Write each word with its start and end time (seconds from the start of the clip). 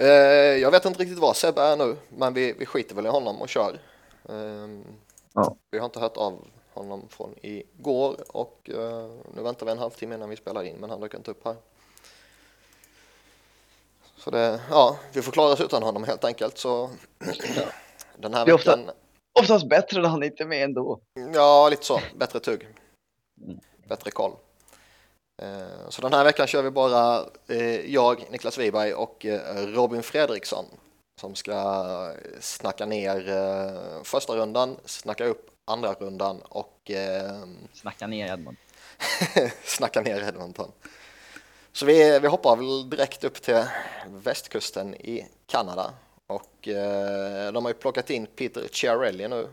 Eh, 0.00 0.06
jag 0.60 0.70
vet 0.70 0.84
inte 0.84 1.00
riktigt 1.02 1.18
vad 1.18 1.36
Sebbe 1.36 1.62
är 1.62 1.76
nu, 1.76 1.96
men 2.08 2.34
vi, 2.34 2.52
vi 2.52 2.66
skiter 2.66 2.94
väl 2.94 3.06
i 3.06 3.08
honom 3.08 3.40
och 3.42 3.48
kör. 3.48 3.78
Eh, 4.28 4.34
Ja. 5.32 5.56
Vi 5.70 5.78
har 5.78 5.84
inte 5.84 6.00
hört 6.00 6.16
av 6.16 6.44
honom 6.74 7.08
från 7.08 7.34
igår 7.42 8.16
och 8.28 8.70
eh, 8.74 9.10
nu 9.36 9.42
väntar 9.42 9.66
vi 9.66 9.72
en 9.72 9.78
halvtimme 9.78 10.14
innan 10.14 10.28
vi 10.28 10.36
spelar 10.36 10.62
in, 10.62 10.76
men 10.76 10.90
han 10.90 11.00
dök 11.00 11.14
inte 11.14 11.30
upp 11.30 11.44
här. 11.44 11.56
Så 14.16 14.30
det, 14.30 14.60
ja, 14.70 14.96
vi 15.12 15.22
får 15.22 15.32
klara 15.32 15.52
oss 15.52 15.60
utan 15.60 15.82
honom 15.82 16.04
helt 16.04 16.24
enkelt. 16.24 16.58
Så 16.58 16.90
den 18.16 18.34
här 18.34 18.52
ofta- 18.54 18.76
veckan, 18.76 18.90
Oftast 19.40 19.68
bättre 19.68 20.00
när 20.02 20.08
han 20.08 20.22
inte 20.22 20.42
är 20.42 20.46
med 20.46 20.64
ändå. 20.64 21.00
ja 21.34 21.68
lite 21.68 21.84
så, 21.84 22.00
bättre 22.16 22.40
tugg, 22.40 22.68
Mm. 23.46 23.58
bättre 23.88 24.10
koll. 24.10 24.32
Eh, 25.42 25.88
Så 25.88 26.02
den 26.02 26.12
här 26.12 26.24
veckan 26.24 26.46
kör 26.46 26.62
vi 26.62 26.70
bara 26.70 27.24
eh, 27.48 27.92
jag, 27.92 28.24
Niklas 28.30 28.58
Wiberg 28.58 28.94
och 28.94 29.26
eh, 29.26 29.66
Robin 29.66 30.02
Fredriksson 30.02 30.64
som 31.20 31.34
ska 31.34 32.14
snacka 32.40 32.86
ner 32.86 34.04
första 34.04 34.36
rundan, 34.36 34.76
snacka 34.84 35.24
upp 35.24 35.50
andra 35.70 35.92
rundan 35.92 36.42
och 36.42 36.90
Snacka 37.72 38.06
ner 38.06 38.32
Edmund. 38.32 38.56
snacka 39.64 40.00
ner 40.00 40.28
Edmonton. 40.28 40.72
Så 41.72 41.86
vi, 41.86 42.18
vi 42.18 42.28
hoppar 42.28 42.56
väl 42.56 42.90
direkt 42.90 43.24
upp 43.24 43.42
till 43.42 43.64
västkusten 44.06 44.94
i 44.94 45.26
Kanada 45.46 45.92
och 46.26 46.68
de 47.52 47.64
har 47.64 47.68
ju 47.68 47.74
plockat 47.74 48.10
in 48.10 48.26
Peter 48.26 48.68
Chiarelli 48.72 49.28
nu 49.28 49.48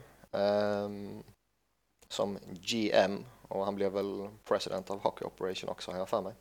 som 2.10 2.40
GM 2.52 3.26
och 3.48 3.66
han 3.66 3.76
blev 3.76 3.92
väl 3.92 4.28
president 4.48 4.90
av 4.92 5.00
Hockey 5.00 5.26
Operation 5.26 5.70
också 5.70 5.92
har 5.92 5.98
jag 5.98 6.10
för 6.10 6.22
mig. 6.22 6.34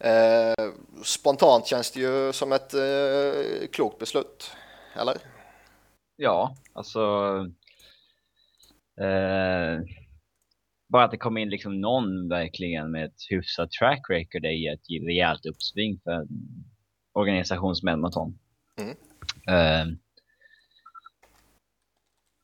Eh, 0.00 0.72
spontant 1.02 1.66
känns 1.66 1.90
det 1.90 2.00
ju 2.00 2.32
som 2.32 2.52
ett 2.52 2.74
eh, 2.74 3.68
klokt 3.72 3.98
beslut, 3.98 4.52
eller? 4.96 5.16
Ja, 6.16 6.56
alltså. 6.72 7.00
Eh, 9.00 9.80
bara 10.88 11.04
att 11.04 11.10
det 11.10 11.16
kom 11.16 11.36
in 11.36 11.48
liksom 11.48 11.80
någon 11.80 12.28
verkligen 12.28 12.90
med 12.90 13.04
ett 13.04 13.20
hyfsat 13.30 13.70
track 13.70 14.00
record 14.08 14.44
är 14.44 14.50
ju 14.50 14.72
ett 14.72 15.06
rejält 15.06 15.46
uppsving 15.46 16.00
för 16.04 16.10
en 16.10 16.28
organisation 17.12 17.76
som 17.76 17.88
Edmonton. 17.88 18.38
Mm. 18.76 18.96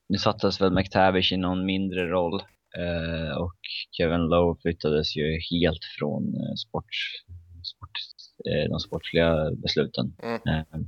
Nu 0.09 0.19
sattes 0.19 0.61
väl 0.61 0.73
McTavish 0.73 1.33
i 1.33 1.37
någon 1.37 1.67
mindre 1.67 2.09
roll 2.09 2.43
eh, 2.79 3.37
och 3.37 3.57
Kevin 3.91 4.21
Lowe 4.21 4.57
flyttades 4.63 5.17
ju 5.17 5.39
helt 5.51 5.85
från 5.99 6.23
eh, 6.35 6.55
sport, 6.55 6.91
sport, 7.63 7.91
eh, 8.51 8.71
de 8.71 8.81
sportsliga 8.81 9.51
besluten. 9.51 10.17
Mm. 10.23 10.35
Eh, 10.35 10.81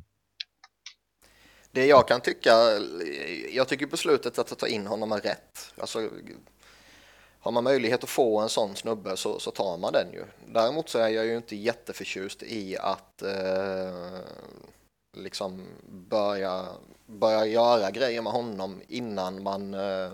Det 1.70 1.86
jag 1.86 2.08
kan 2.08 2.20
tycka, 2.20 2.50
jag 3.52 3.69
tycker 3.69 3.86
beslutet 3.86 4.39
att 4.39 4.58
ta 4.58 4.69
in 4.69 4.86
honom 4.86 5.12
är 5.12 5.20
rätt. 5.20 5.74
Alltså, 5.80 6.11
har 7.41 7.52
man 7.52 7.64
möjlighet 7.64 8.05
att 8.05 8.11
få 8.11 8.41
en 8.41 8.48
sån 8.48 8.77
snubbe 8.77 9.16
så, 9.16 9.41
så 9.41 9.50
tar 9.50 9.78
man 9.78 9.92
den 9.92 10.12
ju. 10.12 10.24
Däremot 10.55 10.89
så 10.89 10.98
är 10.98 11.08
jag 11.08 11.27
ju 11.27 11.36
inte 11.36 11.56
jätteförtjust 11.56 12.42
i 12.42 12.77
att 12.78 13.22
eh, 13.22 14.20
liksom 15.17 15.67
börja, 15.89 16.67
börja 17.06 17.47
göra 17.47 17.91
grejer 17.91 18.23
med 18.23 18.33
honom 18.33 18.81
innan 18.89 19.42
man 19.42 19.75
eh, 19.75 20.12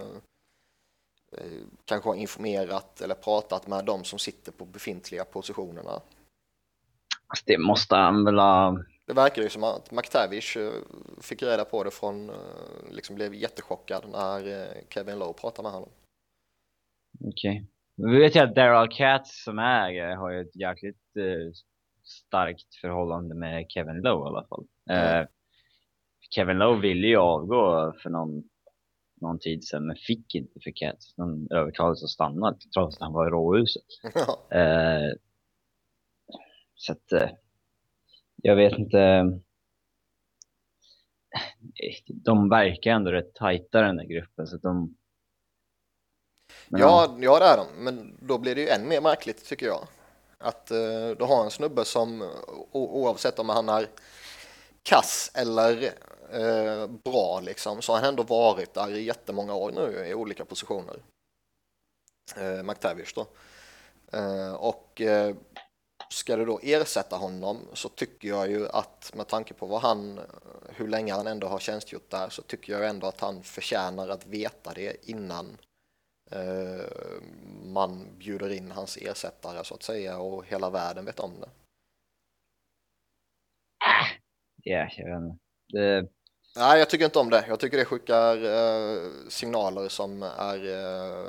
eh, 1.33 1.63
kanske 1.85 2.09
har 2.09 2.17
informerat 2.17 3.01
eller 3.01 3.15
pratat 3.15 3.67
med 3.67 3.85
de 3.85 4.05
som 4.05 4.19
sitter 4.19 4.53
på 4.53 4.65
befintliga 4.65 5.25
positionerna. 5.25 6.01
Alltså 7.27 7.45
det 7.47 7.59
måste 7.59 7.97
han 7.97 8.25
väl 8.25 8.39
ha... 8.39 8.79
Det 9.07 9.13
verkar 9.13 9.43
ju 9.43 9.49
som 9.49 9.65
att 9.65 9.91
McTavish 9.91 10.57
eh, 10.57 10.73
fick 11.21 11.43
reda 11.43 11.65
på 11.65 11.85
det 11.85 11.91
från, 11.91 12.31
eh, 12.31 12.37
liksom 12.91 13.17
blev 13.17 13.35
jättechockad 13.35 14.05
när 14.09 14.69
Kevin 14.91 15.19
Lowe 15.19 15.33
pratade 15.33 15.63
med 15.63 15.73
honom. 15.73 15.91
Okej. 17.25 17.67
Vi 17.97 18.19
vet 18.19 18.37
ju 18.37 18.41
att 18.41 18.55
Daryl 18.55 18.97
Katz 18.97 19.45
som 19.45 19.59
ägare 19.59 20.15
har 20.15 20.31
ju 20.31 20.41
ett 20.41 20.57
jäkligt 20.57 20.97
starkt 22.05 22.75
förhållande 22.81 23.35
med 23.35 23.67
Kevin 23.69 24.01
Lowe 24.01 24.25
i 24.25 24.29
alla 24.29 24.47
fall. 24.47 24.67
Eh, 24.91 25.27
Kevin 26.31 26.59
Lowe 26.59 26.81
ville 26.81 27.07
ju 27.07 27.17
avgå 27.17 27.93
för 28.03 28.11
någon, 28.11 28.43
någon 29.21 29.39
tid 29.39 29.65
sedan 29.65 29.87
men 29.87 29.97
fick 29.97 30.35
inte 30.35 30.61
för 30.65 30.73
Katz. 30.75 31.15
Han 31.17 31.49
övertalades 31.51 32.05
att 32.05 32.11
stanna 32.11 32.59
trots 32.75 32.97
att 32.97 33.03
han 33.03 33.13
var 33.13 33.27
i 33.27 33.31
råhuset. 33.31 33.83
Eh, 34.51 35.19
så 36.75 36.93
att 36.93 37.13
eh, 37.13 37.31
jag 38.37 38.57
vet 38.57 38.79
inte. 38.79 39.25
De 42.07 42.49
verkar 42.49 42.91
ändå 42.91 43.11
rätt 43.11 43.35
tajta 43.35 43.81
den 43.81 43.97
där 43.97 44.05
gruppen 44.05 44.47
så 44.47 44.57
att 44.57 44.63
de. 44.63 44.97
Men 46.69 46.81
ja, 46.81 47.17
ja, 47.19 47.39
det 47.39 47.45
är 47.45 47.57
de, 47.57 47.85
men 47.85 48.17
då 48.21 48.39
blir 48.39 48.55
det 48.55 48.61
ju 48.61 48.69
än 48.69 48.89
mer 48.89 49.01
märkligt 49.01 49.49
tycker 49.49 49.67
jag. 49.67 49.87
Att 50.39 50.71
eh, 50.71 51.11
du 51.19 51.25
har 51.25 51.45
en 51.45 51.51
snubbe 51.51 51.85
som 51.85 52.31
oavsett 52.73 53.39
om 53.39 53.49
han 53.49 53.69
är 53.69 53.87
kass 54.85 55.31
eller 55.35 55.85
eh, 56.33 56.87
bra 56.87 57.41
liksom, 57.41 57.83
så 57.83 57.93
har 57.93 58.01
han 58.01 58.09
ändå 58.09 58.23
varit 58.23 58.75
där 58.75 58.91
i 58.91 59.03
jättemånga 59.03 59.55
år 59.55 59.73
nu 59.73 60.07
i 60.07 60.15
olika 60.15 60.45
positioner. 60.45 60.97
Eh, 62.37 62.63
McTavish 62.63 63.15
då. 63.15 63.27
Eh, 64.13 64.55
och 64.55 65.01
eh, 65.01 65.37
ska 66.11 66.37
du 66.37 66.45
då 66.45 66.61
ersätta 66.63 67.17
honom 67.17 67.59
så 67.73 67.89
tycker 67.89 68.29
jag 68.29 68.51
ju 68.51 68.69
att 68.69 69.13
med 69.15 69.29
tanke 69.29 69.55
på 69.55 69.67
vad 69.67 69.81
han, 69.81 70.21
hur 70.69 70.89
länge 70.89 71.13
han 71.13 71.27
ändå 71.27 71.47
har 71.47 71.59
tjänstgjort 71.59 72.11
där 72.11 72.29
så 72.29 72.43
tycker 72.43 72.73
jag 72.73 72.89
ändå 72.89 73.07
att 73.07 73.21
han 73.21 73.43
förtjänar 73.43 74.09
att 74.09 74.27
veta 74.27 74.73
det 74.75 75.11
innan 75.11 75.59
eh, 76.31 76.85
man 77.65 78.19
bjuder 78.19 78.51
in 78.51 78.71
hans 78.71 78.97
ersättare 78.97 79.65
så 79.65 79.75
att 79.75 79.83
säga 79.83 80.19
och 80.19 80.47
hela 80.47 80.71
världen 80.71 81.05
vet 81.05 81.21
om 81.21 81.33
det. 81.41 81.49
Ja, 84.65 84.89
jag 84.97 85.07
vet 85.07 85.23
inte. 85.23 85.39
Det, 85.73 86.09
Nej, 86.57 86.79
jag 86.79 86.91
tycker 86.91 87.05
inte 87.05 87.19
om 87.19 87.31
det. 87.31 87.45
Jag 87.49 87.61
tycker 87.61 87.77
det 87.77 87.85
skickar 87.85 88.45
eh, 88.45 89.11
signaler 89.29 89.89
som 89.89 90.23
är 90.23 90.69
eh, 90.69 91.29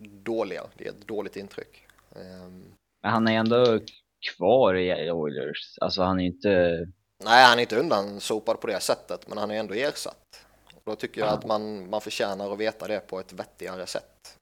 dåliga. 0.00 0.62
Det 0.76 0.84
är 0.86 0.90
ett 0.90 1.08
dåligt 1.08 1.36
intryck. 1.36 1.86
Ehm, 2.16 2.64
men 3.02 3.12
han 3.12 3.28
är 3.28 3.38
ändå 3.38 3.80
kvar 4.36 4.74
i 4.74 5.10
Oilers. 5.10 5.78
Alltså 5.80 6.02
han 6.02 6.20
är 6.20 6.24
inte... 6.24 6.48
nej, 7.24 7.44
han 7.44 7.58
är 7.58 7.62
inte 7.62 7.76
undansopad 7.76 8.60
på 8.60 8.66
det 8.66 8.80
sättet, 8.80 9.28
men 9.28 9.38
han 9.38 9.50
är 9.50 9.54
ändå 9.54 9.74
ersatt. 9.74 10.46
Och 10.74 10.82
då 10.84 10.94
tycker 10.94 11.20
jag 11.20 11.30
att 11.30 11.46
man, 11.46 11.90
man 11.90 12.00
förtjänar 12.00 12.52
att 12.52 12.58
veta 12.58 12.88
det 12.88 13.00
på 13.00 13.20
ett 13.20 13.32
vettigare 13.32 13.86
sätt. 13.86 14.38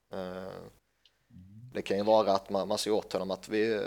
Det 1.72 1.82
kan 1.82 1.96
ju 1.96 2.02
vara 2.02 2.32
att 2.32 2.50
man, 2.50 2.68
man 2.68 2.78
ser 2.78 2.90
åt 2.90 3.12
honom 3.12 3.30
att 3.30 3.48
vi, 3.48 3.74
eh, 3.74 3.80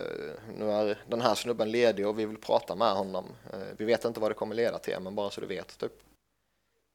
nu 0.57 0.71
är 0.71 1.03
den 1.07 1.21
här 1.21 1.35
snubben 1.35 1.71
ledig 1.71 2.07
och 2.07 2.19
vi 2.19 2.25
vill 2.25 2.37
prata 2.37 2.75
med 2.75 2.93
honom. 2.93 3.25
Eh, 3.53 3.59
vi 3.77 3.85
vet 3.85 4.05
inte 4.05 4.19
vad 4.19 4.31
det 4.31 4.35
kommer 4.35 4.55
leda 4.55 4.79
till, 4.79 4.99
men 4.99 5.15
bara 5.15 5.29
så 5.29 5.41
du 5.41 5.47
vet, 5.47 5.77
typ. 5.77 5.93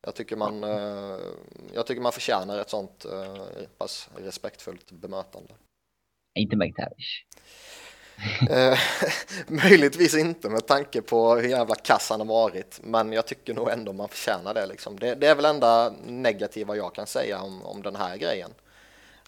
Jag 0.00 0.14
tycker 0.14 0.36
man, 0.36 0.64
eh, 0.64 1.18
jag 1.72 1.86
tycker 1.86 2.00
man 2.00 2.12
förtjänar 2.12 2.58
ett 2.58 2.70
sånt 2.70 3.06
pass 3.78 4.08
respektfullt 4.16 4.90
bemötande. 4.90 5.54
Inte 6.38 6.56
McTavish. 6.56 7.24
Möjligtvis 9.46 10.14
inte 10.14 10.48
med 10.50 10.66
tanke 10.66 11.02
på 11.02 11.34
hur 11.34 11.48
jävla 11.48 11.74
kass 11.74 12.10
han 12.10 12.20
har 12.20 12.26
varit, 12.26 12.80
men 12.82 13.12
jag 13.12 13.26
tycker 13.26 13.54
nog 13.54 13.70
ändå 13.70 13.92
man 13.92 14.08
förtjänar 14.08 14.54
det. 14.54 14.66
Liksom. 14.66 14.98
Det, 14.98 15.14
det 15.14 15.26
är 15.26 15.34
väl 15.34 15.44
enda 15.44 15.94
negativa 16.06 16.76
jag 16.76 16.94
kan 16.94 17.06
säga 17.06 17.40
om, 17.40 17.62
om 17.62 17.82
den 17.82 17.96
här 17.96 18.16
grejen. 18.16 18.50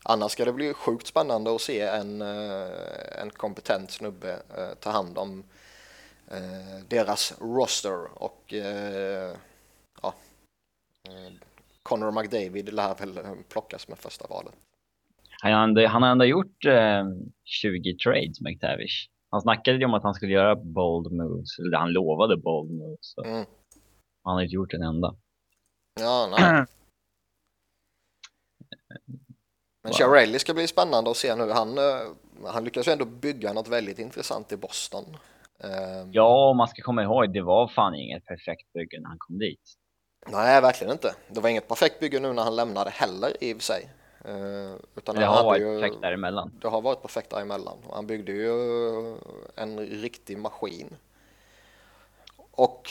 Annars 0.05 0.33
ska 0.33 0.44
det 0.44 0.53
bli 0.53 0.75
sjukt 0.75 1.06
spännande 1.06 1.55
att 1.55 1.61
se 1.61 1.81
en, 1.81 2.22
eh, 2.22 3.22
en 3.22 3.31
kompetent 3.31 3.91
snubbe 3.91 4.43
eh, 4.56 4.75
ta 4.81 4.91
hand 4.91 5.19
om 5.19 5.44
eh, 6.31 6.85
deras 6.88 7.41
roster 7.41 8.23
och 8.23 8.55
ja, 10.02 10.14
Connor 11.82 12.11
McDavid 12.11 12.73
lär 12.73 12.94
väl 12.94 13.20
plockas 13.49 13.88
med 13.88 13.99
första 13.99 14.26
valet. 14.26 14.55
Han 15.43 15.52
har 15.52 15.64
ändå, 15.64 15.87
han 15.87 16.02
har 16.02 16.11
ändå 16.11 16.25
gjort 16.25 16.64
eh, 16.64 17.05
20 17.44 17.97
trades, 17.97 18.41
McTavish. 18.41 19.11
Han 19.31 19.41
snackade 19.41 19.79
ju 19.79 19.85
om 19.85 19.94
att 19.94 20.02
han 20.02 20.14
skulle 20.14 20.32
göra 20.32 20.56
bold 20.56 21.12
moves, 21.12 21.58
eller 21.58 21.79
han 21.79 21.93
lovade 21.93 22.37
bold 22.37 22.70
moves. 22.70 23.14
Mm. 23.25 23.44
Han 24.23 24.35
har 24.35 24.43
inte 24.43 24.55
gjort 24.55 24.75
en 24.75 24.82
enda. 24.82 25.14
Ja, 26.00 26.37
nej. 26.38 26.64
Men. 29.82 29.93
Chiarelli 29.93 30.38
ska 30.38 30.55
bli 30.55 30.67
spännande 30.67 31.11
att 31.11 31.17
se 31.17 31.35
nu. 31.35 31.50
Han, 31.50 31.79
eh, 31.79 31.85
han 32.47 32.65
lyckas 32.65 32.88
ju 32.88 32.93
ändå 32.93 33.05
bygga 33.05 33.53
något 33.53 33.69
väldigt 33.69 33.99
intressant 33.99 34.53
i 34.53 34.56
Boston. 34.56 35.17
Eh, 35.65 36.09
Ja, 36.12 36.53
man 36.53 36.69
ska 36.69 36.82
komma 36.82 37.03
ihåg, 37.03 37.32
det 37.32 37.43
var 37.43 37.69
fan 37.69 37.94
inget 37.94 38.25
perfekt 38.27 38.73
bygge 38.73 39.00
när 39.00 39.09
han 39.09 39.19
kom 39.19 39.38
dit. 39.38 39.61
Nej, 40.27 40.61
verkligen 40.61 40.93
inte. 40.93 41.15
Det 41.29 41.41
var 41.41 41.49
inget 41.50 41.69
perfekt 41.69 42.00
bygge 42.00 42.21
nu 42.21 42.32
när 42.32 42.43
han 42.43 42.56
lämnade 42.56 42.91
heller 42.91 43.32
i 43.41 43.53
och 43.53 43.56
för 43.56 43.65
sig. 43.65 43.91
Eh, 44.25 44.75
utan 44.97 45.17
Det 45.17 45.25
har 45.25 45.44
varit 45.44 45.62
ju, 45.62 45.81
perfekt 45.81 46.03
däremellan. 46.03 46.53
Det 46.62 46.69
har 46.69 46.81
varit 46.81 47.03
perfekt 47.03 47.31
däremellan. 47.31 47.79
Han 47.93 48.06
byggde 48.06 48.33
ju 48.33 48.53
en 49.55 49.79
riktig 49.81 50.38
maskin. 50.38 50.97
och 52.53 52.91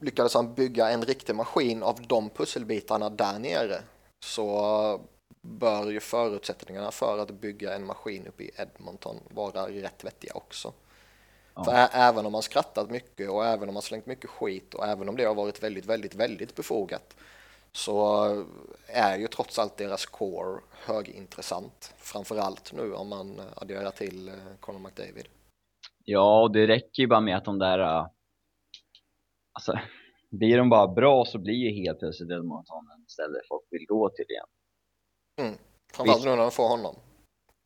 lyckades 0.00 0.34
han 0.34 0.54
bygga 0.54 0.90
en 0.90 1.02
riktig 1.02 1.34
maskin 1.34 1.82
av 1.82 1.96
de 2.06 2.30
pusselbitarna 2.30 3.10
där 3.10 3.38
nere 3.38 3.82
så 4.24 5.00
bör 5.42 5.90
ju 5.90 6.00
förutsättningarna 6.00 6.90
för 6.90 7.18
att 7.18 7.30
bygga 7.30 7.74
en 7.74 7.86
maskin 7.86 8.26
uppe 8.26 8.42
i 8.42 8.50
Edmonton 8.56 9.16
vara 9.28 9.66
rätt 9.66 10.04
vettiga 10.04 10.32
också. 10.34 10.72
Ja. 11.54 11.64
För 11.64 11.88
även 11.92 12.26
om 12.26 12.32
man 12.32 12.42
skrattat 12.42 12.90
mycket 12.90 13.30
och 13.30 13.46
även 13.46 13.68
om 13.68 13.74
man 13.74 13.82
slängt 13.82 14.06
mycket 14.06 14.30
skit 14.30 14.74
och 14.74 14.86
även 14.86 15.08
om 15.08 15.16
det 15.16 15.24
har 15.24 15.34
varit 15.34 15.62
väldigt, 15.62 15.86
väldigt, 15.86 16.14
väldigt 16.14 16.56
befogat 16.56 17.16
så 17.72 18.26
är 18.86 19.18
ju 19.18 19.26
trots 19.26 19.58
allt 19.58 19.76
deras 19.76 20.06
core 20.06 20.60
högintressant. 20.70 21.94
Framförallt 21.98 22.72
nu 22.72 22.94
om 22.94 23.08
man 23.08 23.40
adderar 23.56 23.90
till 23.90 24.28
eh, 24.28 24.34
Conor 24.60 24.78
McDavid. 24.78 25.28
Ja, 26.04 26.42
och 26.42 26.52
det 26.52 26.66
räcker 26.66 27.02
ju 27.02 27.06
bara 27.06 27.20
med 27.20 27.36
att 27.36 27.44
de 27.44 27.58
där... 27.58 27.78
Äh, 27.78 28.06
alltså, 29.52 29.78
blir 30.30 30.58
de 30.58 30.68
bara 30.70 30.88
bra 30.88 31.24
så 31.24 31.38
blir 31.38 31.54
ju 31.54 31.82
helt 31.82 31.98
plötsligt 31.98 32.30
Edmonton 32.30 32.90
en 32.96 33.08
ställe 33.08 33.40
folk 33.48 33.64
vill 33.70 33.86
gå 33.86 34.10
till 34.10 34.26
igen. 34.28 34.46
Mm. 35.40 35.54
Framförallt 35.92 36.24
nu 36.24 36.30
när 36.30 36.36
de 36.36 36.50
får 36.50 36.68
honom. 36.68 36.94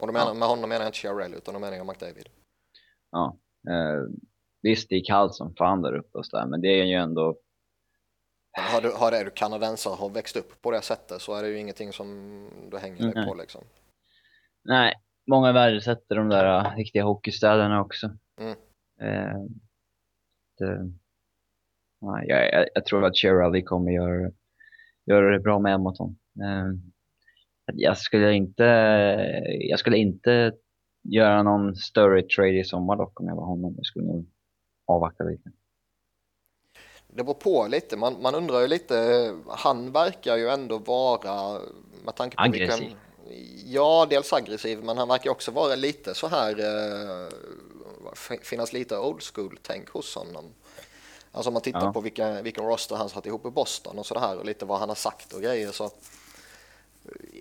Och 0.03 0.13
menar, 0.13 0.27
ja. 0.27 0.35
med 0.35 0.49
honom 0.49 0.69
menar 0.69 0.83
jag 0.83 0.89
inte 0.89 0.99
Chiarell 0.99 1.35
utan 1.35 1.55
då 1.55 1.61
menar 1.61 1.77
jag 1.77 1.87
McDavid. 1.87 2.29
Ja. 3.11 3.37
Eh, 3.69 4.03
visst, 4.63 4.89
det 4.89 4.97
är 4.97 5.05
kallt 5.05 5.35
som 5.35 5.55
fan 5.55 5.83
där 5.83 5.97
uppe 5.97 6.19
och 6.19 6.27
sådär, 6.27 6.47
men 6.47 6.61
det 6.61 6.81
är 6.81 6.85
ju 6.85 6.95
ändå 6.95 7.37
men 8.57 8.65
har 8.65 8.81
du, 8.81 8.93
har 8.93 9.11
det, 9.11 9.25
du 9.25 9.31
kanadensare 9.31 9.95
har 9.95 10.09
växt 10.09 10.37
upp 10.37 10.63
på 10.63 10.71
det 10.71 10.83
sättet 10.83 11.23
så 11.23 11.35
är 11.35 11.43
det 11.43 11.49
ju 11.49 11.59
ingenting 11.59 11.93
som 11.93 12.49
du 12.71 12.79
hänger 12.79 13.03
dig 13.03 13.13
mm. 13.13 13.29
på 13.29 13.35
liksom. 13.35 13.65
Nej, 14.65 14.95
många 15.27 15.53
värdesätter 15.53 16.17
de 16.17 16.29
där 16.29 16.67
uh, 16.67 16.77
riktiga 16.77 17.05
hockeystäderna 17.05 17.81
också. 17.81 18.11
Mm. 18.41 18.57
Eh, 19.01 19.41
det, 20.59 20.91
nej, 22.01 22.29
jag, 22.29 22.69
jag, 22.75 22.87
tror 22.87 23.05
att 23.05 23.17
Shirley 23.17 23.63
kommer 23.63 23.93
göra, 23.93 24.31
göra 25.05 25.31
det 25.31 25.41
bra 25.41 25.59
med 25.59 25.75
Edmonton. 25.75 26.17
Eh, 26.43 26.94
jag 27.73 27.99
skulle 27.99 28.33
inte, 28.33 28.65
jag 29.61 29.79
skulle 29.79 29.97
inte 29.97 30.53
göra 31.03 31.43
någon 31.43 31.77
större 31.77 32.23
trade 32.23 32.61
i 32.61 32.65
sommar 32.65 32.97
dock 32.97 33.21
om 33.21 33.27
jag 33.27 33.37
var 33.37 33.47
honom. 33.47 33.75
Jag 33.77 33.87
skulle 33.87 34.07
nog 34.07 34.27
avvakta 34.87 35.25
lite 35.25 35.51
det 37.17 37.25
beror 37.25 37.35
på 37.35 37.67
lite. 37.67 37.97
Man, 37.97 38.23
man 38.23 38.35
undrar 38.35 38.61
ju 38.61 38.67
lite. 38.67 39.35
Han 39.49 39.93
verkar 39.93 40.37
ju 40.37 40.49
ändå 40.49 40.79
vara 40.79 41.61
med 42.05 42.15
tanke 42.17 42.37
på 42.37 42.43
aggressiv. 42.43 42.81
Vilken, 42.81 43.73
ja, 43.73 44.07
dels 44.11 44.33
aggressiv, 44.33 44.85
men 44.85 44.99
han 44.99 45.09
verkar 45.09 45.31
också 45.31 45.51
vara 45.51 45.75
lite 45.75 46.15
så 46.15 46.29
här. 46.29 46.61
Eh, 46.61 47.29
finnas 48.43 48.73
lite 48.73 48.99
old 48.99 49.23
school 49.23 49.59
tänk 49.63 49.89
hos 49.89 50.15
honom. 50.15 50.45
Alltså 51.33 51.51
om 51.51 51.53
man 51.53 51.63
tittar 51.63 51.85
ja. 51.85 51.93
på 51.93 52.01
vilka, 52.01 52.43
vilken 52.43 52.65
roster 52.65 52.97
han 52.97 53.09
satt 53.09 53.27
ihop 53.27 53.47
i 53.47 53.51
Boston 53.51 53.99
och 53.99 54.07
så 54.07 54.19
här 54.19 54.39
och 54.39 54.45
lite 54.45 54.65
vad 54.65 54.79
han 54.79 54.89
har 54.89 54.97
sagt 54.97 55.33
och 55.33 55.43
grejer 55.43 55.73
så 55.73 55.91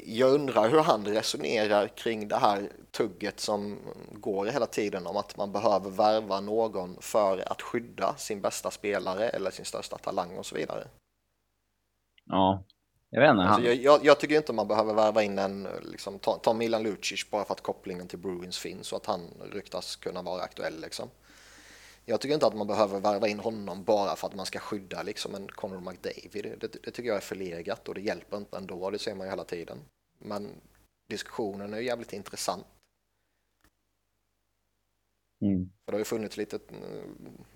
jag 0.06 0.34
undrar 0.34 0.70
hur 0.70 0.80
han 0.80 1.06
resonerar 1.06 1.88
kring 1.88 2.28
det 2.28 2.36
här 2.36 2.70
tugget 2.92 3.40
som 3.40 3.80
går 4.12 4.46
hela 4.46 4.66
tiden 4.66 5.08
om 5.08 5.18
att 5.18 5.38
man 5.38 5.52
behöver 5.52 5.90
värva 5.90 6.42
någon 6.42 6.98
för 7.02 7.52
att 7.52 7.62
skydda 7.62 8.16
sin 8.16 8.42
bästa 8.42 8.72
spelare 8.72 9.30
eller 9.30 9.52
sin 9.52 9.66
största 9.66 9.98
talang 9.98 10.38
och 10.38 10.46
så 10.46 10.56
vidare. 10.56 10.88
Ja, 12.26 12.64
jag 13.10 13.22
vet 13.22 13.30
inte. 13.30 13.44
Alltså, 13.44 13.72
jag, 13.72 14.06
jag, 14.06 14.20
tycker 14.20 14.38
inte 14.38 14.54
man 14.54 14.68
behöver 14.68 14.94
värva 14.94 15.24
in 15.24 15.40
en, 15.40 15.68
liksom, 15.82 16.20
ta, 16.20 16.38
ta 16.38 16.54
Milan 16.54 16.84
Lucic 16.84 17.30
bara 17.32 17.46
för 17.46 17.54
att 17.54 17.62
kopplingen 17.62 18.08
till 18.08 18.20
Bruins 18.20 18.58
finns 18.58 18.92
och 18.92 18.98
att 18.98 19.06
han 19.06 19.22
ryktas 19.52 19.96
kunna 19.96 20.22
vara 20.22 20.42
aktuell 20.42 20.82
liksom. 20.82 21.10
Jag 22.06 22.22
tycker 22.22 22.34
inte 22.34 22.48
att 22.48 22.56
man 22.56 22.68
behöver 22.68 23.00
värva 23.00 23.28
in 23.28 23.40
honom 23.40 23.84
bara 23.84 24.16
för 24.16 24.28
att 24.28 24.36
man 24.36 24.46
ska 24.46 24.60
skydda 24.60 25.04
liksom 25.04 25.36
en 25.36 25.48
Conor 25.48 25.80
McDavid. 25.80 26.60
Det, 26.60 26.84
det, 26.84 26.92
tycker 26.92 27.10
jag 27.10 27.18
är 27.18 27.22
förlegat 27.22 27.88
och 27.88 27.96
det 27.96 28.02
hjälper 28.02 28.38
inte 28.38 28.58
ändå, 28.58 28.90
det 28.90 29.00
ser 29.00 29.16
man 29.16 29.28
ju 29.28 29.32
hela 29.32 29.44
tiden. 29.44 29.78
Men 30.20 30.50
diskussionen 31.10 31.74
är 31.74 31.78
ju 31.78 31.86
jävligt 31.86 32.14
intressant. 32.14 32.66
Mm. 35.42 35.70
För 35.86 35.92
det 35.92 35.96
har 35.96 36.00
ju 36.00 36.06
funnits 36.06 36.38
lite, 36.38 36.60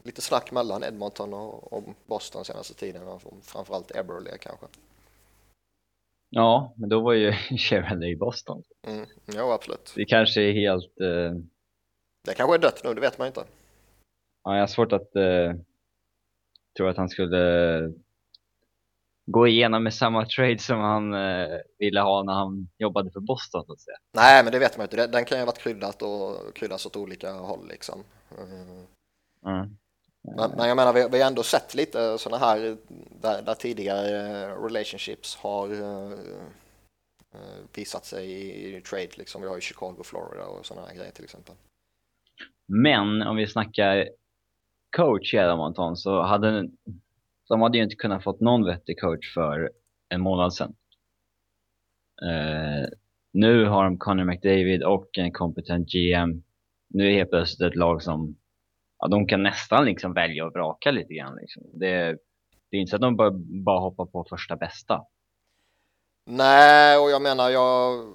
lite 0.04 0.22
snack 0.22 0.52
mellan 0.52 0.84
Edmonton 0.84 1.34
och, 1.34 1.74
och 1.74 1.84
Boston 2.06 2.46
senaste 2.46 2.74
tiden, 2.74 3.20
framförallt 3.42 3.96
Eberle 3.96 4.38
kanske. 4.38 4.66
Ja, 6.30 6.74
men 6.78 6.90
då 6.90 7.02
var 7.02 7.14
ju 7.14 7.32
Sheridan 7.58 8.04
i 8.04 8.16
Boston. 8.16 8.64
Mm. 8.88 9.06
Ja, 9.26 9.54
absolut. 9.54 9.94
Det 9.96 10.06
kanske 10.06 10.42
är 10.42 10.54
helt... 10.54 11.02
Uh... 11.02 11.42
Det 12.24 12.34
kanske 12.34 12.56
är 12.56 12.60
dött 12.60 12.82
nu, 12.84 12.94
det 12.94 13.02
vet 13.02 13.18
man 13.18 13.28
inte. 13.28 13.44
Ja, 14.48 14.54
jag 14.54 14.62
har 14.62 14.68
svårt 14.68 14.92
att 14.92 15.16
uh, 15.16 15.54
tro 16.78 16.88
att 16.88 16.98
han 16.98 17.10
skulle 17.10 17.94
gå 19.26 19.48
igenom 19.48 19.84
med 19.84 19.94
samma 19.94 20.26
trade 20.26 20.60
som 20.60 20.80
han 20.80 21.14
uh, 21.14 21.60
ville 21.80 22.00
ha 22.00 22.24
när 22.24 22.34
han 22.34 22.70
jobbade 22.78 23.12
för 23.12 23.20
Boston. 23.20 23.66
Så 23.66 23.74
att 23.74 23.80
säga. 23.80 23.98
Nej, 24.12 24.44
men 24.44 24.52
det 24.52 24.60
vet 24.60 24.78
man 24.78 24.86
inte. 24.86 25.08
Den 25.08 25.26
kan 25.26 25.38
ju 25.38 25.42
ha 25.42 25.46
varit 25.46 25.58
kryddat 25.64 26.02
och 26.02 26.56
kryddas 26.56 26.86
åt 26.86 26.96
olika 26.96 27.32
håll 27.32 27.68
liksom. 27.68 28.04
Mm. 28.38 28.86
Mm. 29.46 29.78
Men, 30.22 30.52
men, 30.58 30.68
jag 30.68 30.76
menar, 30.76 30.94
vi, 30.94 31.08
vi 31.12 31.22
har 31.22 31.28
ändå 31.28 31.44
sett 31.44 31.76
lite 31.76 32.18
sådana 32.18 32.46
här 32.46 32.78
där, 33.22 33.42
där 33.42 33.54
tidigare 33.54 34.48
relationships 34.66 35.36
har 35.36 35.72
uh, 35.72 36.14
visat 37.76 38.06
sig 38.06 38.32
i, 38.32 38.78
i, 38.78 38.82
trade. 38.82 39.10
Liksom. 39.18 39.42
Vi 39.42 39.48
har 39.48 39.56
ju 39.56 39.62
Chicago, 39.62 40.04
Florida 40.04 40.46
och 40.46 40.66
sådana 40.66 40.88
här 40.88 40.96
grejer 40.96 41.12
till 41.12 41.24
exempel. 41.24 41.56
Men 42.66 43.22
om 43.22 43.36
vi 43.36 43.48
snackar 43.48 44.10
coach 44.90 45.34
i 45.34 45.38
Edmonton 45.38 45.98
så 45.98 46.22
hade 46.22 46.70
de 47.48 47.62
hade 47.62 47.78
ju 47.78 47.84
inte 47.84 47.96
kunnat 47.96 48.24
fått 48.24 48.40
någon 48.40 48.66
vettig 48.66 49.00
coach 49.00 49.34
för 49.34 49.72
en 50.10 50.22
månad 50.22 50.54
sedan. 50.54 50.76
Uh, 52.24 52.88
nu 53.32 53.66
har 53.66 53.84
de 53.84 53.98
Connor 53.98 54.26
McDavid 54.26 54.84
och 54.84 55.18
en 55.18 55.32
kompetent 55.32 55.88
GM. 55.92 56.44
Nu 56.90 57.08
är 57.08 57.12
helt 57.12 57.30
plötsligt 57.30 57.72
ett 57.72 57.76
lag 57.76 58.04
som 58.04 58.38
ja, 59.00 59.08
de 59.08 59.28
kan 59.28 59.44
nästan 59.44 59.86
liksom 59.86 60.14
välja 60.14 60.46
och 60.46 60.54
vraka 60.54 60.92
lite 60.92 61.14
grann. 61.14 61.36
Liksom. 61.36 61.64
Det, 61.74 62.18
det 62.70 62.78
är 62.78 62.82
inte 62.82 62.90
så 62.90 62.96
att 62.96 63.02
de 63.02 63.16
bara, 63.16 63.32
bara 63.66 63.80
hoppar 63.80 64.06
på 64.06 64.26
första 64.30 64.56
bästa. 64.56 65.06
Nej, 66.26 66.98
och 66.98 67.10
jag 67.10 67.22
menar, 67.22 67.50
jag... 67.50 68.08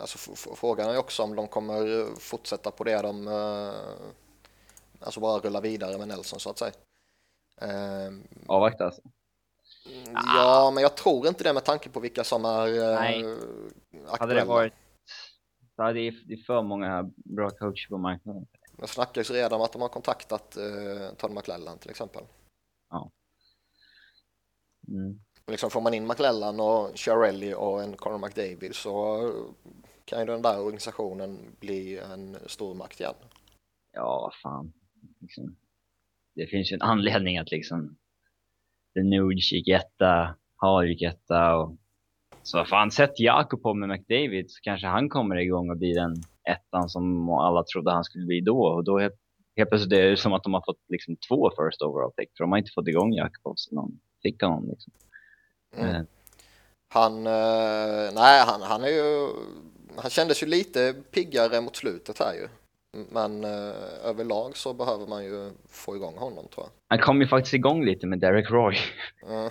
Alltså, 0.00 0.18
frågan 0.56 0.90
är 0.90 0.98
också 0.98 1.22
om 1.22 1.36
de 1.36 1.48
kommer 1.48 2.06
fortsätta 2.20 2.70
på 2.70 2.84
det 2.84 3.02
de... 3.02 3.28
Uh 3.28 3.72
Alltså 5.04 5.20
bara 5.20 5.40
rulla 5.40 5.60
vidare 5.60 5.98
med 5.98 6.08
Nelson 6.08 6.40
så 6.40 6.50
att 6.50 6.58
säga. 6.58 6.72
Um, 7.60 8.22
Avvakta 8.46 8.84
alltså? 8.84 9.02
Ja, 10.14 10.70
men 10.74 10.82
jag 10.82 10.96
tror 10.96 11.26
inte 11.28 11.44
det 11.44 11.52
med 11.52 11.64
tanke 11.64 11.88
på 11.88 12.00
vilka 12.00 12.24
som 12.24 12.44
är 12.44 12.94
Nej. 12.94 13.24
Uh, 13.24 13.38
Hade 14.18 14.34
det 14.34 14.44
varit... 14.44 14.72
Ja, 15.76 15.92
det, 15.92 16.00
är, 16.00 16.14
det 16.26 16.34
är 16.34 16.44
för 16.46 16.62
många 16.62 17.10
bra 17.14 17.50
coacher 17.50 17.88
på 17.88 17.98
marknaden. 17.98 18.46
Det 18.76 18.86
snackas 18.86 19.30
redan 19.30 19.52
om 19.52 19.64
att 19.64 19.72
de 19.72 19.82
har 19.82 19.88
kontaktat 19.88 20.56
uh, 20.56 21.14
Todd 21.14 21.32
McClellan 21.32 21.78
till 21.78 21.90
exempel. 21.90 22.24
Ja. 22.90 23.10
Mm. 24.88 25.20
Liksom 25.46 25.70
får 25.70 25.80
man 25.80 25.94
in 25.94 26.06
McClellan 26.06 26.60
och 26.60 26.90
Chiarelli 26.94 27.54
och 27.54 27.82
en 27.82 27.96
Conor 27.96 28.18
McDavid 28.18 28.74
så 28.74 29.20
kan 30.04 30.20
ju 30.20 30.26
den 30.26 30.42
där 30.42 30.60
organisationen 30.60 31.56
bli 31.60 31.98
en 31.98 32.36
stor 32.46 32.74
makt 32.74 33.00
igen. 33.00 33.14
Ja, 33.92 34.32
fan 34.42 34.72
liksom, 35.20 35.56
det 36.34 36.46
finns 36.46 36.72
ju 36.72 36.74
en 36.74 36.82
anledning 36.82 37.38
att 37.38 37.50
liksom 37.50 37.96
Denuge 38.94 39.52
gick 39.52 39.68
etta, 39.68 40.34
Hall 40.56 40.86
gick 40.86 41.02
etta 41.02 41.56
och 41.56 41.76
så 42.42 42.64
fan, 42.64 42.90
sätt 42.90 43.20
Jakob 43.20 43.62
på 43.62 43.74
med 43.74 43.88
McDavid 43.88 44.50
så 44.50 44.60
kanske 44.62 44.86
han 44.86 45.08
kommer 45.08 45.36
igång 45.36 45.70
och 45.70 45.76
blir 45.76 45.94
den 45.94 46.14
ettan 46.48 46.88
som 46.88 47.28
alla 47.28 47.64
trodde 47.64 47.90
han 47.90 48.04
skulle 48.04 48.26
bli 48.26 48.40
då 48.40 48.58
och 48.58 48.84
då 48.84 48.98
helt, 48.98 49.14
helt 49.56 49.70
plötsligt 49.70 49.92
är 49.92 50.10
det 50.10 50.16
som 50.16 50.32
att 50.32 50.42
de 50.42 50.54
har 50.54 50.62
fått 50.66 50.80
liksom 50.88 51.16
två 51.28 51.50
first 51.50 51.82
overall 51.82 52.12
pick 52.12 52.30
för 52.36 52.44
de 52.44 52.52
har 52.52 52.58
inte 52.58 52.72
fått 52.74 52.88
igång 52.88 53.12
Jakob 53.12 53.58
så 53.58 53.74
de 53.74 54.00
fick 54.22 54.42
honom 54.42 54.68
liksom. 54.68 54.92
Mm. 55.76 55.94
Eh. 55.94 56.02
Han, 56.88 57.26
eh, 57.26 58.14
nej 58.14 58.44
han, 58.46 58.62
han 58.62 58.84
är 58.84 58.88
ju, 58.88 59.28
han 59.96 60.10
kändes 60.10 60.42
ju 60.42 60.46
lite 60.46 60.94
piggare 61.10 61.60
mot 61.60 61.76
slutet 61.76 62.18
här 62.18 62.34
ju. 62.34 62.48
Men 63.10 63.44
eh, 63.44 63.74
överlag 64.04 64.56
så 64.56 64.72
behöver 64.72 65.06
man 65.06 65.24
ju 65.24 65.50
få 65.68 65.96
igång 65.96 66.16
honom 66.16 66.48
tror 66.54 66.66
jag. 66.66 66.70
Han 66.88 67.06
kom 67.06 67.20
ju 67.20 67.28
faktiskt 67.28 67.54
igång 67.54 67.84
lite 67.84 68.06
med 68.06 68.18
Derek 68.18 68.50
Roy. 68.50 68.76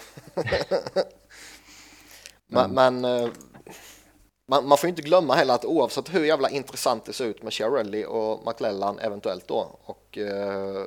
men, 2.47 2.71
mm. 2.71 3.01
men 3.01 3.05
eh, 3.05 3.29
man, 4.47 4.67
man, 4.67 4.77
får 4.77 4.89
inte 4.89 5.01
glömma 5.01 5.35
heller 5.35 5.53
att 5.53 5.65
oavsett 5.65 6.13
hur 6.13 6.25
jävla 6.25 6.49
intressant 6.49 7.05
det 7.05 7.13
ser 7.13 7.25
ut 7.25 7.43
med 7.43 7.53
Chiarelli 7.53 8.05
och 8.05 8.47
McLellan 8.47 8.99
eventuellt 8.99 9.47
då 9.47 9.79
och, 9.83 10.17
eh, 10.17 10.85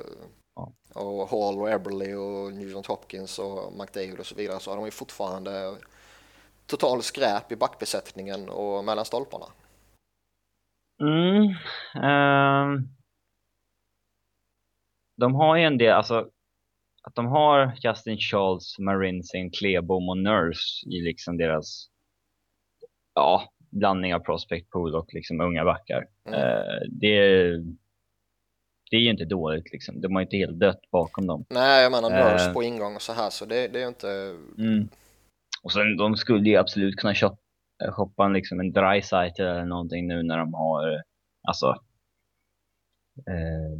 ja. 0.55 0.71
och 0.93 1.29
Hall 1.29 1.59
och 1.59 1.69
Eberly 1.69 2.13
och 2.13 2.53
Nugent 2.53 2.85
Hopkins 2.85 3.39
och 3.39 3.73
McDavid 3.73 4.19
och 4.19 4.25
så 4.25 4.35
vidare 4.35 4.59
så 4.59 4.71
har 4.71 4.77
de 4.77 4.85
ju 4.85 4.91
fortfarande 4.91 5.75
total 6.65 7.03
skräp 7.03 7.51
i 7.51 7.55
backbesättningen 7.55 8.49
och 8.49 8.85
mellan 8.85 9.05
stolparna. 9.05 9.45
Mm. 11.01 11.43
Um, 12.03 12.89
de 15.15 15.35
har 15.35 15.55
ju 15.55 15.63
en 15.63 15.77
del, 15.77 15.93
alltså 15.93 16.29
att 17.03 17.15
de 17.15 17.25
har 17.25 17.73
Justin 17.83 18.17
Charles, 18.17 18.79
Marinsin, 18.79 19.51
Klebom 19.51 20.09
och 20.09 20.17
Nurse 20.17 20.89
i 20.89 21.01
liksom 21.01 21.37
deras 21.37 21.89
ja, 23.13 23.53
blandning 23.69 24.15
av 24.15 24.19
prospect 24.19 24.69
pool 24.69 24.95
och 24.95 25.13
liksom 25.13 25.41
unga 25.41 25.65
backar. 25.65 26.07
Mm. 26.25 26.39
Eh, 26.39 26.81
det, 26.89 27.47
det 28.91 28.95
är 28.97 29.01
ju 29.01 29.09
inte 29.09 29.25
dåligt 29.25 29.71
liksom. 29.73 30.01
De 30.01 30.13
har 30.13 30.21
ju 30.21 30.25
inte 30.25 30.37
helt 30.37 30.59
dött 30.59 30.81
bakom 30.91 31.27
dem. 31.27 31.45
Nej, 31.49 31.83
jag 31.83 31.91
menar 31.91 32.09
Nurse 32.09 32.47
Eh. 32.47 32.53
på 32.53 32.63
ingång 32.63 32.95
och 32.95 33.01
så 33.01 33.13
här, 33.13 33.29
så 33.29 33.45
det, 33.45 33.67
det 33.67 33.79
är 33.79 33.81
ju 33.81 33.87
inte... 33.87 34.09
Mm. 34.57 34.89
Och 35.63 35.71
sen 35.71 35.97
de 35.97 36.15
skulle 36.15 36.49
ju 36.49 36.55
absolut 36.55 36.95
kunna 36.95 37.15
shoppa, 37.15 37.37
shoppa 37.91 38.25
en, 38.25 38.33
liksom 38.33 38.59
en 38.59 38.71
dry 38.71 39.01
site 39.01 39.43
eller 39.43 39.65
någonting 39.65 40.07
nu 40.07 40.23
när 40.23 40.37
de 40.37 40.53
har 40.53 40.93
eh, 40.93 40.99
alltså 41.47 41.67
eh, 43.27 43.79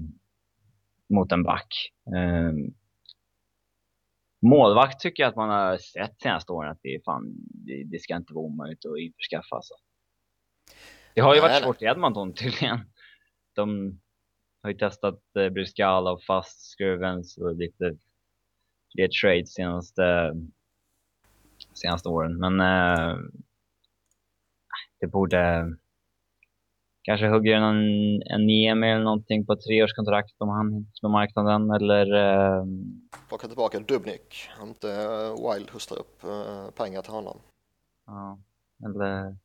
mot 1.10 1.32
en 1.32 1.44
back. 1.44 1.92
Eh, 2.16 2.54
målvakt 4.40 5.00
tycker 5.00 5.24
jag 5.24 5.30
att 5.30 5.36
man 5.36 5.50
har 5.50 5.78
sett 5.78 6.22
senaste 6.22 6.52
åren 6.52 6.72
att 6.72 6.80
det 6.82 6.96
är 6.96 7.02
fan, 7.06 7.36
det, 7.38 7.84
det 7.84 8.00
ska 8.00 8.16
inte 8.16 8.34
vara 8.34 8.46
omöjligt 8.46 8.86
att 8.86 9.00
införskaffa 9.00 9.56
alltså. 9.56 9.74
Det 11.14 11.22
har 11.22 11.36
ju 11.36 11.42
varit 11.42 11.64
svårt 11.64 11.82
i 11.82 11.86
Edmonton 11.86 12.34
tydligen. 12.34 12.80
De 13.54 14.00
har 14.62 14.70
ju 14.70 14.78
testat 14.78 15.22
eh, 15.40 15.50
Bryscala 15.50 16.12
och 16.12 16.24
Fast 16.24 16.72
Skruvens 16.72 17.38
och 17.38 17.56
lite 17.56 17.98
fler 18.96 19.08
trades 19.08 19.54
senaste 19.54 20.34
senaste 21.74 22.10
åren. 22.10 22.40
Men 22.40 22.60
eh, 22.60 23.18
det 25.00 25.08
borde 25.08 25.76
kanske 27.08 27.28
hugger 27.28 27.56
en, 27.56 28.22
en 28.22 28.46
Niemi 28.46 28.88
eller 28.92 29.04
någonting 29.04 29.46
på 29.46 29.56
treårskontrakt 29.56 30.36
om 30.38 30.50
han 30.50 30.88
på 31.02 31.10
marknaden 31.10 31.72
eller 31.72 32.16
eh, 32.16 32.66
Plocka 33.28 33.48
tillbaka 33.48 33.80
Dubnik, 33.80 34.50
inte 34.62 34.92
eh, 34.92 35.52
Wild 35.54 35.70
hostar 35.70 36.00
upp 36.00 36.24
eh, 36.24 36.70
pengar 36.72 37.02
till 37.02 37.14
honom. 37.14 37.38
ja, 38.06 38.40
eller 38.86 39.38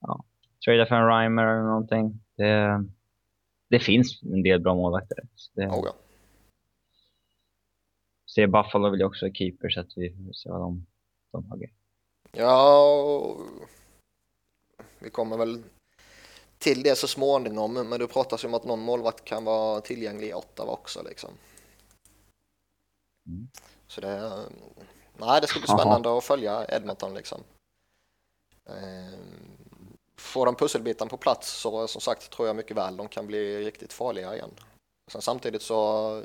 ja, 0.00 0.24
trada 0.64 0.86
för 0.86 0.94
en 0.94 1.06
Reimer 1.06 1.44
eller 1.44 1.62
någonting. 1.68 2.20
Det, 2.36 2.84
det 3.70 3.80
finns 3.80 4.22
en 4.22 4.42
del 4.42 4.60
bra 4.60 4.74
målvakter. 4.74 5.18
Det, 5.54 5.66
Oh, 5.66 5.82
ja. 5.86 5.94
ser 8.34 8.46
Buffalo 8.46 8.90
vill 8.90 9.00
ju 9.00 9.06
också 9.06 9.26
ha 9.26 9.32
keeper 9.32 9.70
så 9.70 9.80
att 9.80 9.92
vi 9.96 10.10
får 10.10 10.32
se 10.32 10.50
vad 10.50 10.60
de, 10.60 10.86
de 11.32 11.50
hugger. 11.50 11.70
Ja, 12.32 12.94
och 12.94 13.40
vi 15.04 15.10
kommer 15.10 15.36
väl 15.36 15.62
till 16.58 16.82
det 16.82 16.98
så 16.98 17.08
småningom, 17.08 17.74
men 17.74 18.00
det 18.00 18.06
pratas 18.06 18.44
ju 18.44 18.48
om 18.48 18.54
att 18.54 18.64
någon 18.64 18.80
målvakt 18.80 19.24
kan 19.24 19.44
vara 19.44 19.80
tillgänglig 19.80 20.28
i 20.28 20.34
Ottawa 20.34 20.72
också 20.72 21.02
liksom. 21.02 21.30
Mm. 23.26 23.48
Så 23.86 24.00
det, 24.00 24.44
nej, 25.18 25.40
det 25.40 25.46
ska 25.46 25.60
bli 25.60 25.68
spännande 25.68 26.18
att 26.18 26.24
följa 26.24 26.66
Edmonton 26.68 27.14
liksom. 27.14 27.40
Ehm, 28.68 29.54
Får 30.16 30.46
de 30.46 30.54
pusselbiten 30.54 31.08
på 31.08 31.16
plats 31.16 31.60
så 31.60 31.86
som 31.86 32.00
sagt 32.00 32.30
tror 32.30 32.48
jag 32.48 32.56
mycket 32.56 32.76
väl 32.76 32.96
de 32.96 33.08
kan 33.08 33.26
bli 33.26 33.64
riktigt 33.64 33.92
farliga 33.92 34.34
igen. 34.34 34.50
Sen 35.10 35.22
samtidigt 35.22 35.62
så 35.62 36.22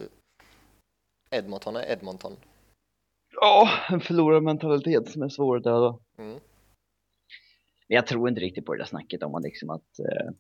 Edmonton 1.29 1.75
är 1.75 1.91
Edmonton. 1.91 2.35
Ja, 3.41 3.69
en 3.89 4.01
förlorarmentalitet 4.01 5.11
som 5.11 5.21
är 5.21 5.29
svår 5.29 5.57
att 5.57 5.63
döda. 5.63 5.97
Mm. 6.17 6.39
Men 7.89 7.95
jag 7.95 8.07
tror 8.07 8.29
inte 8.29 8.41
riktigt 8.41 8.65
på 8.65 8.73
det 8.73 8.79
där 8.79 8.85
snacket 8.85 9.23
om 9.23 9.35
att, 9.35 9.43
liksom 9.43 9.69
att 9.69 9.99
eh, 9.99 10.31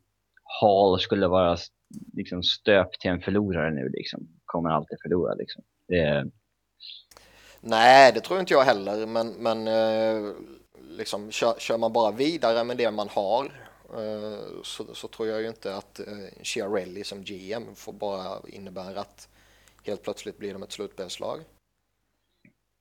Hall 0.61 0.99
skulle 0.99 1.27
vara 1.27 1.57
liksom 2.13 2.43
stöpt 2.43 3.01
till 3.01 3.11
en 3.11 3.21
förlorare 3.21 3.71
nu. 3.71 3.89
Liksom. 3.89 4.27
Kommer 4.45 4.69
alltid 4.69 4.97
förlora. 5.01 5.33
Liksom. 5.33 5.63
Det, 5.87 6.31
Nej, 7.61 8.11
det 8.13 8.19
tror 8.19 8.39
inte 8.39 8.53
jag 8.53 8.63
heller, 8.63 9.05
men, 9.05 9.29
men 9.29 9.67
eh, 9.67 10.33
liksom, 10.89 11.31
kör, 11.31 11.53
kör 11.59 11.77
man 11.77 11.93
bara 11.93 12.11
vidare 12.11 12.63
med 12.63 12.77
det 12.77 12.91
man 12.91 13.09
har 13.09 13.45
eh, 13.93 14.61
så, 14.63 14.95
så 14.95 15.07
tror 15.07 15.27
jag 15.27 15.41
ju 15.41 15.47
inte 15.47 15.75
att 15.75 15.99
eh, 15.99 16.05
Chiarelli 16.41 17.03
som 17.03 17.23
GM 17.23 17.75
får 17.75 17.93
bara 17.93 18.39
innebära 18.47 18.99
att 18.99 19.29
helt 19.85 20.03
plötsligt 20.03 20.37
blir 20.37 20.53
de 20.53 20.63
ett 20.63 20.71
slutspelslag. 20.71 21.39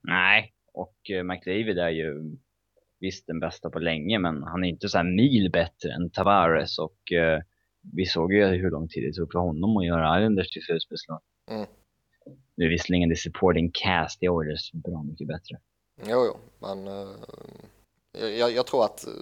nej, 0.03 0.53
och 0.73 1.11
eh, 1.11 1.23
McDavid 1.23 1.79
är 1.79 1.91
ju 1.91 2.37
visst 3.01 3.27
den 3.27 3.41
bästa 3.41 3.71
på 3.71 3.79
länge, 3.79 4.19
men 4.19 4.43
han 4.43 4.65
är 4.65 4.69
inte 4.69 4.89
så 4.89 4.99
här 4.99 5.05
mil 5.05 5.51
bättre 5.53 5.93
än 5.93 6.11
Tavares 6.11 6.79
och 6.79 7.13
eh, 7.13 7.41
vi 7.93 8.07
såg 8.07 8.33
ju 8.33 8.45
hur 8.45 8.71
lång 8.71 8.89
tid 8.89 9.05
det 9.05 9.13
tog 9.13 9.33
för 9.33 9.39
honom 9.39 9.77
att 9.77 9.87
göra 9.87 10.19
Islanders 10.19 10.51
till 10.51 10.63
slutspelslag. 10.63 11.21
Mm. 11.51 11.67
Nu 12.57 12.65
är 12.65 12.69
visserligen 12.69 13.09
det 13.09 13.17
supporting 13.17 13.71
cast 13.75 14.23
i 14.23 14.29
Oilers 14.29 14.73
bra 14.73 15.03
mycket 15.03 15.27
bättre. 15.29 15.59
Jo, 16.09 16.27
jo, 16.27 16.37
men 16.59 16.89
eh, 16.89 18.29
jag, 18.39 18.53
jag 18.53 18.67
tror 18.67 18.85
att 18.85 19.07
eh, 19.07 19.13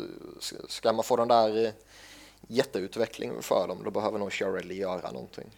ska 0.68 0.92
man 0.92 1.04
få 1.04 1.16
den 1.16 1.28
där 1.28 1.64
eh, 1.64 1.72
jätteutvecklingen 2.48 3.42
för 3.42 3.68
dem, 3.68 3.78
då 3.84 3.90
behöver 3.90 4.18
nog 4.18 4.32
Chiarelli 4.32 4.74
göra 4.74 5.10
någonting. 5.10 5.50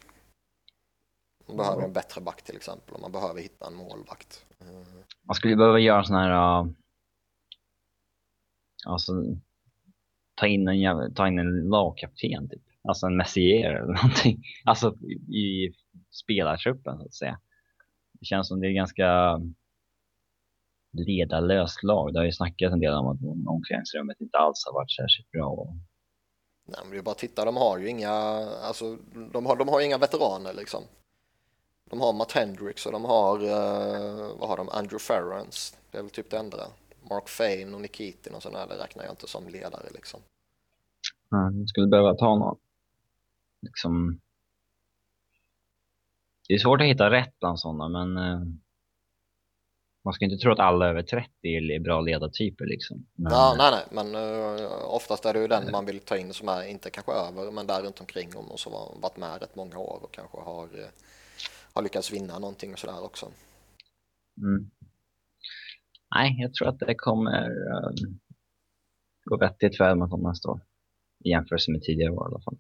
Man 1.47 1.57
behöver 1.57 1.83
en 1.83 1.93
bättre 1.93 2.21
back 2.21 2.43
till 2.43 2.57
exempel, 2.57 2.95
och 2.95 3.01
man 3.01 3.13
behöver 3.13 3.41
hitta 3.41 3.67
en 3.67 3.75
målvakt. 3.75 4.45
Eh, 4.61 4.67
Man 5.23 5.35
skulle 5.35 5.57
behöva 5.57 5.79
göra 5.79 6.05
sån 6.05 6.17
här... 6.17 6.61
Uh, 6.61 6.71
alltså, 8.87 9.13
ta 10.35 10.47
in 10.47 10.69
en, 10.69 10.81
jävla, 10.81 11.11
ta 11.11 11.29
in 11.29 11.39
en 11.39 11.69
lagkapten 11.69 12.49
typ. 12.49 12.63
Alltså 12.89 13.07
en 13.07 13.17
Messier 13.17 13.71
eller 13.71 13.95
någonting. 13.95 14.43
Alltså 14.65 14.95
i, 15.29 15.73
spelartruppen 16.11 16.99
så 16.99 17.05
att 17.05 17.15
säga. 17.15 17.41
Det 18.13 18.25
känns 18.25 18.49
som 18.49 18.61
det 18.61 18.67
är 18.67 18.73
ganska 18.73 19.41
ledarlöst 20.93 21.83
lag. 21.83 22.13
Det 22.13 22.19
har 22.19 22.25
ju 22.25 22.33
snackats 22.33 22.73
en 22.73 22.81
del 22.81 22.95
om 22.95 23.07
att 23.07 23.49
omklädningsrummet 23.49 24.21
inte 24.21 24.39
alls 24.39 24.65
har 24.67 24.73
varit 24.73 24.91
särskilt 24.91 25.31
bra. 25.31 25.75
Nej, 26.65 26.81
men 26.83 26.91
det 26.91 26.99
är 26.99 27.03
bara 27.03 27.11
att 27.11 27.19
titta, 27.19 27.45
de 27.45 27.57
har 27.57 27.79
ju 27.79 27.89
inga, 27.89 28.11
alltså, 28.63 28.97
de 29.33 29.47
har, 29.47 29.57
de 29.57 29.69
har 29.69 29.81
inga 29.81 29.99
veteraner 29.99 30.55
liksom. 30.55 30.83
De 31.91 32.01
har 32.01 32.13
Matt 32.13 32.33
Hendricks 32.33 32.87
och 32.87 32.93
de 32.93 33.05
har, 33.05 33.43
eh, 33.43 34.37
vad 34.39 34.49
har 34.49 34.57
de, 34.57 34.69
Andrew 34.69 34.99
Ferrans. 34.99 35.77
det 35.91 35.99
är 35.99 36.03
väl 36.03 36.11
typ 36.11 36.31
det 36.31 36.39
enda. 36.39 36.57
Mark 37.11 37.29
Fane 37.29 37.75
och 37.75 37.81
Nikitin 37.81 38.35
och 38.35 38.43
sådana, 38.43 38.67
det 38.67 38.83
räknar 38.83 39.05
jag 39.05 39.13
inte 39.13 39.29
som 39.29 39.49
ledare 39.49 39.87
liksom. 39.95 40.21
ja, 41.29 41.51
man 41.51 41.67
skulle 41.67 41.87
behöva 41.87 42.15
ta 42.15 42.39
någon. 42.39 42.59
Liksom, 43.63 44.21
det 46.49 46.55
är 46.55 46.59
svårt 46.59 46.81
att 46.81 46.87
hitta 46.87 47.11
rätt 47.11 47.39
bland 47.41 47.61
sådana, 47.61 47.89
men 47.89 48.17
eh, 48.17 48.41
man 50.05 50.15
ska 50.15 50.25
inte 50.25 50.37
tro 50.37 50.53
att 50.53 50.59
alla 50.59 50.87
över 50.87 51.03
30 51.03 51.31
är 51.43 51.81
bra 51.81 52.01
ledartyper 52.01 52.65
liksom. 52.67 53.07
Men, 53.15 53.33
Ja, 53.33 53.55
nej, 53.59 53.71
nej, 53.71 53.85
men 53.91 54.15
eh, 54.15 54.95
oftast 54.95 55.25
är 55.25 55.35
det 55.35 55.41
ju 55.41 55.49
den 55.49 55.71
man 55.71 55.87
vill 55.87 56.01
ta 56.01 56.17
in 56.17 56.33
som 56.33 56.49
är 56.49 56.63
inte 56.63 56.91
kanske 56.91 57.13
över, 57.13 57.51
men 57.51 57.67
där 57.67 57.83
runt 57.83 58.01
omkring 58.01 58.37
om 58.37 58.51
och 58.51 58.61
som 58.61 58.73
har 58.73 58.97
varit 59.01 59.17
med 59.17 59.41
rätt 59.41 59.57
många 59.57 59.79
år 59.79 60.01
och 60.03 60.13
kanske 60.13 60.39
har, 60.39 60.65
eh, 60.65 60.89
har 61.73 61.83
lyckats 61.83 62.13
vinna 62.13 62.39
någonting 62.39 62.73
och 62.73 62.79
sådär 62.79 63.05
också. 63.05 63.27
Mm. 64.41 64.71
Nej, 66.15 66.37
jag 66.39 66.55
tror 66.55 66.69
att 66.69 66.79
det 66.79 66.95
kommer 66.95 67.51
uh, 67.51 67.93
gå 69.25 69.37
vettigt 69.37 69.77
för 69.77 69.91
Edmonton 69.91 70.23
nästa 70.23 70.51
år. 70.51 70.61
I 71.25 71.29
jämförelse 71.31 71.71
med 71.71 71.83
tidigare 71.83 72.13
år 72.13 72.29
i 72.29 72.31
alla 72.31 72.41
fall. 72.41 72.59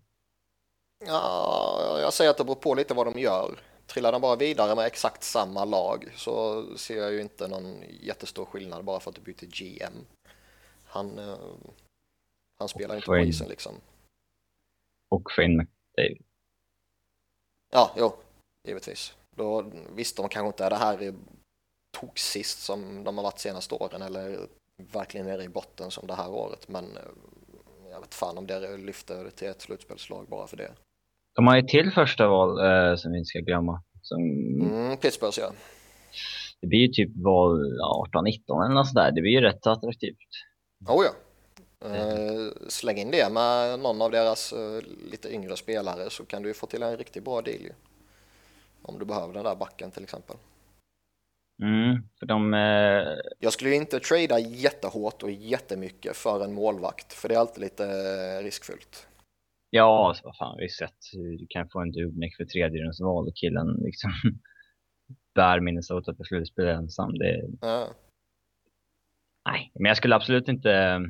Ja, 1.06 1.98
jag 2.00 2.12
säger 2.12 2.30
att 2.30 2.38
det 2.38 2.44
beror 2.44 2.54
på 2.54 2.74
lite 2.74 2.94
vad 2.94 3.06
de 3.06 3.20
gör. 3.20 3.58
Trillar 3.86 4.12
de 4.12 4.20
bara 4.20 4.36
vidare 4.36 4.74
med 4.74 4.86
exakt 4.86 5.22
samma 5.22 5.64
lag 5.64 6.12
så 6.16 6.64
ser 6.76 6.96
jag 6.96 7.12
ju 7.12 7.20
inte 7.20 7.48
någon 7.48 7.82
jättestor 8.00 8.44
skillnad 8.44 8.84
bara 8.84 9.00
för 9.00 9.10
att 9.10 9.16
du 9.16 9.22
byter 9.22 9.46
GM. 9.46 10.06
Han, 10.84 11.18
eh, 11.18 11.38
han 12.58 12.68
spelar 12.68 12.94
inte 12.94 13.06
på 13.06 13.18
isen 13.18 13.48
liksom. 13.48 13.72
Och 15.10 15.28
in 15.38 15.56
McDavid. 15.56 16.22
Ja, 17.72 17.94
jo, 17.96 18.12
givetvis. 18.68 19.16
Då, 19.36 19.72
visst, 19.94 20.16
de 20.16 20.28
kanske 20.28 20.46
inte 20.46 20.64
är 20.64 20.70
det 20.70 20.76
här 20.76 21.14
tok 21.90 22.18
sist 22.18 22.62
som 22.62 23.04
de 23.04 23.16
har 23.18 23.24
varit 23.24 23.38
senaste 23.38 23.74
åren 23.74 24.02
eller 24.02 24.38
verkligen 24.76 25.26
nere 25.26 25.44
i 25.44 25.48
botten 25.48 25.90
som 25.90 26.06
det 26.06 26.14
här 26.14 26.30
året, 26.30 26.68
men 26.68 26.84
eh, 26.84 27.02
jag 27.90 28.00
vet 28.00 28.14
fan 28.14 28.38
om 28.38 28.46
det 28.46 28.76
lyfter 28.76 29.30
till 29.30 29.48
ett 29.48 29.62
slutspelslag 29.62 30.26
bara 30.28 30.46
för 30.46 30.56
det. 30.56 30.70
De 31.34 31.46
har 31.46 31.56
ju 31.56 31.62
till 31.62 31.92
första 31.92 32.28
val 32.28 32.50
eh, 32.50 32.96
som 32.96 33.12
vi 33.12 33.18
inte 33.18 33.28
ska 33.28 33.38
glömma. 33.38 33.82
Som, 34.02 34.20
Mm, 34.60 34.96
Pittsburghs 34.96 35.38
ja. 35.38 35.52
Det 36.60 36.66
blir 36.66 36.78
ju 36.78 36.88
typ 36.88 37.10
val 37.24 37.60
18-19 38.14 38.64
eller 38.64 38.74
något 38.74 38.88
sådär. 38.88 39.12
Det 39.12 39.20
blir 39.20 39.32
ju 39.32 39.40
rätt 39.40 39.66
attraktivt. 39.66 40.28
Oh 40.86 41.04
ja. 41.04 41.10
Eh, 41.88 42.52
släng 42.68 42.96
in 42.96 43.10
det 43.10 43.32
med 43.32 43.80
någon 43.80 44.02
av 44.02 44.10
deras 44.10 44.52
eh, 44.52 44.80
lite 45.10 45.34
yngre 45.34 45.56
spelare 45.56 46.10
så 46.10 46.24
kan 46.24 46.42
du 46.42 46.48
ju 46.48 46.54
få 46.54 46.66
till 46.66 46.82
en 46.82 46.96
riktigt 46.96 47.24
bra 47.24 47.42
deal 47.42 47.60
ju. 47.60 47.72
Om 48.82 48.98
du 48.98 49.04
behöver 49.04 49.34
den 49.34 49.44
där 49.44 49.54
backen 49.54 49.90
till 49.90 50.02
exempel. 50.02 50.36
Mm, 51.62 52.02
för 52.18 52.26
de... 52.26 52.54
Eh, 52.54 53.18
Jag 53.38 53.52
skulle 53.52 53.70
ju 53.70 53.76
inte 53.76 54.00
trada 54.00 54.38
jättehårt 54.38 55.22
och 55.22 55.30
jättemycket 55.30 56.16
för 56.16 56.44
en 56.44 56.54
målvakt 56.54 57.12
för 57.12 57.28
det 57.28 57.34
är 57.34 57.38
alltid 57.38 57.60
lite 57.60 57.84
eh, 57.84 58.44
riskfyllt. 58.44 59.08
Ja, 59.70 60.08
alltså, 60.08 60.24
vad 60.24 60.36
fan, 60.36 60.56
vi 60.56 60.62
har 60.64 60.68
sett. 60.68 60.98
Du 61.38 61.46
kan 61.50 61.68
få 61.68 61.80
en 61.80 61.92
Dubnik 61.92 62.36
för 62.36 62.44
tredjerumsval 62.44 63.28
och 63.28 63.36
killen 63.36 63.66
liksom 63.80 64.10
bär 65.34 65.60
Minnesota 65.60 66.14
på 66.14 66.24
slutspel 66.24 66.68
ensam. 66.68 67.14
Det... 67.18 67.48
Ja. 67.60 67.88
Nej, 69.48 69.72
men 69.74 69.84
jag 69.88 69.96
skulle 69.96 70.14
absolut 70.16 70.48
inte... 70.48 71.00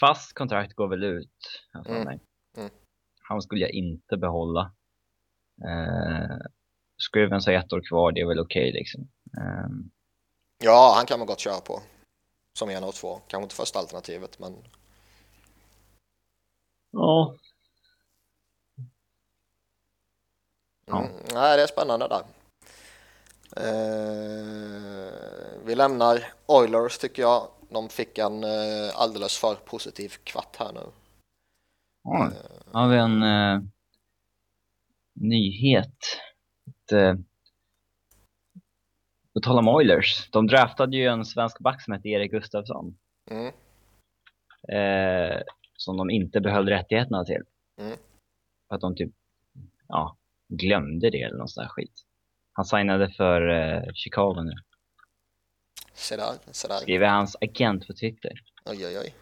Fast 0.00 0.32
kontrakt 0.34 0.74
går 0.74 0.88
väl 0.88 1.04
ut. 1.04 1.62
Mm. 1.88 2.02
Mm. 2.02 2.18
Mm. 2.56 2.70
Han 3.28 3.42
skulle 3.42 3.60
jag 3.60 3.70
inte 3.70 4.16
behålla. 4.16 4.72
Eh, 5.64 6.36
Scrivens 7.10 7.46
har 7.46 7.52
ett 7.52 7.72
år 7.72 7.82
kvar, 7.88 8.12
det 8.12 8.20
är 8.20 8.26
väl 8.26 8.40
okej 8.40 8.72
liksom. 8.72 9.08
Eh, 9.38 9.68
ja, 10.58 10.92
han 10.96 11.06
kan 11.06 11.18
man 11.18 11.26
gott 11.26 11.40
köra 11.40 11.60
på. 11.60 11.82
Som 12.58 12.70
en 12.70 12.84
av 12.84 12.92
två. 12.92 13.20
Kanske 13.26 13.42
inte 13.42 13.54
första 13.54 13.78
alternativet, 13.78 14.38
men 14.38 14.56
ja, 16.92 17.36
Mm. 20.92 21.10
Nej, 21.34 21.56
det 21.56 21.62
är 21.62 21.66
spännande 21.66 22.08
där. 22.08 22.24
Eh, 23.56 25.12
vi 25.64 25.74
lämnar 25.74 26.24
Oilers 26.46 26.98
tycker 26.98 27.22
jag. 27.22 27.48
De 27.70 27.88
fick 27.88 28.18
en 28.18 28.44
eh, 28.44 28.90
alldeles 28.94 29.38
för 29.38 29.54
positiv 29.54 30.12
kvart 30.24 30.56
här 30.58 30.72
nu. 30.72 30.80
ja. 32.02 32.30
har 32.72 32.88
vi 32.88 32.96
en 32.96 33.22
eh, 33.22 33.60
nyhet. 35.14 35.98
Eh, 36.92 37.14
på 39.34 39.40
tal 39.40 39.58
om 39.58 39.68
Oilers, 39.68 40.30
de 40.30 40.46
draftade 40.46 40.96
ju 40.96 41.06
en 41.06 41.24
svensk 41.24 41.58
back 41.58 41.82
som 41.82 41.92
hette 41.92 42.08
Erik 42.08 42.30
Gustafsson. 42.30 42.98
Mm. 43.30 43.52
eh, 44.68 45.40
som 45.76 45.96
de 45.96 46.10
inte 46.10 46.40
behöll 46.40 46.68
rättigheterna 46.68 47.24
till. 47.24 47.42
Mm. 47.80 47.98
För 48.68 48.74
att 48.74 48.80
de 48.80 48.96
typ, 48.96 49.10
ja, 49.88 50.16
glömde 50.48 51.10
det 51.10 51.22
eller 51.22 51.38
något 51.38 51.50
sånt 51.50 51.64
där 51.64 51.68
skit. 51.68 52.02
Han 52.52 52.64
signade 52.64 53.10
för 53.10 53.48
eh, 53.48 53.82
Chicago 53.94 54.42
nu. 54.42 54.52
Se 55.94 56.16
där, 56.16 56.34
se 56.50 56.68
där. 56.68 56.76
Skriver 56.76 57.06
hans 57.06 57.36
agent 57.40 57.86
på 57.86 57.92
Twitter. 57.92 58.32
Oj, 58.64 58.86
oj, 58.86 58.98
oj. 58.98 59.14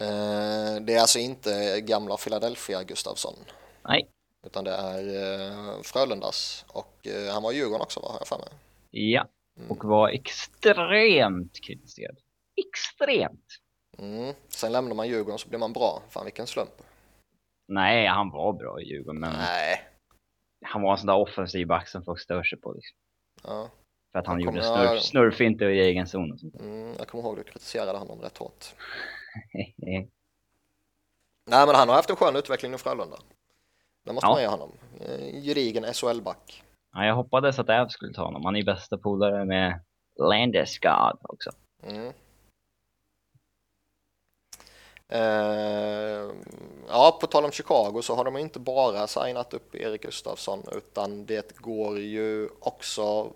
Eh, 0.00 0.80
det 0.80 0.94
är 0.94 1.00
alltså 1.00 1.18
inte 1.18 1.80
gamla 1.80 2.16
Philadelphia 2.16 2.82
Gustafsson. 2.82 3.34
Nej. 3.88 4.08
Utan 4.46 4.64
det 4.64 4.70
är 4.72 4.98
eh, 5.48 5.82
Frölundas. 5.82 6.64
Och 6.68 7.06
eh, 7.06 7.32
han 7.32 7.42
var 7.42 7.52
i 7.52 7.56
Djurgården 7.56 7.80
också, 7.80 8.00
va, 8.00 8.08
har 8.08 8.18
jag 8.20 8.28
för 8.28 8.38
mig. 8.38 8.48
Ja, 8.90 9.28
Mm. 9.58 9.70
och 9.70 9.84
var 9.84 10.08
extremt 10.08 11.60
kritiserad. 11.66 12.16
Extremt! 12.56 13.46
Mm. 13.98 14.34
Sen 14.48 14.72
lämnar 14.72 14.94
man 14.94 15.08
Djurgården 15.08 15.38
så 15.38 15.48
blir 15.48 15.58
man 15.58 15.72
bra. 15.72 16.02
Fan 16.10 16.24
vilken 16.24 16.46
slump. 16.46 16.82
Nej, 17.68 18.06
han 18.06 18.30
var 18.30 18.52
bra 18.52 18.80
i 18.80 18.84
Djurgården, 18.84 19.20
men 19.20 19.32
Nej. 19.32 19.80
han 20.64 20.82
var 20.82 20.92
en 20.92 20.98
sån 20.98 21.06
där 21.06 21.16
offensiv 21.16 21.66
back 21.66 21.88
som 21.88 22.04
folk 22.04 22.20
stör 22.20 22.42
sig 22.42 22.60
på. 22.60 22.72
Liksom. 22.72 22.96
Ja. 23.42 23.70
För 24.12 24.18
att 24.18 24.26
han 24.26 24.40
Jag 24.40 24.54
gjorde 24.54 24.62
snurf, 24.66 25.02
snurrfinter 25.02 25.68
i 25.68 25.80
egen 25.80 26.06
zon 26.06 26.32
och 26.32 26.40
sånt 26.40 26.60
Mm, 26.60 26.94
jag 26.98 27.08
kommer 27.08 27.24
ihåg 27.24 27.38
att 27.40 27.46
du 27.46 27.52
kritiserade 27.52 27.98
honom 27.98 28.20
rätt 28.20 28.38
hårt. 28.38 28.64
Nej 31.50 31.66
men 31.66 31.74
han 31.74 31.88
har 31.88 31.96
haft 31.96 32.10
en 32.10 32.16
skön 32.16 32.36
utveckling 32.36 32.74
i 32.74 32.78
Frölunda. 32.78 33.16
Det 34.06 34.12
måste 34.12 34.26
Ja. 34.26 34.32
man 34.32 34.40
ge 34.40 34.46
honom. 34.48 34.72
Eh, 35.00 35.42
Gedigen 35.42 35.84
SHL-back. 35.94 36.62
ja, 36.94 37.04
jag 37.06 37.14
hoppades 37.14 37.58
att 37.58 37.68
Äv 37.68 37.88
skulle 37.88 38.12
ta 38.14 38.24
honom. 38.24 38.44
Han 38.44 38.56
är 38.56 38.64
bästa 38.64 38.98
polare 38.98 39.44
med 39.44 39.80
Landeskog 40.20 41.18
också. 41.22 41.50
Mm. 41.82 42.12
Eh, 45.08 46.30
ja, 46.88 47.18
på 47.20 47.26
tal 47.26 47.44
om 47.44 47.50
Chicago 47.50 48.00
så 48.02 48.14
har 48.14 48.24
de 48.24 48.36
inte 48.36 48.58
bara 48.58 49.06
signat 49.06 49.54
upp 49.54 49.74
Erik 49.74 50.02
Gustafsson 50.02 50.62
utan 50.72 51.26
det 51.26 51.56
går 51.56 51.98
ju 51.98 52.48
också, 52.60 53.32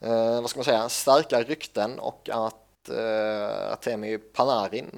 eh, 0.00 0.40
vad 0.40 0.50
ska 0.50 0.58
man 0.58 0.64
säga, 0.64 0.88
starka 0.88 1.42
rykten 1.42 1.98
och 1.98 2.28
att 2.32 2.88
eh, 2.88 3.72
Artemi 3.72 4.18
Panarin 4.18 4.90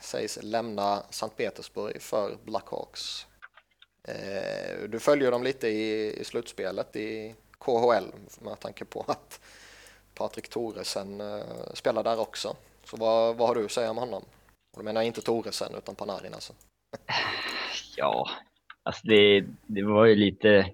sägs 0.00 0.38
lämna 0.42 1.02
Sankt 1.10 1.36
Petersburg 1.36 2.02
för 2.02 2.36
Blackhawks. 2.44 3.26
Eh, 4.08 4.88
du 4.88 4.98
följer 4.98 5.30
dem 5.30 5.42
lite 5.42 5.68
i, 5.68 6.20
i 6.20 6.24
slutspelet 6.24 6.96
i 6.96 7.34
KHL 7.58 8.04
med 8.40 8.60
tanke 8.60 8.84
på 8.84 9.04
att 9.08 9.40
Patrik 10.14 10.48
Thoresen 10.48 11.20
eh, 11.20 11.72
spelar 11.74 12.04
där 12.04 12.20
också. 12.20 12.56
Så 12.84 12.96
vad, 12.96 13.36
vad 13.36 13.48
har 13.48 13.54
du 13.54 13.64
att 13.64 13.70
säga 13.70 13.90
om 13.90 13.96
honom? 13.96 14.22
Och 14.72 14.78
då 14.78 14.82
menar 14.82 15.00
jag 15.00 15.06
inte 15.06 15.22
Thoresen 15.22 15.74
utan 15.78 15.94
Panarin 15.94 16.34
alltså. 16.34 16.52
Ja, 17.96 18.28
alltså 18.82 19.06
det, 19.06 19.44
det 19.66 19.82
var 19.82 20.04
ju 20.04 20.14
lite 20.14 20.70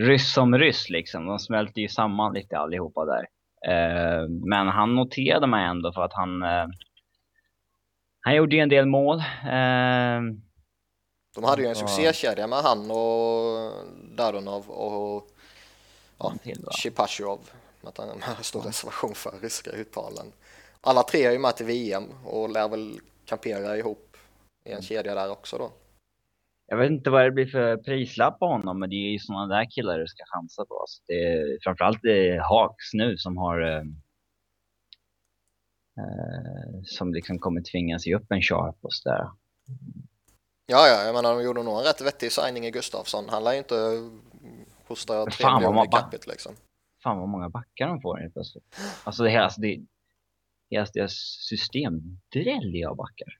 ryss 0.00 0.32
som 0.32 0.58
ryss 0.58 0.90
liksom. 0.90 1.26
De 1.26 1.38
smälte 1.38 1.80
ju 1.80 1.88
samman 1.88 2.34
lite 2.34 2.58
allihopa 2.58 3.04
där. 3.04 3.28
Eh, 3.66 4.28
men 4.28 4.68
han 4.68 4.94
noterade 4.94 5.46
mig 5.46 5.64
ändå 5.64 5.92
för 5.92 6.02
att 6.02 6.12
han 6.12 6.42
eh, 6.42 6.66
han 8.20 8.34
gjorde 8.34 8.56
ju 8.56 8.62
en 8.62 8.68
del 8.68 8.86
mål. 8.86 9.18
Eh, 9.44 10.20
de 11.34 11.44
hade 11.44 11.62
ju 11.62 11.68
en 11.68 11.74
Ja. 11.78 11.86
succékedja 11.86 12.46
med 12.46 12.58
han 12.58 12.90
och 12.90 13.72
Dadonov 14.16 14.70
och 14.70 15.28
ja? 16.18 16.32
Shipashov. 16.82 17.50
Med 17.80 17.92
stor 18.40 18.62
reservation 18.62 19.14
för 19.14 19.30
ryska 19.42 19.70
uttalen. 19.70 20.32
Alla 20.80 21.02
tre 21.02 21.24
är 21.24 21.32
ju 21.32 21.38
med 21.38 21.56
till 21.56 21.66
VM 21.66 22.04
och 22.24 22.50
lär 22.50 22.68
väl 22.68 23.00
kampera 23.24 23.76
ihop 23.76 24.16
i 24.64 24.72
en 24.72 24.82
kedja 24.82 25.14
där 25.14 25.30
också 25.30 25.58
då. 25.58 25.70
Jag 26.66 26.76
vet 26.76 26.90
inte 26.90 27.10
vad 27.10 27.24
det 27.24 27.30
blir 27.30 27.46
för 27.46 27.76
prislapp 27.76 28.38
på 28.38 28.46
honom, 28.46 28.78
men 28.80 28.90
det 28.90 28.96
är 28.96 29.10
ju 29.12 29.18
sådana 29.18 29.54
där 29.56 29.70
killar 29.70 29.98
du 29.98 30.06
ska 30.06 30.24
chansa 30.26 30.64
på. 30.64 30.80
Alltså 30.80 31.02
det 31.06 31.14
är, 31.14 31.58
framförallt 31.62 31.98
det 32.02 32.28
är 32.28 32.40
Hawks 32.40 32.92
nu 32.92 33.16
som 33.16 33.36
har 33.36 33.60
eh, 33.60 33.82
eh, 35.98 36.82
som 36.84 37.14
liksom 37.14 37.38
kommer 37.38 37.62
tvingas 37.72 38.06
ge 38.06 38.14
upp 38.16 38.32
en 38.32 38.42
sharp 38.42 38.76
och 38.80 38.92
sådär. 38.92 39.28
Ja, 40.72 40.88
ja, 40.88 41.04
jag 41.04 41.14
menar 41.14 41.34
de 41.34 41.44
gjorde 41.44 41.62
nog 41.62 41.78
en 41.78 41.84
rätt 41.84 42.00
vettig 42.00 42.32
signing 42.32 42.66
i 42.66 42.70
Gustafsson. 42.70 43.28
Han 43.28 43.44
lär 43.44 43.52
ju 43.52 43.58
inte 43.58 43.74
hosta 44.86 45.26
tre 45.26 45.54
miljoner 45.54 45.84
i 45.84 45.88
capita 45.88 46.30
liksom. 46.30 46.56
Fan 47.02 47.18
vad 47.18 47.28
många 47.28 47.48
backar 47.48 47.88
de 47.88 48.00
får 48.00 48.18
helt 48.18 48.32
plötsligt. 48.32 48.76
Alltså 49.04 49.22
det 49.22 49.30
hela, 49.30 49.44
alltså 49.44 49.60
det, 49.60 49.86
hela 50.70 50.86
deras 50.94 51.12
system 51.48 52.20
dräller 52.32 52.86
av 52.86 52.96
backar. 52.96 53.38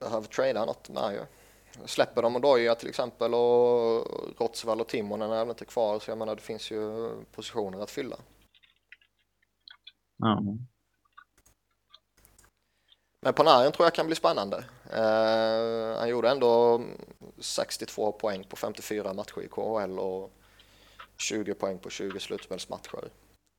behöver 0.00 0.26
trada 0.26 0.64
något 0.64 0.88
med 0.88 1.12
ju. 1.12 1.20
Släpper 1.86 2.22
de 2.22 2.36
Odoja 2.36 2.74
till 2.74 2.88
exempel 2.88 3.34
och 3.34 4.06
Rotsvall 4.40 4.80
och 4.80 4.88
Timonen 4.88 5.32
är 5.32 5.38
väl 5.38 5.48
inte 5.48 5.64
kvar 5.64 5.98
så 5.98 6.10
jag 6.10 6.18
menar 6.18 6.34
det 6.36 6.42
finns 6.42 6.70
ju 6.70 7.10
positioner 7.32 7.80
att 7.80 7.90
fylla. 7.90 8.16
Ja. 10.16 10.42
Men 13.20 13.34
Panarin 13.34 13.72
tror 13.72 13.86
jag 13.86 13.94
kan 13.94 14.06
bli 14.06 14.16
spännande. 14.16 14.64
Eh, 14.92 15.98
han 15.98 16.08
gjorde 16.08 16.28
ändå 16.28 16.82
62 17.38 18.12
poäng 18.12 18.44
på 18.44 18.56
54 18.56 19.12
matcher 19.12 19.40
i 19.40 19.48
KHL 19.48 19.98
och 19.98 20.32
20 21.16 21.54
poäng 21.54 21.78
på 21.78 21.90
20 21.90 22.20
slutspelsmatcher. 22.20 23.10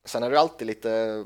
Sen 0.08 0.22
är 0.22 0.30
det 0.30 0.40
alltid 0.40 0.66
lite 0.66 1.24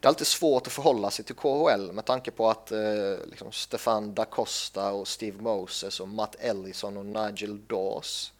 det 0.00 0.06
är 0.06 0.08
alltid 0.08 0.26
svårt 0.26 0.66
att 0.66 0.72
förhålla 0.72 1.10
sig 1.10 1.24
till 1.24 1.34
KHL 1.34 1.92
med 1.92 2.04
tanke 2.04 2.30
på 2.30 2.50
att 2.50 2.72
eh, 2.72 3.16
liksom 3.24 3.52
Stefan 3.52 4.14
da 4.14 4.24
Costa 4.24 4.92
och 4.92 5.08
Steve 5.08 5.42
Moses 5.42 6.00
och 6.00 6.08
Matt 6.08 6.36
Ellison 6.38 6.96
och 6.96 7.06
Nigel 7.06 7.66
Dawes 7.66 8.32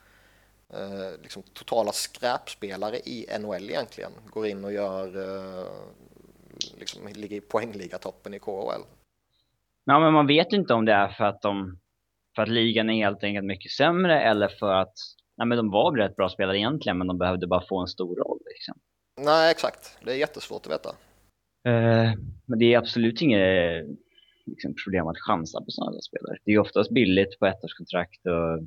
eh, 0.68 1.22
liksom 1.22 1.42
totala 1.42 1.92
skräpspelare 1.92 2.98
i 2.98 3.26
NHL 3.38 3.70
egentligen 3.70 4.12
går 4.26 4.46
in 4.46 4.64
och 4.64 4.72
gör 4.72 5.16
eh, 5.16 5.66
liksom 6.78 7.08
ligger 7.08 7.36
i 7.36 7.40
poängligatoppen 7.40 8.34
i 8.34 8.38
KHL 8.38 8.82
ja, 9.90 10.00
men 10.00 10.12
man 10.12 10.26
vet 10.26 10.52
inte 10.52 10.74
om 10.74 10.84
det 10.84 10.92
är 10.92 11.08
för 11.08 11.24
att 11.24 11.42
de 11.42 11.78
för 12.36 12.42
att 12.42 12.48
ligan 12.48 12.90
är 12.90 13.04
helt 13.04 13.24
enkelt 13.24 13.46
mycket 13.46 13.72
sämre 13.72 14.22
eller 14.22 14.48
för 14.48 14.72
att 14.72 14.94
nej, 15.36 15.46
men 15.46 15.56
de 15.56 15.70
var 15.70 15.92
rätt 15.96 16.16
bra 16.16 16.28
spelare 16.28 16.58
egentligen, 16.58 16.98
men 16.98 17.06
de 17.06 17.18
behövde 17.18 17.46
bara 17.46 17.64
få 17.68 17.80
en 17.80 17.86
stor 17.86 18.16
roll. 18.16 18.38
Liksom. 18.54 18.74
Nej, 19.20 19.50
exakt. 19.50 19.98
Det 20.04 20.12
är 20.12 20.16
jättesvårt 20.16 20.66
att 20.66 20.72
veta. 20.72 20.88
Eh, 21.68 22.12
men 22.46 22.58
det 22.58 22.74
är 22.74 22.78
absolut 22.78 23.22
inget 23.22 23.86
liksom, 24.46 24.74
problem 24.84 25.06
att 25.06 25.18
chansa 25.18 25.58
på 25.60 25.66
sådana 25.70 26.00
spelare. 26.00 26.36
Det 26.44 26.52
är 26.52 26.58
oftast 26.58 26.90
billigt 26.90 27.38
på 27.38 27.46
ettårskontrakt 27.46 28.26
och 28.26 28.58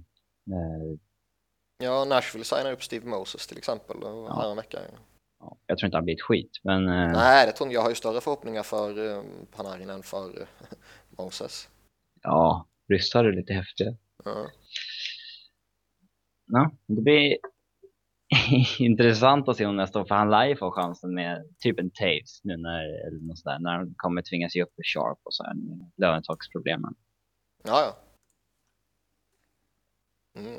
eh, 0.55 0.97
Ja, 1.83 2.05
Nashville 2.05 2.45
signar 2.45 2.71
upp 2.71 2.83
Steve 2.83 3.05
Moses 3.07 3.47
till 3.47 3.57
exempel 3.57 3.97
Ja. 4.01 4.39
här 4.41 4.49
en 4.51 4.55
vecka. 4.57 4.79
ja, 5.39 5.57
jag 5.67 5.77
tror 5.77 5.85
inte 5.87 5.97
han 5.97 6.05
blir 6.05 6.15
ett 6.15 6.21
skit. 6.21 6.51
Men 6.63 6.87
eh, 6.87 7.11
Nej, 7.11 7.45
det 7.45 7.51
tror 7.51 7.67
jag. 7.69 7.73
Jag 7.75 7.81
har 7.81 7.89
ju 7.89 7.95
större 7.95 8.21
förhoppningar 8.21 8.63
för 8.63 9.11
eh, 9.11 9.21
Panarin 9.55 9.89
än 9.89 10.03
för 10.03 10.29
Moses. 11.17 11.69
ja, 12.21 12.67
ryssar 12.87 13.25
är 13.25 13.33
lite 13.33 13.53
häftiga. 13.53 13.95
Ja. 14.25 14.49
Ja, 16.45 16.71
det 16.87 17.01
blir 17.01 17.37
intressant 18.79 19.49
att 19.49 19.57
se 19.57 19.65
om 19.65 19.75
nästa 19.75 19.99
år, 19.99 20.05
för 20.05 20.15
han 20.15 20.29
lär 20.29 20.45
ju 20.45 20.55
få 20.55 20.71
chansen 20.71 21.13
med 21.13 21.45
typ 21.59 21.79
en 21.79 21.91
Taves 21.91 22.43
nu 22.43 22.57
när, 22.57 23.07
eller 23.07 23.19
något 23.19 23.39
sådär, 23.39 23.59
när 23.59 23.71
han 23.71 23.93
kommer 23.97 24.21
tvingas 24.21 24.55
ge 24.55 24.63
upp 24.63 24.75
för 24.75 24.83
Sharp 24.83 25.19
och 25.23 25.33
så 25.33 25.43
här 25.43 25.55
lönetaksproblemen. 25.97 26.95
Ja, 27.63 27.81
ja. 27.81 27.97
Mm, 30.41 30.57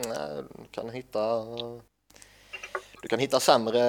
du 0.58 0.68
kan 0.70 0.90
hitta 0.90 1.44
du 3.02 3.08
kan 3.08 3.18
hitta 3.18 3.40
sämre 3.40 3.80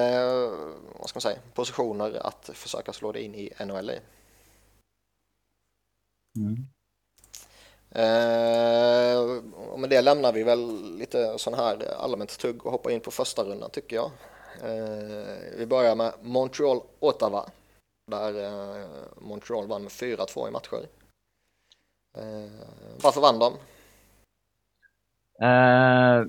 vad 0.98 1.08
ska 1.08 1.16
man 1.16 1.20
säga, 1.20 1.38
positioner 1.54 2.26
att 2.26 2.50
försöka 2.54 2.92
slå 2.92 3.12
dig 3.12 3.22
in 3.22 3.34
i 3.34 3.52
NHL 3.66 3.90
i. 3.90 4.00
Mm. 6.36 6.66
Eh, 7.90 9.42
med 9.78 9.90
det 9.90 10.00
lämnar 10.02 10.32
vi 10.32 10.42
väl 10.42 10.94
lite 10.98 11.38
sån 11.38 11.54
här 11.54 11.94
allmänt 11.98 12.38
tugg 12.38 12.66
och 12.66 12.72
hoppar 12.72 12.90
in 12.90 13.00
på 13.00 13.10
första 13.10 13.44
rundan 13.44 13.70
tycker 13.70 13.96
jag. 13.96 14.10
Eh, 14.62 15.56
vi 15.58 15.66
börjar 15.66 15.96
med 15.96 16.12
Montreal-Ottawa 16.22 17.50
där 18.10 18.44
eh, 18.44 18.86
Montreal 19.16 19.66
vann 19.66 19.82
med 19.82 19.90
4-2 19.90 20.48
i 20.48 20.50
matcher. 20.50 20.86
Eh, 22.18 22.50
varför 23.02 23.20
vann 23.20 23.38
de? 23.38 23.52
Uh, 25.42 26.26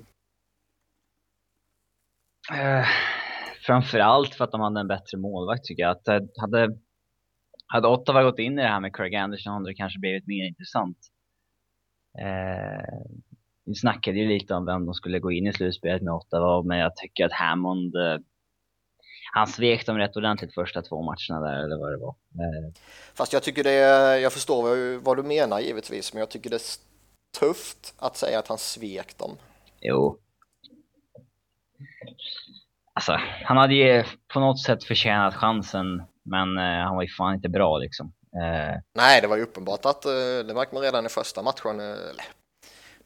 uh, 2.52 2.86
framförallt 3.66 4.36
för 4.36 4.44
att 4.44 4.52
de 4.52 4.62
hade 4.62 4.80
en 4.80 4.88
bättre 4.88 5.18
målvakt 5.18 5.66
tycker 5.66 5.84
jag. 5.84 5.92
Att, 5.92 6.08
eh, 6.08 6.20
hade, 6.42 6.78
hade 7.68 7.88
Ottawa 7.88 8.24
gått 8.24 8.40
in 8.40 8.60
i 8.60 8.62
det 8.62 8.68
här 8.68 8.80
med 8.80 8.96
Craig 8.96 9.16
Anderson 9.16 9.54
hade 9.54 9.70
det 9.70 9.76
kanske 9.76 10.00
blivit 10.00 10.28
mer 10.28 10.48
intressant. 10.48 10.98
Eh, 12.20 13.06
vi 13.66 13.76
snackade 13.76 14.18
ju 14.18 14.28
lite 14.28 14.54
om 14.54 14.66
vem 14.66 14.86
de 14.86 14.94
skulle 14.94 15.20
gå 15.20 15.32
in 15.32 15.48
i 15.48 15.54
slutspelet 15.54 16.02
med 16.02 16.14
Ottawa, 16.14 16.64
men 16.64 16.78
jag 16.78 16.96
tycker 16.96 17.26
att 17.26 17.34
Hammond 17.34 17.96
eh, 17.96 18.18
han 19.34 19.48
svek 19.48 19.86
dem 19.86 19.98
rätt 19.98 20.18
ordentligt 20.18 20.54
första 20.54 20.82
två 20.82 21.02
matcherna 21.02 21.48
där 21.48 21.64
eller 21.64 21.78
vad 21.78 21.92
det 21.92 21.98
var. 21.98 22.10
Eh. 22.10 22.74
Fast 23.16 23.34
jag 23.34 23.44
tycker 23.44 23.64
det, 23.64 24.20
jag 24.20 24.34
förstår 24.34 24.98
vad 25.00 25.18
du 25.18 25.24
menar 25.24 25.60
givetvis, 25.60 26.14
men 26.14 26.20
jag 26.20 26.30
tycker 26.30 26.50
det 26.50 26.56
är 26.56 26.62
tufft 27.40 27.96
att 27.98 28.18
säga 28.18 28.40
att 28.40 28.48
han 28.48 28.58
svek 28.58 29.18
dem. 29.18 29.32
Jo. 29.82 30.20
Alltså, 32.94 33.20
han 33.44 33.58
hade 33.58 33.74
ju 33.74 34.04
på 34.34 34.40
något 34.40 34.60
sätt 34.60 34.84
förtjänat 34.84 35.36
chansen, 35.36 36.04
men 36.28 36.58
eh, 36.58 36.86
han 36.86 36.96
var 36.96 37.04
ju 37.04 37.10
fan 37.10 37.36
inte 37.36 37.50
bra 37.50 37.78
liksom. 37.78 38.14
Eh, 38.36 38.82
Nej, 38.94 39.22
det 39.22 39.28
var 39.28 39.38
ju 39.38 39.44
uppenbart 39.44 39.86
att 39.86 40.06
eh, 40.06 40.12
det 40.48 40.54
märkte 40.54 40.76
man 40.76 40.84
redan 40.84 41.06
i 41.06 41.10
första 41.10 41.42
matchen. 41.42 41.80
Eh, 41.80 41.96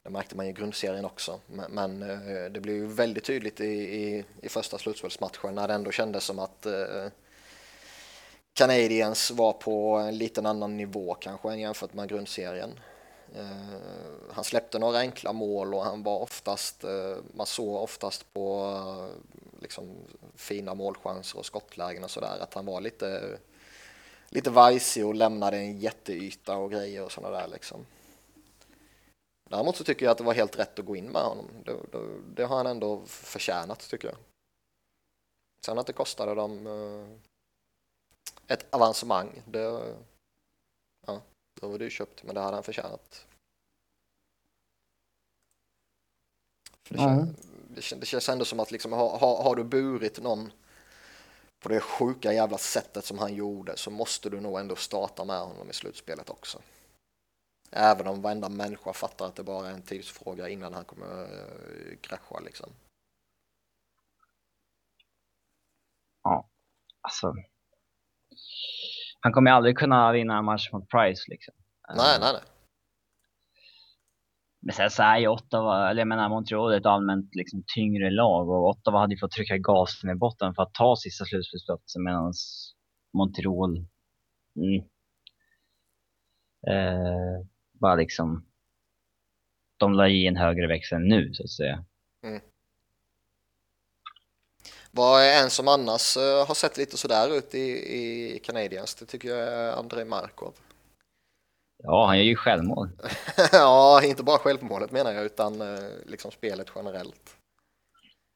det 0.02 0.10
märkte 0.10 0.36
man 0.36 0.46
i 0.46 0.52
grundserien 0.52 1.04
också, 1.04 1.40
men, 1.46 1.70
men 1.70 2.02
eh, 2.02 2.50
det 2.50 2.60
blev 2.60 2.76
ju 2.76 2.86
väldigt 2.86 3.24
tydligt 3.24 3.60
i, 3.60 3.64
i, 3.74 4.24
i 4.42 4.48
första 4.48 4.78
slutspelsmatchen 4.78 5.54
när 5.54 5.68
det 5.68 5.74
ändå 5.74 5.90
kändes 5.90 6.24
som 6.24 6.38
att 6.38 6.66
eh, 6.66 7.06
Canadiens 8.54 9.30
var 9.30 9.52
på 9.52 9.96
en 9.96 10.18
liten 10.18 10.46
annan 10.46 10.76
nivå 10.76 11.14
kanske 11.14 11.52
än 11.52 11.60
jämfört 11.60 11.94
med 11.94 12.08
grundserien. 12.08 12.70
Eh, 13.34 13.80
han 14.32 14.44
släppte 14.44 14.78
några 14.78 14.98
enkla 14.98 15.32
mål 15.32 15.74
och 15.74 15.84
han 15.84 16.02
var 16.02 16.18
oftast, 16.18 16.84
eh, 16.84 17.16
man 17.34 17.46
såg 17.46 17.82
oftast 17.82 18.32
på 18.34 18.76
liksom, 19.62 19.96
fina 20.34 20.74
målchanser 20.74 21.38
och 21.38 21.46
skottlägen 21.46 22.04
och 22.04 22.10
sådär 22.10 22.38
att 22.40 22.54
han 22.54 22.66
var 22.66 22.80
lite 22.80 23.38
lite 24.28 24.50
vajsig 24.50 25.06
och 25.06 25.14
lämnade 25.14 25.56
en 25.56 25.78
jätteyta 25.78 26.56
och 26.56 26.70
grejer 26.70 27.04
och 27.04 27.12
sådana 27.12 27.38
där 27.38 27.48
liksom. 27.48 27.86
Däremot 29.50 29.76
så 29.76 29.84
tycker 29.84 30.06
jag 30.06 30.12
att 30.12 30.18
det 30.18 30.24
var 30.24 30.34
helt 30.34 30.58
rätt 30.58 30.78
att 30.78 30.86
gå 30.86 30.96
in 30.96 31.08
med 31.08 31.22
honom. 31.22 31.46
Det, 31.64 31.72
det, 31.92 32.20
det 32.34 32.44
har 32.44 32.56
han 32.56 32.66
ändå 32.66 33.06
förtjänat 33.06 33.90
tycker 33.90 34.08
jag. 34.08 34.16
Sen 35.66 35.78
att 35.78 35.86
det 35.86 35.92
kostade 35.92 36.34
dem 36.34 36.66
eh, 36.66 37.18
ett 38.54 38.74
avancemang, 38.74 39.42
det, 39.46 39.94
ja, 41.06 41.20
då 41.60 41.68
var 41.68 41.78
det 41.78 41.84
ju 41.84 41.90
köpt, 41.90 42.22
men 42.22 42.34
det 42.34 42.40
hade 42.40 42.56
han 42.56 42.62
förtjänat. 42.62 43.26
För 46.82 46.94
det, 46.94 47.02
mm. 47.02 47.34
Känns, 47.80 48.00
det, 48.00 48.06
känns 48.06 48.28
ändå 48.28 48.44
som 48.44 48.60
att 48.60 48.70
liksom, 48.70 48.92
har, 48.92 49.18
har, 49.18 49.42
har 49.42 49.56
du 49.56 49.64
burit 49.64 50.22
någon 50.22 50.50
på 51.62 51.68
det 51.68 51.80
sjuka 51.80 52.32
jävla 52.32 52.58
sättet 52.58 53.04
som 53.04 53.18
han 53.18 53.34
gjorde 53.34 53.76
så 53.76 53.90
måste 53.90 54.30
du 54.30 54.40
nog 54.40 54.60
ändå 54.60 54.76
starta 54.76 55.24
med 55.24 55.40
honom 55.40 55.70
i 55.70 55.72
slutspelet 55.72 56.30
också. 56.30 56.58
Även 57.70 58.06
om 58.06 58.22
varenda 58.22 58.48
människa 58.48 58.92
fattar 58.92 59.26
att 59.26 59.36
det 59.36 59.42
bara 59.42 59.68
är 59.68 59.72
en 59.72 59.82
tidsfråga 59.82 60.48
innan 60.48 60.74
han 60.74 60.84
kommer 60.84 61.22
uh, 61.22 61.96
krascha 62.00 62.40
liksom. 62.40 62.70
Ja, 66.22 66.48
alltså. 67.00 67.34
Han 69.20 69.32
kommer 69.32 69.50
aldrig 69.50 69.78
kunna 69.78 70.12
vinna 70.12 70.38
en 70.38 70.44
match 70.44 70.72
mot 70.72 70.88
Price 70.88 71.24
liksom. 71.28 71.54
Nej, 71.96 72.18
nej, 72.20 72.32
nej. 72.32 72.42
Men 74.64 74.74
sen 74.74 74.90
så 74.90 75.02
är 75.02 75.18
ju 75.18 75.28
Ottawa, 75.28 75.90
eller 75.90 76.00
jag 76.00 76.08
menar 76.08 76.28
Montreal 76.28 76.72
är 76.72 76.76
ett 76.76 76.86
allmänt 76.86 77.34
liksom 77.34 77.64
tyngre 77.74 78.10
lag 78.10 78.48
och 78.48 78.68
Ottawa 78.68 78.98
hade 78.98 79.14
ju 79.14 79.18
fått 79.18 79.30
trycka 79.30 79.58
gasen 79.58 80.10
i 80.10 80.14
botten 80.14 80.54
för 80.54 80.62
att 80.62 80.74
ta 80.74 80.96
sista 80.96 81.24
slutspelsplatsen 81.24 82.04
medan 82.04 82.32
Montreal 83.12 83.86
mm, 84.56 84.84
eh, 86.68 87.46
bara 87.72 87.94
liksom 87.94 88.46
de 89.76 89.92
la 89.92 90.08
i 90.08 90.26
en 90.26 90.36
högre 90.36 90.66
växel 90.66 91.00
nu 91.00 91.34
så 91.34 91.42
att 91.42 91.50
säga. 91.50 91.84
Mm. 92.22 92.40
Vad 94.90 95.22
är 95.22 95.42
en 95.42 95.50
som 95.50 95.68
annars 95.68 96.16
eh, 96.16 96.46
har 96.46 96.54
sett 96.54 96.76
lite 96.76 96.96
sådär 96.96 97.36
ut 97.38 97.54
i, 97.54 97.68
i 97.98 98.40
Canadiens? 98.44 98.94
Det 98.94 99.06
tycker 99.06 99.28
jag 99.28 99.48
är 99.48 99.72
André 99.72 100.04
Markov. 100.04 100.52
Ja, 101.82 102.06
han 102.06 102.18
gör 102.18 102.24
ju 102.24 102.36
självmål. 102.36 102.90
ja, 103.52 104.02
inte 104.04 104.22
bara 104.22 104.38
självmålet 104.38 104.90
menar 104.90 105.12
jag, 105.12 105.24
utan 105.24 105.60
eh, 105.60 105.90
liksom 106.06 106.30
spelet 106.30 106.72
generellt. 106.74 107.36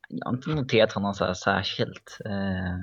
Jag 0.09 0.26
har 0.26 0.37
inte 0.37 0.50
noterat 0.50 0.92
honom 0.92 1.14
så 1.14 1.24
här 1.24 1.35
särskilt. 1.35 2.18
Eh, 2.24 2.78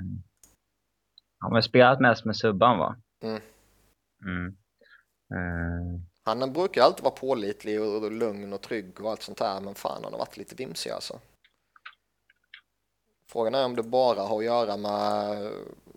han 1.38 1.52
har 1.52 1.60
spelat 1.60 2.00
mest 2.00 2.24
med 2.24 2.36
subban 2.36 2.78
va? 2.78 2.96
Mm. 3.22 3.40
Mm. 4.24 4.56
Eh. 5.34 6.00
Han 6.24 6.52
brukar 6.52 6.82
alltid 6.82 7.04
vara 7.04 7.14
pålitlig 7.14 7.82
och 7.82 8.12
lugn 8.12 8.52
och 8.52 8.60
trygg 8.60 9.00
och 9.00 9.10
allt 9.10 9.22
sånt 9.22 9.40
här, 9.40 9.60
men 9.60 9.74
fan 9.74 10.00
han 10.04 10.12
har 10.12 10.18
varit 10.18 10.36
lite 10.36 10.54
vimsig 10.54 10.90
alltså. 10.90 11.20
Frågan 13.30 13.54
är 13.54 13.64
om 13.64 13.76
det 13.76 13.82
bara 13.82 14.22
har 14.22 14.38
att 14.38 14.44
göra 14.44 14.76
med, 14.76 15.50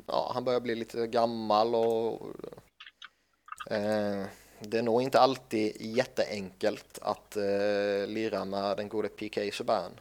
ja 0.07 0.31
han 0.33 0.43
börjar 0.43 0.59
bli 0.59 0.75
lite 0.75 1.07
gammal 1.07 1.75
och 1.75 2.21
eh, 3.71 4.25
det 4.59 4.77
är 4.77 4.83
nog 4.83 5.01
inte 5.01 5.19
alltid 5.19 5.75
jätteenkelt 5.79 6.99
att 7.01 7.37
eh, 7.37 8.07
lira 8.07 8.45
med 8.45 8.77
den 8.77 8.89
gode 8.89 9.09
PK 9.09 9.51
Subban. 9.51 9.91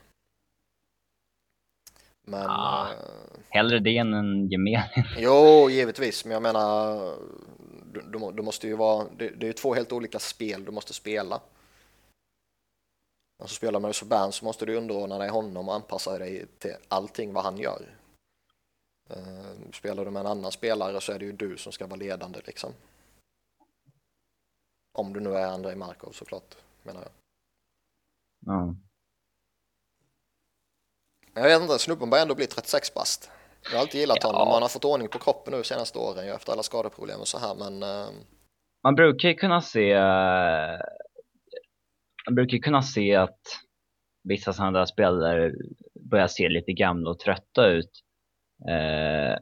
Men... 2.27 2.49
Ah, 2.49 2.91
eh, 2.91 3.39
hellre 3.49 3.79
det 3.79 3.97
än 3.97 4.13
en 4.13 4.47
gemen. 4.47 4.81
jo, 5.17 5.69
givetvis, 5.69 6.25
men 6.25 6.33
jag 6.33 6.41
menar, 6.41 6.97
du, 7.93 8.01
du, 8.01 8.31
du 8.31 8.43
måste 8.43 8.67
ju 8.67 8.75
vara, 8.75 9.07
det, 9.17 9.29
det 9.29 9.45
är 9.45 9.47
ju 9.47 9.53
två 9.53 9.73
helt 9.73 9.91
olika 9.91 10.19
spel 10.19 10.65
du 10.65 10.71
måste 10.71 10.93
spela. 10.93 11.41
Alltså 13.39 13.55
spelar 13.55 13.79
man 13.79 13.93
Subban 13.93 14.31
så 14.31 14.45
måste 14.45 14.65
du 14.65 14.75
underordna 14.75 15.17
dig 15.17 15.29
honom 15.29 15.69
och 15.69 15.75
anpassa 15.75 16.17
dig 16.17 16.45
till 16.59 16.75
allting 16.87 17.33
vad 17.33 17.43
han 17.43 17.57
gör. 17.57 17.81
Uh, 19.11 19.71
spelar 19.73 20.05
du 20.05 20.11
med 20.11 20.19
en 20.19 20.27
annan 20.27 20.51
spelare 20.51 21.01
så 21.01 21.11
är 21.11 21.19
det 21.19 21.25
ju 21.25 21.31
du 21.31 21.57
som 21.57 21.71
ska 21.71 21.87
vara 21.87 21.99
ledande 21.99 22.39
liksom. 22.45 22.73
Om 24.97 25.13
du 25.13 25.19
nu 25.19 25.33
är 25.33 25.47
Andrei 25.47 25.75
Markov 25.75 26.11
såklart, 26.11 26.55
menar 26.83 27.01
jag. 27.01 27.11
Ja. 28.45 28.75
Jag 31.33 31.43
vet 31.43 31.61
inte, 31.61 31.79
snubben 31.79 32.09
börjar 32.09 32.21
ändå 32.21 32.35
bli 32.35 32.47
36 32.47 32.93
bast. 32.93 33.31
Jag 33.63 33.71
har 33.71 33.79
alltid 33.79 34.01
gillat 34.01 34.17
ja. 34.21 34.27
honom, 34.27 34.47
han 34.47 34.61
har 34.61 34.69
fått 34.69 34.85
ordning 34.85 35.07
på 35.07 35.19
kroppen 35.19 35.53
nu 35.53 35.63
senaste 35.63 35.99
åren 35.99 36.29
efter 36.29 36.51
alla 36.51 36.63
skadeproblem 36.63 37.19
och 37.19 37.27
så 37.27 37.39
här, 37.39 37.55
men... 37.55 37.83
Uh... 37.83 38.09
Man 38.83 38.95
brukar 38.95 39.29
ju 39.29 39.35
kunna 39.35 39.61
se... 39.61 39.95
Uh... 39.95 40.79
Man 42.27 42.35
brukar 42.35 42.57
kunna 42.57 42.81
se 42.81 43.15
att 43.15 43.41
vissa 44.23 44.53
sådana 44.53 44.79
där 44.79 44.85
spelare 44.85 45.53
börjar 46.09 46.27
se 46.27 46.49
lite 46.49 46.73
gamla 46.73 47.09
och 47.09 47.19
trötta 47.19 47.67
ut. 47.67 47.91
Uh... 48.69 49.37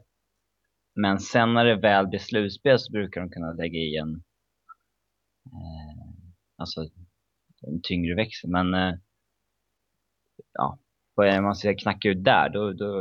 Men 0.94 1.18
sen 1.18 1.54
när 1.54 1.64
det 1.64 1.80
väl 1.80 2.06
blir 2.06 2.20
slutspel 2.20 2.78
så 2.78 2.92
brukar 2.92 3.20
de 3.20 3.30
kunna 3.30 3.52
lägga 3.52 3.78
i 3.78 3.96
en 3.96 4.22
Eh, 5.46 6.32
alltså 6.56 6.80
en 7.66 7.80
tyngre 7.82 8.14
växel. 8.14 8.50
Men 8.50 8.74
eh, 8.74 8.94
ja, 10.52 10.78
börjar 11.16 11.42
man 11.42 11.56
se 11.56 11.74
knacka 11.74 12.08
ut 12.08 12.24
där, 12.24 12.48
då, 12.48 12.72
då, 12.72 12.92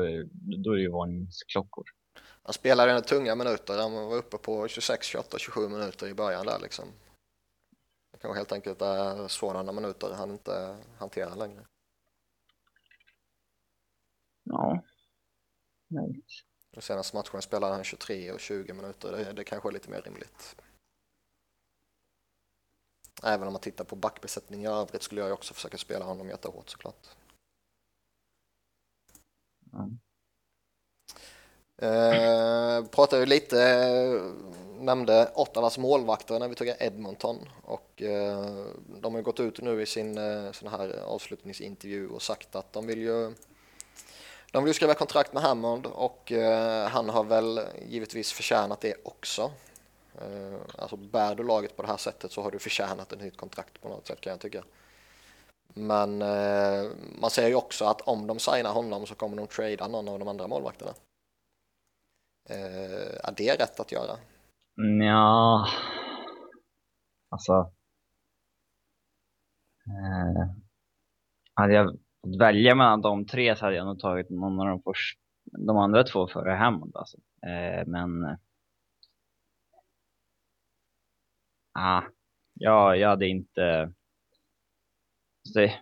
då 0.64 0.72
är 0.72 0.76
det 0.76 0.82
ju 0.82 0.92
varningsklockor. 0.92 1.86
Han 2.44 2.54
spelade 2.54 2.92
en 2.92 3.02
tunga 3.02 3.36
minuter, 3.36 3.82
han 3.82 3.94
var 3.94 4.16
uppe 4.16 4.38
på 4.38 4.68
26, 4.68 5.08
28, 5.08 5.38
27 5.40 5.70
minuter 5.70 6.08
i 6.08 6.14
början 6.14 6.46
där 6.46 6.60
liksom. 6.60 6.86
Det 8.12 8.18
kanske 8.18 8.40
helt 8.40 8.52
enkelt 8.52 8.82
är 8.82 9.28
sådana 9.28 9.72
minuter 9.72 10.14
han 10.18 10.32
inte 10.32 10.78
hanterar 10.98 11.36
längre. 11.36 11.66
Ja, 14.44 14.84
Möjligt. 15.88 16.32
Den 16.72 16.82
senaste 16.82 17.18
matchen 17.18 17.42
spelade 17.42 17.74
han 17.74 17.84
23 17.84 18.32
och 18.32 18.40
20 18.40 18.74
minuter. 18.74 19.12
Det, 19.12 19.34
det 19.34 19.44
kanske 19.44 19.70
är 19.70 19.74
lite 19.74 19.90
mer 19.90 20.02
rimligt. 20.02 20.56
Även 23.24 23.48
om 23.48 23.54
man 23.54 23.62
tittar 23.62 23.84
på 23.84 23.96
backbesättning 23.96 24.64
i 24.64 24.68
övrigt 24.68 25.04
skulle 25.04 25.22
jag 25.22 25.34
också 25.34 25.54
försöka 25.54 25.78
spela 25.78 26.06
honom 26.06 26.30
jättehårt 26.30 26.70
såklart. 26.70 27.08
Mm. 29.74 30.00
Eh, 31.82 32.86
pratade 32.86 33.22
ju 33.22 33.26
lite, 33.26 33.58
nämnde 34.80 35.32
Ottawas 35.36 35.78
målvakter 35.78 36.40
när 36.40 36.48
vi 36.48 36.56
tog 36.56 36.68
Edmonton 36.80 37.50
och 37.64 38.02
eh, 38.02 38.66
de 39.02 39.16
har 39.16 39.22
gått 39.22 39.40
ut 39.40 39.62
nu 39.62 39.82
i 39.82 39.86
sin 39.86 40.18
eh, 40.18 40.52
sån 40.52 40.68
här 40.68 41.04
avslutningsintervju 41.06 42.08
och 42.08 42.22
sagt 42.22 42.56
att 42.56 42.74
de 42.74 42.88
vill 42.88 43.02
ju 43.02 43.34
de 44.52 44.64
vill 44.64 44.70
ju 44.70 44.74
skriva 44.74 44.94
kontrakt 44.94 45.34
med 45.34 45.44
Hammond 45.44 45.86
och 45.86 46.32
eh, 46.32 46.88
han 46.88 47.10
har 47.10 47.24
väl 47.24 47.62
givetvis 47.88 48.32
förtjänat 48.32 48.82
det 48.82 48.96
också. 49.04 49.52
Eh, 50.22 50.60
alltså 50.78 50.96
bär 50.98 51.36
du 51.36 51.44
laget 51.44 51.76
på 51.76 51.82
det 51.82 51.88
här 51.88 51.98
sättet 51.98 52.32
så 52.32 52.42
har 52.42 52.52
du 52.52 52.60
förtjänat 52.60 53.12
ett 53.12 53.20
nytt 53.20 53.38
kontrakt 53.38 53.82
på 53.82 53.90
något 53.90 54.08
sätt 54.08 54.22
kan 54.22 54.32
jag 54.32 54.40
tycka. 54.40 54.64
Men 55.74 56.22
eh, 56.22 56.92
man 57.22 57.30
säger 57.30 57.50
ju 57.50 57.56
också 57.56 57.86
att 57.86 58.02
om 58.02 58.28
de 58.28 58.40
signar 58.40 58.74
honom 58.74 59.06
så 59.06 59.16
kommer 59.16 59.38
de 59.38 59.48
trada 59.48 59.88
någon 59.88 60.08
av 60.08 60.20
de 60.20 60.28
andra 60.28 60.48
målvakterna. 60.48 60.92
Eh, 62.50 63.28
är 63.28 63.34
det 63.38 63.60
rätt 63.60 63.80
att 63.80 63.92
göra? 63.92 64.18
Ja, 65.06 65.68
alltså. 67.30 67.72
Eh, 69.88 70.50
hade 71.54 71.74
jag 71.74 71.92
fått 72.22 72.40
välja 72.40 72.76
mellan 72.76 73.02
de 73.02 73.26
tre 73.26 73.56
så 73.56 73.66
hade 73.66 73.78
jag 73.78 73.86
nog 73.86 74.00
tagit 74.00 74.30
någon 74.30 74.60
av 74.60 74.66
de, 74.66 74.82
först, 74.82 75.20
de 75.44 75.78
andra 75.78 76.04
två 76.04 76.28
före 76.28 76.52
Hammond. 76.52 76.96
Alltså. 76.96 77.18
Eh, 77.42 77.88
men. 77.88 78.24
Eh, 78.24 78.36
ah, 81.76 82.02
ja, 82.54 82.96
jag 82.96 83.10
hade 83.10 83.28
inte. 83.28 83.92
Det, 85.54 85.74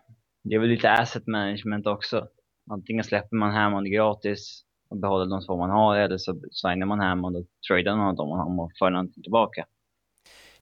det 0.43 0.56
är 0.56 0.60
väl 0.60 0.69
lite 0.69 0.91
asset 0.91 1.27
management 1.27 1.88
också. 1.88 2.27
Antingen 2.71 3.03
släpper 3.03 3.36
man 3.36 3.51
Hammond 3.51 3.88
gratis 3.88 4.63
och 4.89 4.97
behåller 4.97 5.25
de 5.25 5.45
två 5.45 5.58
man 5.58 5.69
har 5.69 5.95
eller 5.97 6.17
så 6.17 6.41
signar 6.51 6.86
man 6.86 6.99
Hammond 6.99 7.38
och 7.38 7.45
tradar 7.67 7.95
någon 7.95 8.08
av 8.08 8.15
dem 8.15 8.60
och 8.60 8.71
får 8.79 8.89
någonting 8.89 9.23
tillbaka. 9.23 9.65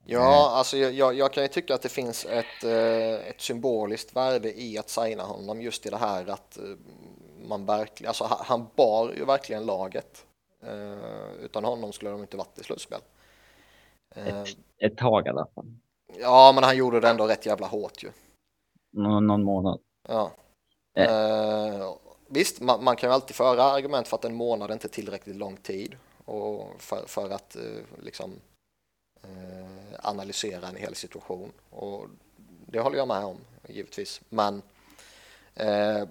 Ja, 0.06 0.52
alltså 0.56 0.78
jag, 0.78 1.14
jag, 1.14 1.34
kan 1.34 1.44
ju 1.44 1.48
tycka 1.48 1.76
att 1.76 1.82
det 1.82 1.90
finns 1.90 2.26
ett, 2.26 2.64
eh, 2.64 3.28
ett 3.30 3.42
symboliskt 3.42 4.16
värde 4.16 4.62
i 4.62 4.78
att 4.78 4.90
signa 4.90 5.24
honom 5.24 5.62
just 5.62 5.86
i 5.86 5.90
det 5.90 5.98
här 5.98 6.30
att 6.30 6.58
eh, 6.58 6.64
man 7.48 7.66
verkligen, 7.66 8.08
alltså 8.08 8.38
han 8.40 8.68
bar 8.76 9.14
ju 9.18 9.26
verkligen 9.26 9.66
laget. 9.66 10.26
Eh, 10.64 11.46
utan 11.46 11.64
honom 11.64 11.94
skulle 11.94 12.12
de 12.12 12.22
inte 12.22 12.38
varit 12.38 12.60
i 12.60 12.64
slutspel. 12.64 13.00
Ett, 14.16 14.58
ett 14.78 14.98
tag 14.98 15.28
i 15.28 15.30
alla 15.30 15.48
fall. 15.56 15.66
Ja, 16.20 16.52
men 16.56 16.64
han 16.64 16.78
gjorde 16.78 17.00
det 17.00 17.10
ändå 17.10 17.28
rätt 17.28 17.46
jävla 17.46 17.68
hårt 17.68 18.04
ju. 18.04 18.12
Någon, 18.92 19.28
någon 19.28 19.44
månad. 19.44 19.80
Ja. 20.08 20.32
Eh, 20.98 21.94
visst, 22.28 22.62
man, 22.62 22.84
man, 22.84 22.96
kan 22.96 23.10
ju 23.10 23.14
alltid 23.14 23.36
föra 23.36 23.64
argument 23.64 24.08
för 24.08 24.18
att 24.18 24.26
en 24.26 24.36
månad 24.36 24.72
inte 24.72 24.88
är 24.88 24.90
tillräckligt 24.90 25.36
lång 25.36 25.58
tid 25.58 25.96
och 26.26 26.82
för, 26.82 27.08
för 27.08 27.30
att 27.30 27.56
eh, 27.56 28.04
liksom 28.04 28.32
eh, 29.24 30.00
analysera 30.10 30.68
en 30.68 30.76
hel 30.76 30.96
situation 30.96 31.52
och 31.70 32.06
det 32.68 32.80
håller 32.80 32.98
jag 32.98 33.08
med 33.08 33.26
om 33.26 33.38
givetvis. 33.68 34.22
Men 34.30 34.62
eh, 35.56 36.08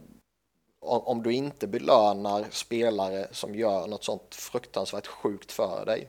om 0.80 1.22
du 1.22 1.32
inte 1.32 1.66
belönar 1.66 2.46
spelare 2.50 3.28
som 3.30 3.54
gör 3.54 3.86
något 3.86 4.04
sånt 4.04 4.34
fruktansvärt 4.34 5.06
sjukt 5.06 5.52
för 5.52 5.86
dig, 5.86 6.08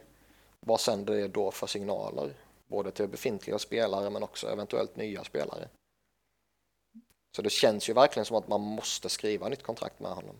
vad 0.65 0.79
sänder 0.79 1.13
det 1.13 1.27
då 1.27 1.51
för 1.51 1.67
signaler? 1.67 2.33
Både 2.67 2.91
till 2.91 3.07
befintliga 3.07 3.59
spelare 3.59 4.09
men 4.09 4.23
också 4.23 4.47
eventuellt 4.47 4.95
nya 4.95 5.23
spelare. 5.23 5.69
Så 7.35 7.41
det 7.41 7.49
känns 7.49 7.89
ju 7.89 7.93
verkligen 7.93 8.25
som 8.25 8.37
att 8.37 8.47
man 8.47 8.61
måste 8.61 9.09
skriva 9.09 9.49
nytt 9.49 9.63
kontrakt 9.63 9.99
med 9.99 10.11
honom. 10.11 10.35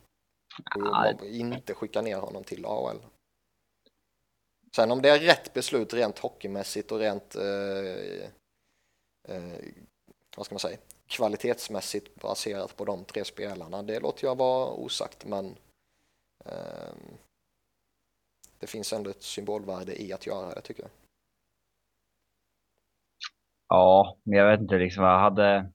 Och 1.19 1.25
inte 1.25 1.73
skicka 1.73 2.01
ner 2.01 2.17
honom 2.17 2.43
till 2.43 2.65
AHL. 2.65 2.99
Sen 4.75 4.91
om 4.91 5.01
det 5.01 5.10
är 5.10 5.19
rätt 5.19 5.53
beslut 5.53 5.93
rent 5.93 6.19
hockeymässigt 6.19 6.91
och 6.91 6.99
rent 6.99 7.36
eh, 7.36 8.23
eh, 9.27 9.60
vad 10.38 10.45
ska 10.45 10.55
man 10.55 10.60
säga, 10.60 10.77
kvalitetsmässigt 11.07 12.15
baserat 12.15 12.77
på 12.77 12.86
de 12.86 13.03
tre 13.05 13.25
spelarna, 13.25 13.84
det 13.84 13.99
låter 13.99 14.27
jag 14.27 14.38
vara 14.38 14.71
osagt 14.71 15.25
men 15.25 15.57
eh, 16.45 16.93
det 18.62 18.67
finns 18.67 18.93
ändå 18.93 19.10
ett 19.10 19.24
symbolvärde 19.24 20.02
i 20.02 20.13
att 20.13 20.28
göra 20.28 20.56
det 20.56 20.62
tycker 20.62 20.84
jag. 20.84 20.91
Ja, 23.67 24.17
men 24.24 24.39
jag 24.39 24.52
vet 24.52 24.62
inte 24.62 24.78
liksom 24.78 25.04
vad 25.04 25.13
jag 25.13 25.19
hade 25.19 25.71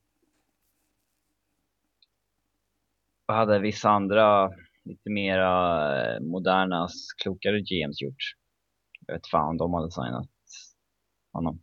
vad 3.26 3.36
hade 3.36 3.58
vissa 3.58 3.88
andra 3.90 4.50
lite 4.84 5.10
mera 5.10 6.14
eh, 6.14 6.20
moderna, 6.20 6.88
klokare 7.22 7.60
GMs 7.60 8.02
gjort? 8.02 8.34
Jag 9.06 9.14
vet 9.14 9.26
fan 9.26 9.48
om 9.48 9.56
de 9.56 9.74
hade 9.74 9.90
signat 9.90 10.28
honom. 11.32 11.60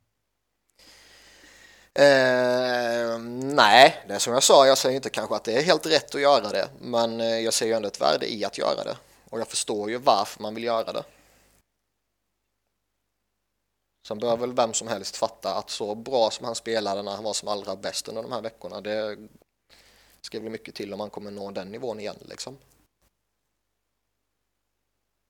Eh, 1.95 3.19
nej, 3.55 4.03
det 4.07 4.13
är 4.13 4.19
som 4.19 4.33
jag 4.33 4.43
sa, 4.43 4.67
jag 4.67 4.77
säger 4.77 4.95
inte 4.95 5.09
kanske 5.09 5.35
att 5.35 5.43
det 5.43 5.57
är 5.57 5.63
helt 5.63 5.85
rätt 5.85 6.15
att 6.15 6.21
göra 6.21 6.49
det, 6.49 6.67
men 6.81 7.19
eh, 7.19 7.39
jag 7.39 7.53
ser 7.53 7.65
ju 7.65 7.73
ändå 7.73 7.87
ett 7.87 8.01
värde 8.01 8.33
i 8.33 8.45
att 8.45 8.57
göra 8.57 8.83
det. 8.83 8.97
Och 9.33 9.39
jag 9.39 9.47
förstår 9.47 9.89
ju 9.89 9.97
varför 9.97 10.41
man 10.41 10.55
vill 10.55 10.63
göra 10.63 10.91
det. 10.93 11.05
Sen 14.07 14.19
bör 14.19 14.37
väl 14.37 14.53
vem 14.53 14.73
som 14.73 14.87
helst 14.87 15.15
fatta 15.15 15.55
att 15.55 15.69
så 15.69 15.95
bra 15.95 16.29
som 16.31 16.45
han 16.45 16.55
spelade 16.55 17.01
när 17.03 17.11
han 17.11 17.23
var 17.23 17.33
som 17.33 17.47
allra 17.47 17.75
bäst 17.75 18.07
under 18.07 18.21
de 18.21 18.31
här 18.31 18.41
veckorna, 18.41 18.81
det 18.81 19.17
ska 20.21 20.39
bli 20.39 20.49
mycket 20.49 20.75
till 20.75 20.93
om 20.93 20.97
man 20.97 21.09
kommer 21.09 21.31
nå 21.31 21.51
den 21.51 21.71
nivån 21.71 21.99
igen 21.99 22.15
liksom. 22.21 22.57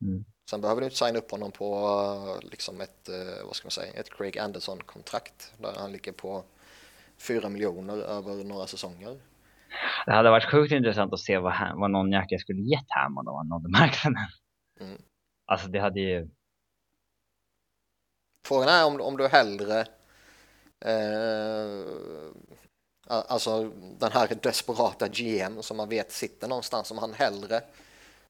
Mm. 0.06 0.26
Sen 0.50 0.62
behöver 0.62 0.82
du 0.82 0.86
inte 0.86 0.98
signa 0.98 1.20
upp 1.20 1.32
honom 1.32 1.52
på 1.52 2.40
liksom 2.42 2.82
ett, 2.82 3.10
eh, 3.10 3.46
vad 3.46 3.56
ska 3.56 3.66
man 3.66 3.72
säga, 3.72 3.94
ett 3.94 4.10
Craig 4.10 4.38
Anderson-kontrakt 4.38 5.54
där 5.58 5.74
han 5.78 5.92
ligger 5.92 6.12
på 6.12 6.44
4 7.18 7.50
miljoner 7.50 7.98
över 7.98 8.44
några 8.44 8.68
säsonger. 8.68 9.20
Det 10.06 10.12
hade 10.12 10.30
varit 10.30 10.52
sjukt 10.52 10.72
intressant 10.72 11.14
att 11.14 11.20
se 11.20 11.38
vad, 11.38 11.54
vad 11.76 11.92
någon 11.92 12.12
jäkel 12.12 12.40
skulle 12.40 12.62
gett 12.62 12.86
Hammond 12.90 13.30
om 13.30 13.36
han 13.36 13.48
nådde 13.48 13.70
marknaden. 13.70 14.28
Mm. 14.80 15.02
Alltså 15.46 15.68
det 15.68 15.80
hade 15.80 16.00
ju... 16.00 16.30
Frågan 18.48 18.70
är 18.70 18.86
om, 18.86 19.02
om 19.02 19.18
du 19.18 19.28
hellre 19.28 19.80
eh, 20.86 21.84
Alltså 23.08 23.72
den 24.00 24.12
här 24.12 24.28
desperata 24.42 25.08
GM 25.08 25.62
som 25.62 25.78
man 25.78 25.90
vet 25.90 26.12
sitter 26.12 26.48
någonstans 26.48 26.88
som 26.88 26.98
han 26.98 27.14
hellre 27.14 27.62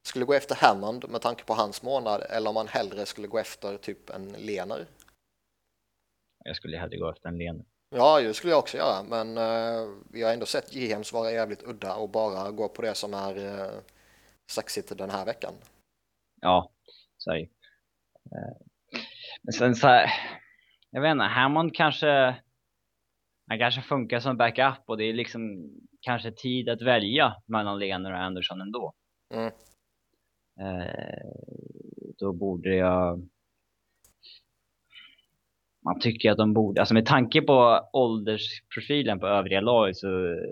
skulle 0.02 0.26
gå 0.26 0.34
efter 0.34 0.56
Hammond 0.56 1.10
med 1.10 1.22
tanke 1.22 1.44
på 1.44 1.54
hans 1.54 1.84
månad 1.84 2.24
eller 2.30 2.50
om 2.50 2.56
han 2.56 2.68
hellre 2.68 3.06
skulle 3.06 3.28
gå 3.28 3.38
efter 3.38 3.78
typ 3.78 4.10
en 4.10 4.30
Lener. 4.30 4.86
Jag 6.44 6.56
skulle 6.56 6.78
hellre 6.78 6.98
gå 6.98 7.10
efter 7.10 7.30
en 7.30 7.38
Lener. 7.38 7.66
Ja, 7.94 8.22
det 8.22 8.34
skulle 8.34 8.54
jag 8.54 8.60
också 8.60 8.78
göra, 8.78 9.04
men 9.04 9.38
uh, 9.38 9.96
vi 10.12 10.24
har 10.24 10.34
ändå 10.34 10.46
sett 10.46 10.74
GMs 10.74 11.14
vara 11.14 11.32
jävligt 11.32 11.64
udda 11.64 11.96
och 11.96 12.10
bara 12.10 12.52
gå 12.52 12.70
på 12.70 12.82
det 12.82 12.96
som 12.96 13.14
är 13.14 13.38
uh, 13.38 13.80
sexigt 14.52 14.98
den 14.98 15.10
här 15.10 15.26
veckan. 15.26 15.54
Ja, 16.42 16.72
så 17.18 17.32
är 17.32 17.36
det. 17.36 17.50
Men 19.44 19.54
sen 19.54 19.76
så 19.76 19.88
här, 19.88 20.10
jag 20.90 21.02
vet 21.02 21.12
inte, 21.12 21.24
Hammond 21.24 21.76
kanske 21.76 22.36
han 23.48 23.60
kanske 23.60 23.82
funkar 23.82 24.20
som 24.20 24.38
backup 24.38 24.84
och 24.86 24.98
det 24.98 25.04
är 25.04 25.14
liksom 25.14 25.70
kanske 26.02 26.32
tid 26.32 26.70
att 26.70 26.82
välja 26.82 27.36
mellan 27.46 27.80
Lener 27.80 28.12
och 28.12 28.20
Anderson 28.20 28.62
ändå. 28.62 28.94
Mm. 29.34 29.52
Eh, 30.60 31.32
då 32.20 32.34
borde 32.34 32.76
jag... 32.76 33.30
Man 35.86 36.00
tycker 36.00 36.32
att 36.32 36.38
de 36.38 36.54
borde, 36.54 36.82
alltså 36.82 36.94
med 36.94 37.06
tanke 37.06 37.42
på 37.42 37.90
åldersprofilen 37.94 39.20
på 39.20 39.28
övriga 39.28 39.62
lag 39.62 39.96
så 39.96 40.08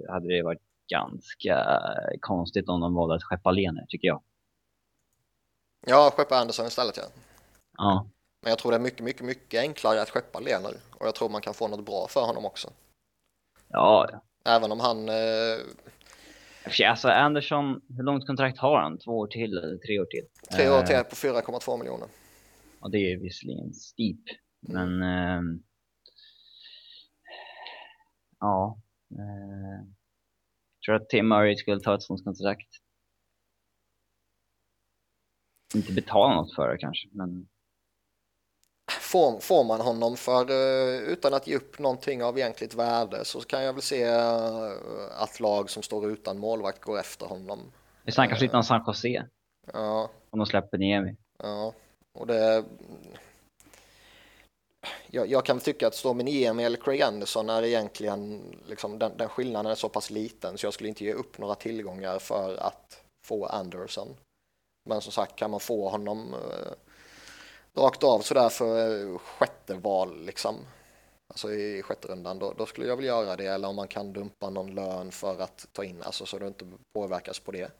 hade 0.10 0.28
det 0.28 0.44
varit 0.44 0.62
ganska 0.88 1.82
konstigt 2.20 2.70
om 2.70 2.82
de 2.82 2.94
valde 2.94 3.16
att 3.16 3.24
skeppa 3.24 3.52
Lener, 3.52 3.86
tycker 3.90 4.08
jag. 4.08 4.22
Ja, 5.88 6.12
skeppa 6.16 6.36
Anderson 6.36 6.66
istället 6.66 6.98
ja. 6.98 7.04
Ja. 7.78 8.08
Men 8.42 8.50
jag 8.50 8.60
tror 8.60 8.72
det 8.72 8.78
är 8.78 8.82
mycket, 8.82 9.04
mycket, 9.04 9.26
mycket 9.26 9.62
enklare 9.62 10.02
att 10.02 10.10
skeppa 10.10 10.40
Lener 10.40 10.74
och 10.92 11.06
jag 11.06 11.16
tror 11.16 11.30
man 11.30 11.42
kan 11.42 11.54
få 11.54 11.68
något 11.68 11.86
bra 11.86 12.08
för 12.10 12.22
honom 12.22 12.46
också. 12.46 12.70
Ja. 13.70 14.10
Även 14.46 14.72
om 14.72 14.80
han... 14.80 15.10
Eh... 15.10 16.86
Alltså 16.90 17.08
Andersson, 17.08 17.82
hur 17.90 18.04
långt 18.04 18.28
kontrakt 18.28 18.58
har 18.58 18.82
han? 18.82 18.98
Två 18.98 19.12
år 19.12 19.28
till 19.28 19.58
eller 19.58 19.78
tre 19.78 20.00
år 20.00 20.06
till? 20.06 20.26
Tre 20.52 20.70
år 20.70 20.82
till 20.82 20.96
på 20.96 21.16
4,2 21.16 21.78
miljoner. 21.78 22.08
Ja, 22.82 22.88
det 22.88 22.98
är 22.98 23.18
visserligen 23.18 23.74
steep, 23.74 24.20
men... 24.62 25.04
Eh... 25.04 25.42
Ja. 28.40 28.78
Eh... 29.12 29.86
Jag 30.80 30.86
tror 30.86 30.96
att 30.96 31.10
Tim 31.10 31.28
Murray 31.28 31.56
skulle 31.56 31.80
ta 31.80 31.96
ett 31.96 32.04
sånt 32.04 32.24
kontrakt. 32.24 32.68
inte 35.76 35.94
betala 35.94 36.36
något 36.36 36.56
för 36.56 36.68
det 36.68 36.78
kanske, 36.78 37.08
men 37.12 37.48
Får, 39.00 39.40
får 39.40 39.64
man 39.64 39.82
honom 39.82 40.18
för 40.18 40.50
eh, 40.50 41.00
utan 41.02 41.34
att 41.34 41.48
ge 41.48 41.56
upp 41.56 41.80
någonting 41.80 42.24
av 42.24 42.38
egentligt 42.38 42.76
värde 42.76 43.26
så 43.26 43.42
kan 43.42 43.64
jag 43.64 43.74
väl 43.74 43.82
se 43.82 44.04
eh, 44.04 44.72
att 45.12 45.40
lag 45.40 45.70
som 45.70 45.84
står 45.84 46.12
utan 46.12 46.38
målvakt 46.38 46.82
går 46.82 47.00
efter 47.00 47.26
honom. 47.26 47.60
vi 48.04 48.12
snackar 48.12 48.40
lite 48.40 48.58
om 48.58 48.64
San 48.64 48.84
Jose, 48.88 49.28
Ja, 49.74 50.10
om 50.30 50.40
de 50.40 50.46
släpper 50.46 50.78
Niemi. 50.78 51.16
ja, 51.38 51.74
och 52.14 52.28
det. 52.28 52.66
Jag, 55.14 55.28
jag 55.28 55.46
kan 55.46 55.60
tycka 55.60 55.88
att 55.88 55.96
stå 55.96 56.14
med 56.14 56.26
Niemi 56.26 56.64
eller 56.64 56.78
Craig 56.78 57.02
Anderson 57.02 57.50
är 57.50 57.64
egentligen 57.64 58.42
liksom 58.68 59.00
den, 59.00 59.18
den 59.18 59.30
skillnaden 59.30 59.72
är 59.72 59.76
så 59.76 59.90
pass 59.90 60.10
liten 60.10 60.58
så 60.58 60.66
jag 60.66 60.74
skulle 60.74 60.90
inte 60.90 61.04
ge 61.04 61.14
upp 61.14 61.38
några 61.38 61.56
tillgångar 61.56 62.20
för 62.20 62.58
att 62.58 63.04
få 63.26 63.46
Anderson. 63.46 64.16
Men 64.90 65.02
som 65.02 65.12
sagt 65.12 65.36
kan 65.36 65.52
man 65.52 65.60
få 65.60 65.90
honom 65.90 66.34
eh, 66.34 66.72
rakt 67.82 68.04
av 68.04 68.20
sådär 68.20 68.50
för 68.50 69.02
eh, 69.12 69.18
sjätte 69.18 69.74
val 69.74 70.26
liksom. 70.26 70.56
Alltså 71.28 71.54
i 71.54 71.82
sjätte 71.82 72.08
rundan, 72.08 72.40
då, 72.40 72.54
då 72.58 72.66
skulle 72.66 72.88
jag 72.88 72.96
väl 72.96 73.06
göra 73.06 73.36
det. 73.36 73.46
Eller 73.46 73.68
om 73.68 73.76
man 73.76 73.88
kan 73.88 74.14
dumpa 74.14 74.50
någon 74.50 74.76
lön 74.76 75.12
för 75.12 75.42
att 75.42 75.68
ta 75.72 75.84
in, 75.84 76.04
alltså 76.04 76.26
så 76.26 76.40
du 76.40 76.48
inte 76.48 76.66
påverkas 76.94 77.40
på 77.40 77.52
det. 77.52 77.72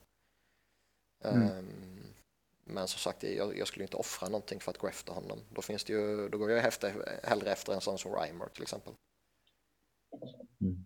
Mm. 1.24 1.42
Ehm, 1.42 1.91
men 2.72 2.88
som 2.88 3.00
sagt, 3.00 3.24
jag, 3.24 3.58
jag 3.58 3.68
skulle 3.68 3.84
inte 3.86 3.98
offra 3.98 4.28
någonting 4.28 4.60
för 4.60 4.72
att 4.72 4.78
gå 4.78 4.88
efter 4.88 5.14
honom. 5.14 5.40
Då 5.50 5.62
finns 5.62 5.84
det 5.84 5.94
ju, 5.94 6.30
då 6.30 6.38
går 6.38 6.52
jag 6.52 6.66
efter, 6.66 7.20
hellre 7.24 7.52
efter 7.52 7.74
en 7.74 7.82
sån 7.82 7.98
som 7.98 8.12
Reimer 8.16 8.48
till 8.48 8.64
exempel. 8.64 8.94
Mm. 10.62 10.84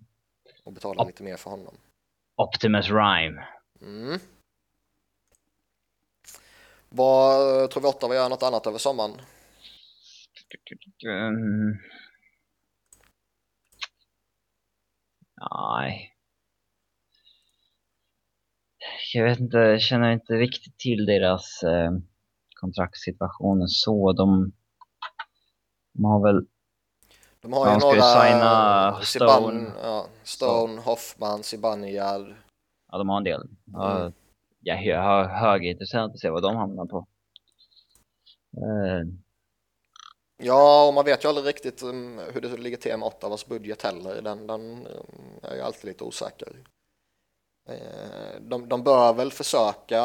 Och 0.64 0.74
betalar 0.74 1.04
Ja. 1.04 1.08
lite 1.08 1.24
mer 1.24 1.38
för 1.38 1.50
honom. 1.50 1.78
Optimus 2.36 2.86
Rhyme. 2.90 3.48
Mm. 3.82 4.20
Vad 6.90 7.72
tror 7.72 7.82
vi 7.82 7.88
Ottawa 7.88 8.16
gör 8.16 8.30
något 8.30 8.44
annat 8.44 8.68
över 8.68 8.78
sommaren? 8.78 9.22
Mm. 11.04 11.78
Nej. 15.52 16.15
Jag 19.14 19.24
vet 19.24 19.40
inte, 19.40 19.58
jag 19.58 19.82
känner 19.82 20.12
inte 20.12 20.34
riktigt 20.34 20.78
till 20.78 21.06
deras 21.06 21.64
eh, 21.64 21.92
kontraktssituation 22.60 23.68
så. 23.68 24.14
De, 24.14 24.52
de 25.94 26.06
har 26.06 26.24
väl, 26.24 26.46
De 27.42 27.54
har 27.54 27.74
ju 27.74 27.80
några... 27.80 28.02
signa 28.02 29.00
Siban, 29.04 29.30
Stone. 29.44 29.72
ja, 29.84 30.08
Stone, 30.24 30.82
Hoffman, 30.82 31.44
Zibanejad. 31.44 32.36
ja 32.92 32.98
de 32.98 33.10
har 33.10 33.18
en 33.18 33.24
del. 33.24 33.48
Ja, 33.66 33.98
Mm. 34.02 34.14
Jag 34.68 34.86
är 34.86 35.02
hö- 35.02 35.28
högintressant 35.28 36.14
att 36.14 36.20
se 36.20 36.30
vad 36.30 36.44
de 36.44 36.56
hamnar 36.56 36.86
på. 36.86 37.08
Eh, 38.58 39.08
Ja, 40.38 40.88
och 40.88 40.94
man 40.94 41.06
vet 41.06 41.24
ju 41.24 41.30
aldrig 41.30 41.48
riktigt 41.48 41.84
um, 41.84 42.20
hur 42.34 42.42
det 42.42 42.58
ligger 42.58 42.78
till 42.78 42.98
med 42.98 43.08
Ottawas 43.08 43.46
budget 43.48 43.82
heller. 43.82 44.22
Den, 44.22 44.48
den 44.48 44.62
um, 44.88 45.40
är 45.44 45.56
ju 45.56 45.62
alltid 45.62 45.86
lite 45.86 46.04
osäker. 46.04 46.48
Eh, 47.70 48.42
de, 48.42 48.70
de 48.70 48.84
bör 48.84 49.14
väl 49.14 49.32
försöka, 49.32 50.02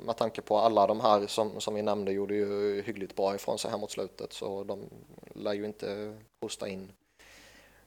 med 0.00 0.16
tanke 0.16 0.42
på 0.42 0.58
alla 0.58 0.86
de 0.86 1.00
här 1.00 1.26
som, 1.26 1.60
som 1.60 1.74
vi 1.74 1.82
nämnde 1.82 2.12
gjorde 2.12 2.34
ju 2.34 2.82
hyggligt 2.82 3.16
bra 3.16 3.34
ifrån 3.34 3.58
sig 3.58 3.70
här 3.70 3.78
mot 3.78 3.90
slutet, 3.90 4.32
så 4.32 4.64
de 4.64 4.88
lär 5.34 5.52
ju 5.52 5.64
inte 5.64 6.18
hosta 6.40 6.68
in 6.68 6.92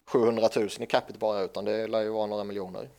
700 0.05 0.49
000 0.55 0.67
i 0.79 0.85
capita 0.85 1.19
bara, 1.19 1.41
utan 1.41 1.65
det 1.65 1.87
lär 1.87 2.01
ju 2.01 2.09
vara 2.09 2.27
några 2.27 2.43
miljoner. 2.43 2.89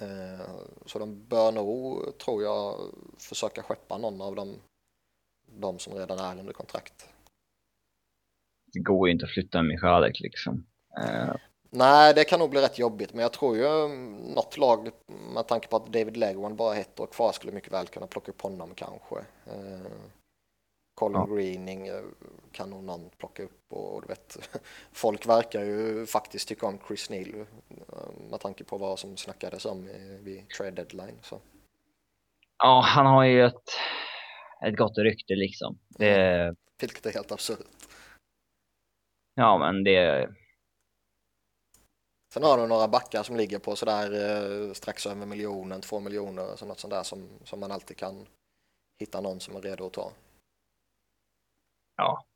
Eh, 0.00 0.50
så 0.86 0.98
de 0.98 1.24
bör 1.24 1.52
nog, 1.52 2.02
tror 2.18 2.42
jag, 2.42 2.94
försöka 3.18 3.62
skeppa 3.62 3.98
någon 3.98 4.20
av 4.20 4.34
dem, 4.34 4.56
de 5.46 5.78
som 5.78 5.94
redan 5.94 6.18
är 6.18 6.40
under 6.40 6.52
kontrakt. 6.52 7.08
det 8.72 8.80
går 8.80 9.08
ju 9.08 9.12
inte 9.12 9.24
att 9.24 9.32
flytta 9.32 9.58
en 9.58 9.66
Michalek 9.66 10.20
liksom. 10.20 10.66
Eh, 11.02 11.34
Nej, 11.72 12.14
det 12.14 12.24
kan 12.24 12.38
nog 12.38 12.50
bli 12.50 12.60
rätt 12.60 12.78
jobbigt, 12.78 13.12
men 13.14 13.22
jag 13.22 13.32
tror 13.32 13.56
ju 13.56 13.84
mm, 13.84 14.16
något 14.16 14.56
lag 14.56 14.90
med 15.34 15.46
tanke 15.46 15.68
på 15.68 15.76
att 15.76 15.86
David 15.86 16.16
Legwan 16.16 16.56
bara 16.56 16.74
har 16.74 16.80
ett 16.80 17.00
år 17.00 17.06
kvar 17.06 17.32
skulle 17.32 17.52
mycket 17.52 17.72
väl 17.72 17.86
kunna 17.86 18.06
plocka 18.06 18.32
upp 18.32 18.42
honom 18.42 18.74
kanske. 18.74 19.18
Eh, 19.46 19.92
Colin 20.94 21.20
Ja. 21.20 21.34
Greening 21.34 21.86
eh, 21.86 22.02
kan 22.52 22.70
nog 22.70 22.84
någon 22.84 23.10
plocka 23.18 23.42
upp 23.42 23.72
och 23.72 24.02
du 24.02 24.08
vet, 24.08 24.50
folk 24.92 25.26
verkar 25.26 25.64
ju 25.64 26.06
faktiskt 26.06 26.48
tycka 26.48 26.66
om 26.66 26.78
Chris 26.86 27.10
Neal 27.10 27.34
eh, 27.34 28.30
med 28.30 28.40
tanke 28.40 28.64
på 28.64 28.78
vad 28.78 28.98
som 28.98 29.16
snackades 29.16 29.64
om 29.64 29.88
vid 30.20 30.48
trade 30.48 30.70
deadline. 30.70 31.18
Så. 31.22 31.40
Ja, 32.58 32.82
han 32.86 33.06
har 33.06 33.24
ju 33.24 33.44
ett, 33.44 33.70
ett 34.66 34.76
gott 34.76 34.98
rykte 34.98 35.34
liksom. 35.34 35.78
Det, 35.88 36.54
Vilket 36.80 37.06
är 37.06 37.12
helt 37.12 37.32
absurt. 37.32 37.66
ja, 39.34 39.58
men 39.58 39.84
det, 39.84 40.28
Sen 42.32 42.42
har 42.42 42.58
du 42.58 42.66
några 42.66 42.88
backar 42.88 43.22
som 43.22 43.36
ligger 43.36 43.58
på 43.58 43.76
sådär 43.76 44.12
eh, 44.12 44.72
strax 44.72 45.06
över 45.06 45.26
miljonen, 45.26 45.80
två 45.80 46.00
miljoner, 46.00 46.56
så 46.56 46.66
något 46.66 46.80
sånt 46.80 46.92
där 46.92 47.02
som, 47.02 47.28
som 47.44 47.60
man 47.60 47.72
alltid 47.72 47.96
kan 47.96 48.26
hitta 49.00 49.20
någon 49.20 49.40
som 49.40 49.56
är 49.56 49.60
redo 49.60 49.86
att 49.86 49.92
ta. 49.92 50.12
ja. 51.96 52.26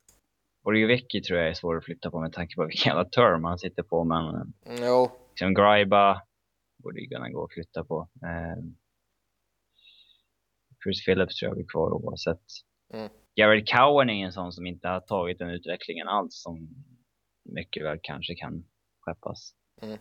Orjovecki 0.63 1.21
tror 1.21 1.39
jag 1.39 1.49
är 1.49 1.53
svår 1.53 1.77
att 1.77 1.85
flytta 1.85 2.11
på 2.11 2.21
med 2.21 2.33
tanke 2.33 2.55
på 2.55 2.65
vilken 2.65 2.89
jävla 2.89 3.05
term 3.05 3.43
han 3.43 3.59
sitter 3.59 3.83
på, 3.83 4.03
men 4.03 4.35
eh, 4.65 4.85
Jo, 4.85 5.09
liksom 5.29 5.53
Greiba 5.53 6.21
borde 6.83 7.01
ju 7.01 7.07
kunna 7.07 7.29
gå 7.29 7.43
att 7.43 7.53
flytta 7.53 7.83
på. 7.83 8.09
Eh, 8.23 8.63
Chris 10.83 11.05
Phillips 11.05 11.39
tror 11.39 11.49
jag 11.49 11.55
blir 11.57 11.67
kvar 11.67 11.91
oavsett. 11.91 12.43
Mm. 12.93 13.09
Jared 13.35 13.69
Cowen 13.69 14.09
är 14.09 14.25
en 14.25 14.31
sån 14.31 14.51
som 14.51 14.65
inte 14.65 14.87
har 14.87 14.99
tagit 14.99 15.39
den 15.39 15.49
utvecklingen 15.49 16.07
alls 16.07 16.41
som 16.41 16.69
mycket 17.43 17.83
väl 17.83 17.99
kanske 18.01 18.35
kan 18.35 18.65
skeppas. 18.99 19.53
Mm. 19.81 19.97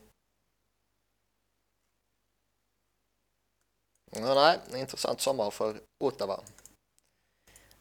Ja, 4.10 4.34
nej, 4.34 4.80
intressant 4.80 5.20
sommar 5.20 5.50
för 5.50 5.80
Ottawa. 5.98 6.40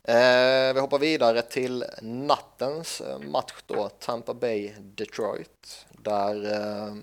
Eh, 0.03 0.73
vi 0.73 0.79
hoppar 0.79 0.99
vidare 0.99 1.41
till 1.41 1.85
nattens 2.01 3.01
eh, 3.01 3.19
match 3.19 3.53
då, 3.65 3.89
Tampa 3.89 4.33
Bay-Detroit, 4.33 5.85
där 5.91 6.53
eh, 6.53 6.95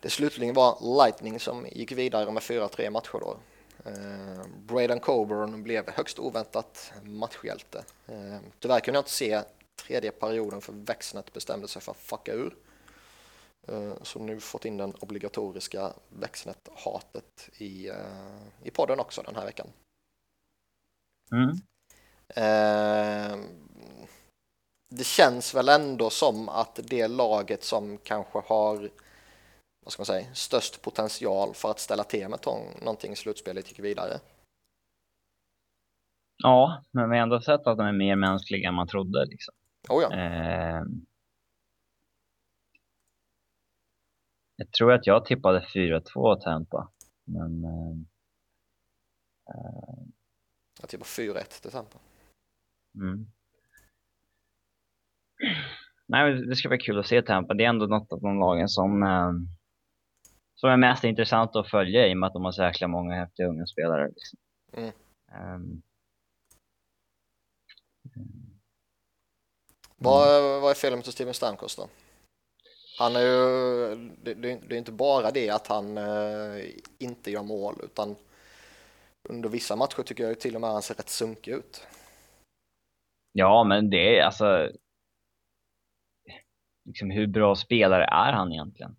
det 0.00 0.10
slutligen 0.10 0.54
var 0.54 0.96
Lightning 1.04 1.40
som 1.40 1.66
gick 1.72 1.92
vidare 1.92 2.32
med 2.32 2.42
4-3 2.42 2.90
matcher 2.90 3.18
då. 3.20 3.36
Eh, 3.84 4.46
Braden 4.66 5.00
Coburn 5.00 5.62
blev 5.62 5.90
högst 5.90 6.18
oväntat 6.18 6.92
matchhjälte. 7.02 7.84
Eh, 8.06 8.38
tyvärr 8.60 8.80
kunde 8.80 8.96
jag 8.98 9.02
inte 9.02 9.10
se 9.10 9.42
tredje 9.76 10.10
perioden 10.10 10.60
för 10.60 10.72
Växnet 10.72 11.32
bestämde 11.32 11.68
sig 11.68 11.82
för 11.82 11.92
att 11.92 11.98
fucka 11.98 12.32
ur. 12.32 12.54
Eh, 13.68 14.02
Så 14.02 14.18
nu 14.18 14.40
fått 14.40 14.64
in 14.64 14.76
den 14.76 14.94
obligatoriska 14.94 15.92
Växnet-hatet 16.08 17.50
i, 17.58 17.88
eh, 17.88 18.42
i 18.62 18.70
podden 18.70 19.00
också 19.00 19.22
den 19.22 19.36
här 19.36 19.44
veckan. 19.44 19.66
Mm. 21.32 21.50
Eh, 22.28 23.38
Det 24.94 25.04
känns 25.04 25.54
väl 25.54 25.68
ändå 25.68 26.10
som 26.10 26.48
att 26.48 26.80
det 26.84 27.08
laget 27.08 27.64
som 27.64 27.98
kanske 27.98 28.38
har 28.38 28.90
vad 29.84 29.92
ska 29.92 30.00
man 30.00 30.06
säga, 30.06 30.34
störst 30.34 30.82
potential 30.82 31.54
för 31.54 31.70
att 31.70 31.78
ställa 31.80 32.04
till 32.04 32.28
med 32.28 32.38
någonting 32.82 33.12
i 33.12 33.16
slutspelet 33.16 33.68
gick 33.68 33.78
vidare. 33.78 34.20
Ja, 36.42 36.82
men 36.90 37.10
vi 37.10 37.16
har 37.16 37.22
ändå 37.22 37.40
sett 37.40 37.66
att 37.66 37.78
de 37.78 37.86
är 37.86 37.92
mer 37.92 38.16
mänskliga 38.16 38.68
än 38.68 38.74
man 38.74 38.88
trodde. 38.88 39.24
Liksom. 39.24 39.54
Oh 39.88 40.02
ja. 40.02 40.12
Eh, 40.12 40.82
jag 44.56 44.72
tror 44.72 44.92
att 44.92 45.06
jag 45.06 45.24
tippade 45.24 45.60
4-2 45.74 46.40
Tampa. 46.40 46.92
Men 47.24 47.64
eh, 47.64 47.96
Jag 50.80 50.88
tippar 50.88 51.04
4-1 51.04 51.60
till 51.60 51.68
exempel. 51.68 52.00
mm. 52.94 53.26
Nej, 56.06 56.32
det 56.46 56.56
ska 56.56 56.68
bli 56.68 56.78
kul 56.78 56.98
att 56.98 57.06
se 57.06 57.22
Tampa. 57.22 57.54
Det 57.54 57.64
är 57.64 57.68
ändå 57.68 57.86
något 57.86 58.12
av 58.12 58.20
de 58.20 58.38
lagen 58.38 58.68
som, 58.68 59.02
eh, 59.02 59.32
som 60.54 60.70
är 60.70 60.76
mest 60.76 61.04
intressant 61.04 61.56
att 61.56 61.70
följa 61.70 62.08
i 62.08 62.12
och 62.14 62.18
med 62.18 62.26
att 62.26 62.32
de 62.32 62.44
har 62.44 62.52
så 62.52 62.62
jäkla 62.62 62.88
många 62.88 63.14
häftiga 63.14 63.46
unga 63.46 63.66
spelare. 63.66 64.08
Liksom. 64.08 64.38
Mm. 64.72 64.92
Ehm, 65.32 65.82
Vad, 69.96 70.60
vad 70.62 70.70
är 70.70 70.74
felet 70.74 70.98
med 70.98 71.06
Steven 71.06 71.34
Stamkos 71.34 71.76
då? 71.76 71.88
Han 72.98 73.16
är 73.16 73.20
ju, 73.20 73.94
det, 74.22 74.34
det, 74.34 74.50
är 74.50 74.78
inte 74.78 74.92
bara 74.92 75.30
det 75.30 75.50
att 75.50 75.66
han 75.66 75.98
eh, 75.98 76.64
inte 76.98 77.30
gör 77.30 77.42
mål 77.42 77.74
utan 77.82 78.16
under 79.28 79.48
vissa 79.48 79.76
matcher 79.76 80.02
tycker 80.02 80.22
jag 80.22 80.30
ju 80.30 80.34
till 80.34 80.54
och 80.54 80.60
med 80.60 80.70
han 80.70 80.82
ser 80.82 80.94
rätt 80.94 81.08
sunkig 81.08 81.52
ut. 81.52 81.86
Ja, 83.32 83.64
men 83.64 83.90
det 83.90 84.18
är 84.18 84.24
alltså. 84.24 84.70
Liksom 86.84 87.10
hur 87.10 87.26
bra 87.26 87.56
spelare 87.56 88.04
är 88.04 88.32
han 88.32 88.52
egentligen? 88.52 88.96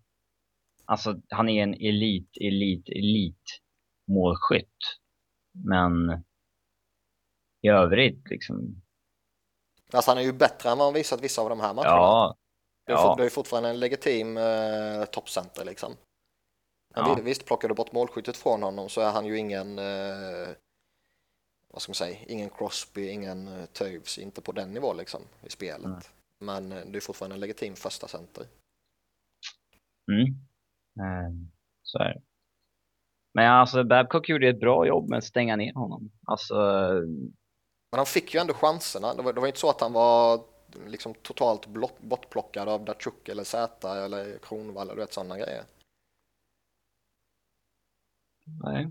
Alltså, 0.84 1.20
han 1.28 1.48
är 1.48 1.62
en 1.62 1.74
elit, 1.74 2.30
elit, 2.40 2.88
elit 2.88 3.60
målskytt. 4.08 4.76
Men 5.52 6.24
i 7.62 7.68
övrigt 7.68 8.30
liksom. 8.30 8.82
Alltså 9.92 10.10
han 10.10 10.18
är 10.18 10.22
ju 10.22 10.32
bättre 10.32 10.70
än 10.70 10.78
vad 10.78 10.86
han 10.86 10.94
visat 10.94 11.20
vissa 11.20 11.42
av 11.42 11.48
de 11.48 11.60
här 11.60 11.74
matcherna. 11.74 11.90
Ja, 11.90 12.36
Det 12.86 12.92
är, 12.92 12.96
Ja. 12.96 13.02
fort- 13.08 13.18
det 13.18 13.24
är 13.24 13.30
fortfarande 13.30 13.68
en 13.68 13.80
legitim 13.80 14.36
eh, 14.36 15.04
toppcenter 15.04 15.64
liksom. 15.64 15.92
Men 16.94 17.04
Ja. 17.08 17.14
vi- 17.14 17.22
Visst, 17.22 17.44
plockar 17.46 17.68
du 17.68 17.74
bort 17.74 17.92
målskyttet 17.92 18.36
från 18.36 18.62
honom 18.62 18.88
så 18.88 19.00
är 19.00 19.10
han 19.12 19.26
ju 19.26 19.38
ingen, 19.38 19.78
eh, 19.78 20.48
vad 21.72 21.82
ska 21.82 21.90
man 21.90 21.94
säga, 21.94 22.18
ingen 22.28 22.50
Crosby, 22.50 23.08
ingen 23.08 23.48
uh, 23.48 23.64
Toews, 23.66 24.18
inte 24.18 24.42
på 24.42 24.52
den 24.52 24.74
nivån 24.74 24.96
liksom 24.96 25.22
i 25.42 25.50
spelet. 25.50 25.86
Nej. 25.90 26.00
Men 26.40 26.72
eh, 26.72 26.84
det 26.86 26.98
är 26.98 27.00
fortfarande 27.00 27.36
en 27.36 27.40
legitim 27.40 27.76
första 27.76 28.08
center. 28.08 28.46
mm. 30.12 30.26
Eh, 31.00 31.30
så 31.82 31.98
är 31.98 32.04
det. 32.14 32.22
Men 33.34 33.52
alltså 33.52 33.84
Babcock 33.84 34.28
gjorde 34.28 34.48
ett 34.48 34.60
bra 34.60 34.86
jobb 34.86 35.08
med 35.08 35.18
att 35.18 35.24
stänga 35.24 35.56
ner 35.56 35.72
honom. 35.74 36.10
Alltså, 36.26 36.54
Men 37.90 37.96
han 37.96 38.06
fick 38.06 38.34
ju 38.34 38.40
ändå 38.40 38.54
chanserna. 38.54 39.14
Det 39.14 39.22
var, 39.22 39.32
det 39.32 39.40
var 39.40 39.46
inte 39.46 39.58
så 39.58 39.70
att 39.70 39.80
han 39.80 39.92
var 39.92 40.44
liksom 40.86 41.14
totalt 41.14 41.66
blott, 41.66 41.98
bortplockad 42.00 42.68
av 42.68 42.84
Datsjuk 42.84 43.28
eller 43.28 43.44
Zäta 43.44 44.04
eller 44.04 44.38
Kronwall 44.38 44.90
eller 44.90 45.06
sådana 45.10 45.38
grejer. 45.38 45.64
nej. 48.62 48.90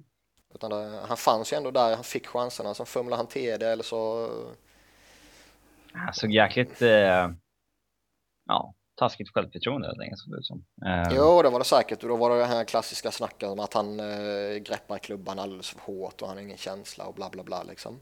Utan 0.54 0.72
det, 0.72 1.00
han 1.08 1.18
fanns 1.18 1.54
ju 1.54 1.58
ändå 1.58 1.72
där, 1.72 1.96
han 1.96 2.04
fick 2.04 2.28
chanserna, 2.28 2.74
sen 2.74 2.86
fumlade 2.86 3.20
han 3.20 3.28
till 3.28 3.60
det 3.60 3.68
eller 3.68 3.84
så 3.84 4.30
Han 5.94 6.14
såg 6.14 6.32
jäkligt, 6.32 6.82
eh, 6.82 7.30
ja, 8.46 8.74
taskigt 8.96 9.30
självförtroende 9.34 9.88
helt 9.88 10.00
enkelt 10.00 10.20
såg 10.20 10.34
det 10.34 10.38
ut 10.38 10.46
som. 10.46 10.66
Eh, 10.86 11.16
Jo, 11.16 11.42
det 11.42 11.50
var 11.50 11.60
det 11.60 11.66
säkert. 11.66 12.04
Och 12.04 12.10
då 12.10 12.16
var 12.16 12.30
det 12.30 12.38
det 12.38 12.46
här 12.46 12.64
klassiska 12.64 13.12
snacket 13.12 13.50
om 13.50 13.60
att 13.60 13.74
han 13.74 14.00
eh, 14.00 14.58
greppar 14.58 14.98
klubban 14.98 15.40
alldeles 15.40 15.70
för 15.70 15.80
hårt 15.80 16.22
och 16.22 16.28
han 16.28 16.38
har 16.38 16.44
ingen 16.44 16.58
känsla 16.58 17.06
och 17.06 17.14
bla 17.14 17.30
bla 17.30 17.44
bla 17.44 17.64
liksom. 17.64 18.00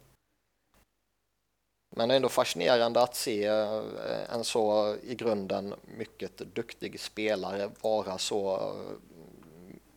Men 1.95 2.09
det 2.09 2.15
är 2.15 2.15
ändå 2.15 2.29
fascinerande 2.29 3.01
att 3.01 3.15
se 3.15 3.45
eh, 3.45 4.33
en 4.33 4.43
så 4.43 4.95
i 5.03 5.15
grunden 5.15 5.73
mycket 5.97 6.37
duktig 6.37 6.99
spelare 6.99 7.69
vara 7.81 8.17
så 8.17 8.55
eh, 8.55 8.97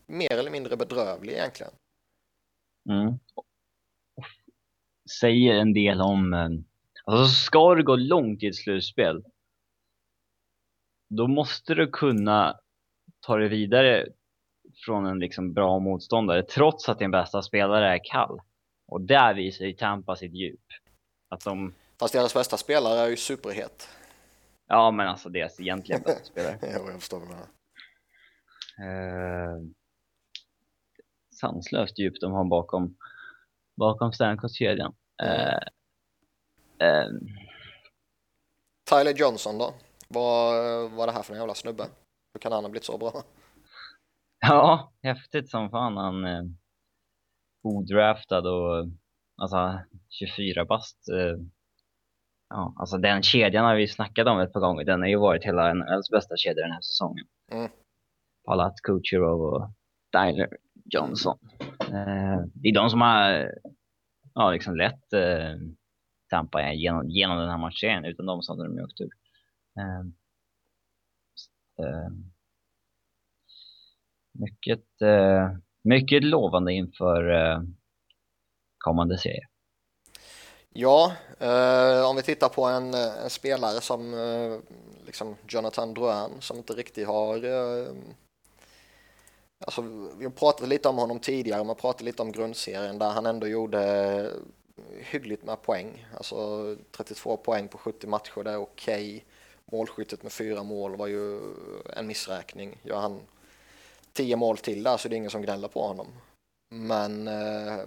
mer 0.07 0.33
eller 0.33 0.51
mindre 0.51 0.77
bedrövlig 0.77 1.33
egentligen. 1.33 1.73
Mm. 2.89 3.19
Säger 5.21 5.55
en 5.55 5.75
del 5.75 6.01
om, 6.01 6.35
eh, 6.35 6.49
alltså 7.05 7.35
ska 7.35 7.75
du 7.75 7.83
gå 7.83 7.97
långt 7.97 8.43
i 8.43 8.47
ett 8.47 8.57
slutspel, 8.57 9.25
då 11.09 11.27
måste 11.27 11.75
du 11.75 11.91
kunna 11.91 12.61
ta 13.21 13.37
dig 13.37 13.49
vidare 13.49 14.07
från 14.85 15.07
en 15.07 15.19
liksom 15.19 15.53
bra 15.53 15.79
motståndare, 15.79 16.43
trots 16.43 16.89
att 16.89 16.99
din 16.99 17.11
bästa 17.11 17.43
spelare 17.43 17.95
är 17.95 18.01
kall. 18.05 18.41
Och 18.87 19.01
där 19.01 19.35
visar 19.35 19.65
ju 19.65 19.73
Tampa 19.73 20.17
sitt 20.17 20.35
djup. 20.35 20.65
Att 21.29 21.45
de, 21.45 21.75
Fast 21.99 22.13
deras 22.15 22.35
bästa 22.35 22.57
spelare 22.57 23.01
är 23.01 23.09
ju 23.09 23.17
superhet. 23.17 23.89
ja 24.67 24.91
men 24.91 25.09
alltså 25.09 25.29
deras 25.29 25.61
egentligen 25.61 26.03
bästa 26.03 26.25
spelare. 26.33 26.59
Jo, 26.63 26.91
jag 26.91 27.01
förstår 27.01 27.19
vad 27.21 27.29
du 27.29 27.33
menar. 27.35 27.49
Eh, 28.79 29.57
sanslöst 31.41 31.99
djup 31.99 32.21
de 32.21 32.33
har 32.33 32.45
bakom, 32.45 32.97
bakom 33.77 34.13
Stamkos-kedjan. 34.13 34.95
Eh, 35.23 35.55
eh, 36.89 37.09
Tyler 38.91 39.15
Johnson 39.17 39.59
då? 39.59 39.75
Vad 40.09 40.55
var 40.91 41.07
det 41.07 41.13
här 41.13 41.23
för 41.23 41.33
en 41.35 41.39
jävla 41.41 41.55
snubbe? 41.55 41.85
Hur 42.33 42.41
kan 42.41 42.53
han 42.53 42.65
ha 42.65 42.71
blivit 42.71 42.85
så 42.85 42.99
bra? 42.99 43.13
Ja, 44.39 44.93
häftigt 45.03 45.51
som 45.51 45.71
fan. 45.71 45.97
Han 45.97 46.25
eh, 46.25 46.43
odraftad 47.63 48.39
och 48.51 48.89
alltså 49.37 49.81
24 50.09 50.65
bast. 50.65 51.09
Eh, 51.09 51.37
ja, 52.49 52.75
alltså 52.77 52.99
den 52.99 53.23
kedjan 53.23 53.65
har 53.65 53.77
vi 53.77 53.89
snackat 53.89 54.27
om 54.27 54.41
ett 54.41 54.53
par 54.53 54.61
gånger. 54.61 54.85
Den 54.85 55.01
har 55.01 55.09
ju 55.09 55.17
varit 55.17 55.45
hela 55.45 55.75
NHLs 55.75 56.11
bästa 56.11 56.37
kedja 56.37 56.63
den 56.63 56.73
här 56.73 56.81
säsongen. 56.81 57.27
Mm. 57.53 57.71
Palat, 58.45 58.75
Kucherov 58.83 59.41
och 59.41 59.71
Tyler 60.13 60.49
Johnson. 60.85 61.39
Eh, 61.81 62.41
det 62.55 62.69
är 62.69 62.75
de 62.75 62.91
som 62.91 63.01
har 63.01 63.53
ja, 64.35 64.51
liksom 64.51 64.77
lett 64.77 65.13
eh, 65.13 65.57
Tampa 66.31 66.73
genom, 66.73 67.11
genom 67.11 67.39
den 67.39 67.51
här 67.51 67.59
matchen. 67.59 68.05
Utan 68.05 68.27
dem 68.27 68.43
så 68.43 68.53
hade 68.53 68.65
de 68.65 68.77
ju 68.77 68.85
åkt 68.85 69.01
ur. 69.01 69.11
Eh, 69.79 70.01
eh, 71.87 72.11
mycket, 74.33 75.03
eh, 75.03 75.51
mycket 75.83 76.25
lovande 76.25 76.73
inför 76.73 77.23
kommande 78.79 79.19
serie. 79.19 79.47
Ja, 80.79 81.13
eh, 81.39 82.11
om 82.11 82.17
vi 82.17 82.23
tittar 82.23 82.49
på 82.49 82.65
en, 82.65 82.95
en 82.95 83.31
spelare 83.31 83.81
som 83.81 84.15
eh, 84.15 84.59
liksom 85.07 85.37
Jonathan 85.49 85.95
Drouin 85.95 86.41
som 86.41 86.57
inte 86.57 86.73
riktigt 86.73 87.07
har 87.07 87.45
eh, 87.45 87.93
Alltså, 89.59 89.83
vi 90.19 90.25
har 90.25 90.31
pratat 90.31 90.69
lite 90.69 90.89
om 90.89 90.97
honom 90.97 91.19
tidigare, 91.19 91.65
man 91.65 91.77
pratade 91.77 92.05
lite 92.05 92.23
om 92.23 92.33
grundserien 92.33 92.99
där 92.99 93.11
han 93.11 93.27
ändå 93.27 93.47
gjorde 93.47 94.33
hyggligt 94.99 95.45
med 95.45 95.63
poäng. 95.63 96.07
Alltså 96.17 96.77
32 96.97 97.37
poäng 97.37 97.69
på 97.69 97.79
70 97.79 98.07
matcher, 98.07 98.43
det 98.45 98.51
är 98.51 98.57
okej. 98.57 99.25
Målskyttet 99.73 100.23
med 100.23 100.33
fyra 100.33 100.63
mål 100.63 100.97
var 100.97 101.07
ju 101.07 101.41
en 101.97 102.07
missräkning. 102.07 102.79
Gör 102.83 103.01
han 103.01 103.21
tio 104.13 104.37
mål 104.37 104.59
till 104.59 104.83
där 104.83 104.97
så 104.97 105.09
är 105.09 105.11
det 105.11 105.17
ingen 105.17 105.31
som 105.31 105.43
gnäller 105.43 105.69
på 105.69 105.83
honom. 105.87 106.07
Men 106.69 107.29
eh, 107.29 107.79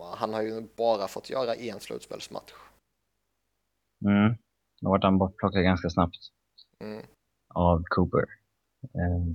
han 0.00 0.34
har 0.34 0.42
ju 0.42 0.60
bara 0.76 1.08
fått 1.08 1.30
göra 1.30 1.54
en 1.54 1.80
slutspelsmatch. 1.80 2.52
Mm. 4.04 4.36
Då 4.80 4.90
vart 4.90 5.02
han 5.04 5.18
bortplockad 5.18 5.62
ganska 5.62 5.90
snabbt 5.90 6.16
Mm. 6.78 7.06
av 7.54 7.82
Cooper. 7.88 8.24
Eh, 8.82 9.34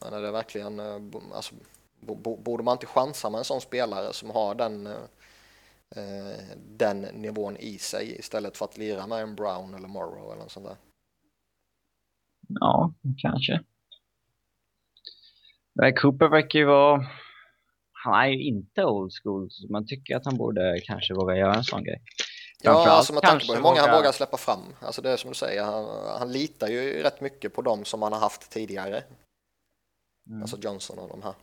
Men 0.00 0.12
är 0.12 0.20
det 0.22 0.30
verkligen, 0.30 0.80
eh, 0.80 1.00
alltså, 1.34 1.54
bo- 2.00 2.14
bo- 2.14 2.36
borde 2.36 2.62
man 2.62 2.72
inte 2.74 2.86
chansa 2.86 3.30
med 3.30 3.38
en 3.38 3.44
sån 3.44 3.60
spelare 3.60 4.12
som 4.12 4.30
har 4.30 4.54
den, 4.54 4.86
eh, 4.86 5.02
eh, 5.96 6.56
den 6.56 7.00
nivån 7.00 7.56
i 7.56 7.78
sig 7.78 8.18
istället 8.18 8.56
för 8.56 8.64
att 8.64 8.78
lira 8.78 9.06
med 9.06 9.22
en 9.22 9.34
Brown 9.36 9.74
eller 9.74 9.88
Morrow 9.88 10.32
eller 10.32 10.42
något 10.42 10.52
sånt 10.52 10.66
där? 10.66 10.76
ja, 12.48 12.92
kanske. 13.18 13.64
Cooper 16.00 16.28
verkar 16.28 16.58
ju 16.58 16.64
vara... 16.64 17.06
Han 18.04 18.14
är 18.24 18.26
ju 18.28 18.42
inte 18.42 18.84
old 18.84 19.12
school, 19.22 19.50
så 19.50 19.72
man 19.72 19.86
tycker 19.86 20.16
att 20.16 20.24
han 20.24 20.36
borde 20.36 20.80
kanske 20.84 21.14
våga 21.14 21.36
göra 21.36 21.54
en 21.54 21.64
sån 21.64 21.84
grej. 21.84 22.02
Ja, 22.62 22.90
alltså 22.90 23.12
med 23.12 23.22
tanke 23.22 23.46
på 23.46 23.54
hur 23.54 23.62
många 23.62 23.80
han 23.80 23.90
våga- 23.90 23.98
vågar 23.98 24.12
släppa 24.12 24.36
fram. 24.36 24.60
Alltså 24.80 25.02
det 25.02 25.10
är 25.10 25.16
som 25.16 25.30
du 25.30 25.34
säger, 25.34 25.64
han, 25.64 25.84
han 26.18 26.32
litar 26.32 26.68
ju 26.68 27.02
rätt 27.02 27.20
mycket 27.20 27.54
på 27.54 27.62
dem 27.62 27.84
som 27.84 28.02
han 28.02 28.12
har 28.12 28.20
haft 28.20 28.50
tidigare. 28.50 29.04
Mm. 30.30 30.42
Alltså 30.42 30.56
Johnson 30.60 30.98
och 30.98 31.08
de 31.08 31.22
här. 31.22 31.34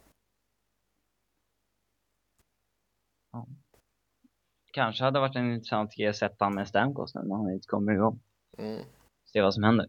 Kanske 4.74 5.04
hade 5.04 5.20
varit 5.20 5.36
en 5.36 5.54
intressant 5.54 5.96
grej 5.96 6.08
att 6.08 6.16
sätta 6.16 6.50
med 6.50 6.68
Stamkos 6.68 7.16
nu 7.16 7.22
när 7.24 7.36
han 7.36 7.52
inte 7.54 7.68
kommer 7.68 7.92
igång. 7.94 8.20
Mm. 8.58 8.84
Se 9.26 9.42
vad 9.42 9.54
som 9.54 9.64
händer. 9.64 9.88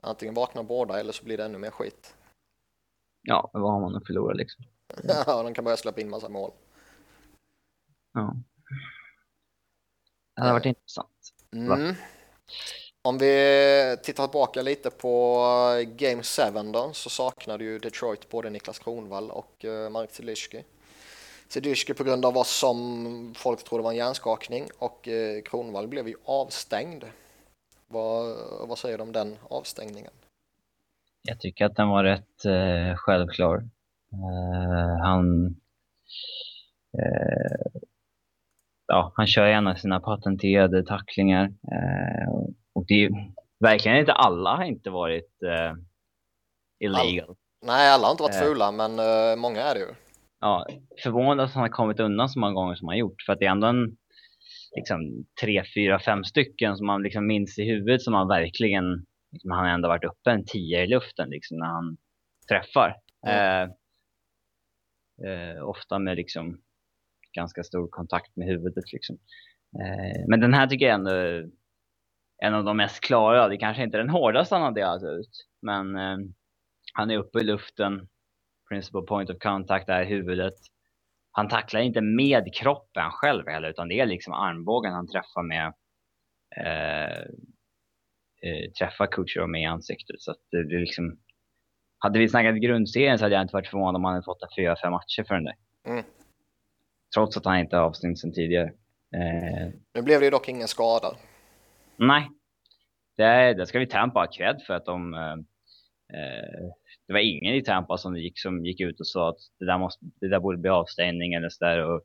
Antingen 0.00 0.34
vaknar 0.34 0.62
båda 0.62 1.00
eller 1.00 1.12
så 1.12 1.24
blir 1.24 1.36
det 1.36 1.44
ännu 1.44 1.58
mer 1.58 1.70
skit. 1.70 2.16
Ja, 3.22 3.50
vad 3.52 3.72
har 3.72 3.80
man 3.80 3.96
att 3.96 4.06
förlora 4.06 4.34
liksom? 4.34 4.64
Ja, 5.26 5.42
de 5.42 5.54
kan 5.54 5.64
börja 5.64 5.76
släppa 5.76 6.00
in 6.00 6.10
massa 6.10 6.28
mål. 6.28 6.50
Ja. 8.12 8.36
Det 10.36 10.40
hade 10.40 10.52
varit 10.52 10.66
intressant. 10.66 11.32
Mm. 11.52 11.94
Om 13.02 13.18
vi 13.18 13.96
tittar 14.02 14.26
tillbaka 14.26 14.62
lite 14.62 14.90
på 14.90 15.44
Game 15.86 16.22
7 16.22 16.72
då 16.72 16.92
så 16.92 17.10
saknade 17.10 17.64
ju 17.64 17.78
Detroit 17.78 18.28
både 18.28 18.50
Niklas 18.50 18.78
Kronwall 18.78 19.30
och 19.30 19.64
eh, 19.64 19.90
Mark 19.90 20.10
Zeliski. 20.10 20.64
Zeliski 21.48 21.94
på 21.94 22.04
grund 22.04 22.24
av 22.24 22.34
vad 22.34 22.46
som 22.46 23.34
folk 23.36 23.64
trodde 23.64 23.84
var 23.84 23.90
en 23.90 23.96
hjärnskakning 23.96 24.68
och 24.78 25.08
eh, 25.08 25.42
Kronwall 25.42 25.88
blev 25.88 26.08
ju 26.08 26.14
avstängd. 26.24 27.04
Vad, 27.88 28.36
vad 28.68 28.78
säger 28.78 28.98
du 28.98 29.02
om 29.02 29.12
den 29.12 29.36
avstängningen? 29.48 30.12
Jag 31.22 31.40
tycker 31.40 31.64
att 31.64 31.76
den 31.76 31.88
var 31.88 32.04
rätt 32.04 32.44
eh, 32.44 32.96
självklar. 32.96 33.68
Eh, 34.14 35.02
han... 35.02 35.46
Eh, 36.98 37.80
ja, 38.86 39.12
han 39.16 39.26
kör 39.26 39.46
gärna 39.46 39.76
sina 39.76 40.00
patenterade 40.00 40.82
tacklingar. 40.82 41.44
Eh, 41.44 42.28
och 42.74 42.84
det 42.88 43.04
är 43.04 43.10
verkligen 43.60 43.98
inte 43.98 44.12
alla 44.12 44.56
har 44.56 44.64
inte 44.64 44.90
varit 44.90 45.42
eh, 45.42 45.74
illegal. 46.80 47.36
Nej, 47.66 47.90
alla 47.90 48.06
har 48.06 48.12
inte 48.12 48.22
varit 48.22 48.42
fula, 48.42 48.72
men 48.72 48.90
många 49.38 49.60
är 49.62 49.74
det 49.74 49.80
ju. 49.80 49.94
Ja, 50.40 50.66
förvånad 51.02 51.44
att 51.44 51.52
han 51.52 51.62
har 51.62 51.68
kommit 51.68 52.00
undan 52.00 52.28
så 52.28 52.38
många 52.38 52.52
gånger 52.52 52.74
som 52.74 52.88
han 52.88 52.98
gjort. 52.98 53.22
För 53.26 53.32
att 53.32 53.38
det 53.38 53.46
är 53.46 53.50
ändå 53.50 53.66
en 53.66 53.96
liksom, 54.76 55.24
tre, 55.40 55.64
fyra, 55.74 56.00
fem 56.00 56.24
stycken 56.24 56.76
som 56.76 56.86
man 56.86 57.02
liksom 57.02 57.26
minns 57.26 57.58
i 57.58 57.64
huvudet 57.64 58.02
som 58.02 58.14
han 58.14 58.28
verkligen, 58.28 59.06
liksom, 59.32 59.50
han 59.50 59.64
har 59.64 59.74
ändå 59.74 59.88
varit 59.88 60.04
uppe 60.04 60.30
en 60.30 60.44
tio 60.44 60.82
i 60.82 60.86
luften 60.86 61.30
liksom, 61.30 61.58
när 61.58 61.66
han 61.66 61.96
träffar. 62.48 62.96
Mm. 63.26 63.62
Eh, 63.62 63.74
eh, 65.26 65.68
ofta 65.68 65.98
med 65.98 66.16
liksom 66.16 66.60
ganska 67.32 67.62
stor 67.62 67.88
kontakt 67.88 68.36
med 68.36 68.46
huvudet 68.46 68.92
liksom. 68.92 69.18
Eh, 69.80 70.24
men 70.28 70.40
den 70.40 70.54
här 70.54 70.66
tycker 70.66 70.86
jag 70.86 70.94
ändå 70.94 71.10
är 71.10 71.50
en 72.42 72.54
av 72.54 72.64
de 72.64 72.76
mest 72.76 73.00
klara. 73.00 73.48
Det 73.48 73.56
kanske 73.56 73.82
inte 73.82 73.96
är 73.96 74.02
den 74.02 74.10
hårdaste 74.10 74.54
han 74.54 74.62
har 74.62 74.72
delat 74.72 75.02
ut, 75.02 75.46
men 75.62 75.96
eh, 75.96 76.18
han 76.94 77.10
är 77.10 77.18
uppe 77.18 77.38
i 77.38 77.44
luften. 77.44 78.08
Principal 78.68 79.06
point 79.06 79.30
of 79.30 79.38
contact 79.38 79.88
är 79.88 80.04
huvudet. 80.04 80.54
Han 81.30 81.48
tacklar 81.48 81.80
inte 81.80 82.00
med 82.00 82.54
kroppen 82.54 83.10
själv 83.10 83.48
heller, 83.48 83.70
utan 83.70 83.88
det 83.88 84.00
är 84.00 84.06
liksom 84.06 84.32
armbågen 84.32 84.92
han 84.92 85.08
träffar 85.08 85.42
med 85.42 85.72
eh, 86.56 87.18
eh 88.42 88.70
träffar 88.78 89.06
Kutjerov 89.06 89.48
med 89.48 89.62
i 89.62 89.64
ansiktet. 89.64 90.20
Så 90.20 90.30
att 90.30 90.38
det, 90.50 90.68
det 90.68 90.78
liksom, 90.78 91.18
hade 92.04 92.18
vi 92.18 92.28
snackat 92.28 92.56
grundserien 92.56 93.18
så 93.18 93.24
hade 93.24 93.34
jag 93.34 93.42
inte 93.42 93.54
varit 93.54 93.68
förvånad 93.68 93.96
om 93.96 94.04
han 94.04 94.14
hade 94.14 94.24
fått 94.24 94.42
en 94.42 94.48
fyra, 94.56 94.76
fem 94.82 94.92
matcher 94.92 95.24
för 95.28 95.34
den 95.34 95.44
där. 95.44 95.56
Mm. 95.84 96.04
Trots 97.14 97.36
att 97.36 97.44
han 97.44 97.58
inte 97.58 97.76
har 97.76 97.84
avstängd 97.84 98.18
sedan 98.18 98.32
tidigare. 98.32 98.72
Eh, 99.14 99.68
nu 99.94 100.02
blev 100.02 100.20
det 100.20 100.24
ju 100.24 100.30
dock 100.30 100.48
ingen 100.48 100.68
skada. 100.68 101.16
Nej, 101.96 102.30
det, 103.16 103.54
det 103.54 103.66
ska 103.66 103.78
vi 103.78 103.86
Tampa 103.86 104.20
ha 104.20 104.26
cred 104.26 104.62
för 104.66 104.74
att 104.74 104.84
de 104.84 105.14
eh, 105.14 105.32
eh, 106.18 106.70
det 107.06 107.12
var 107.12 107.20
ingen 107.20 107.54
i 107.54 107.62
Tampa 107.62 107.98
som 107.98 108.16
gick, 108.16 108.38
som 108.38 108.66
gick 108.66 108.80
ut 108.80 109.00
och 109.00 109.06
sa 109.06 109.28
att 109.28 109.38
det 109.58 109.66
där, 109.66 109.78
måste, 109.78 110.04
det 110.20 110.28
där 110.28 110.40
borde 110.40 110.58
bli 110.58 110.70
avstängning 110.70 111.34
eller 111.34 111.48
sådär. 111.48 111.84
Och, 111.84 112.02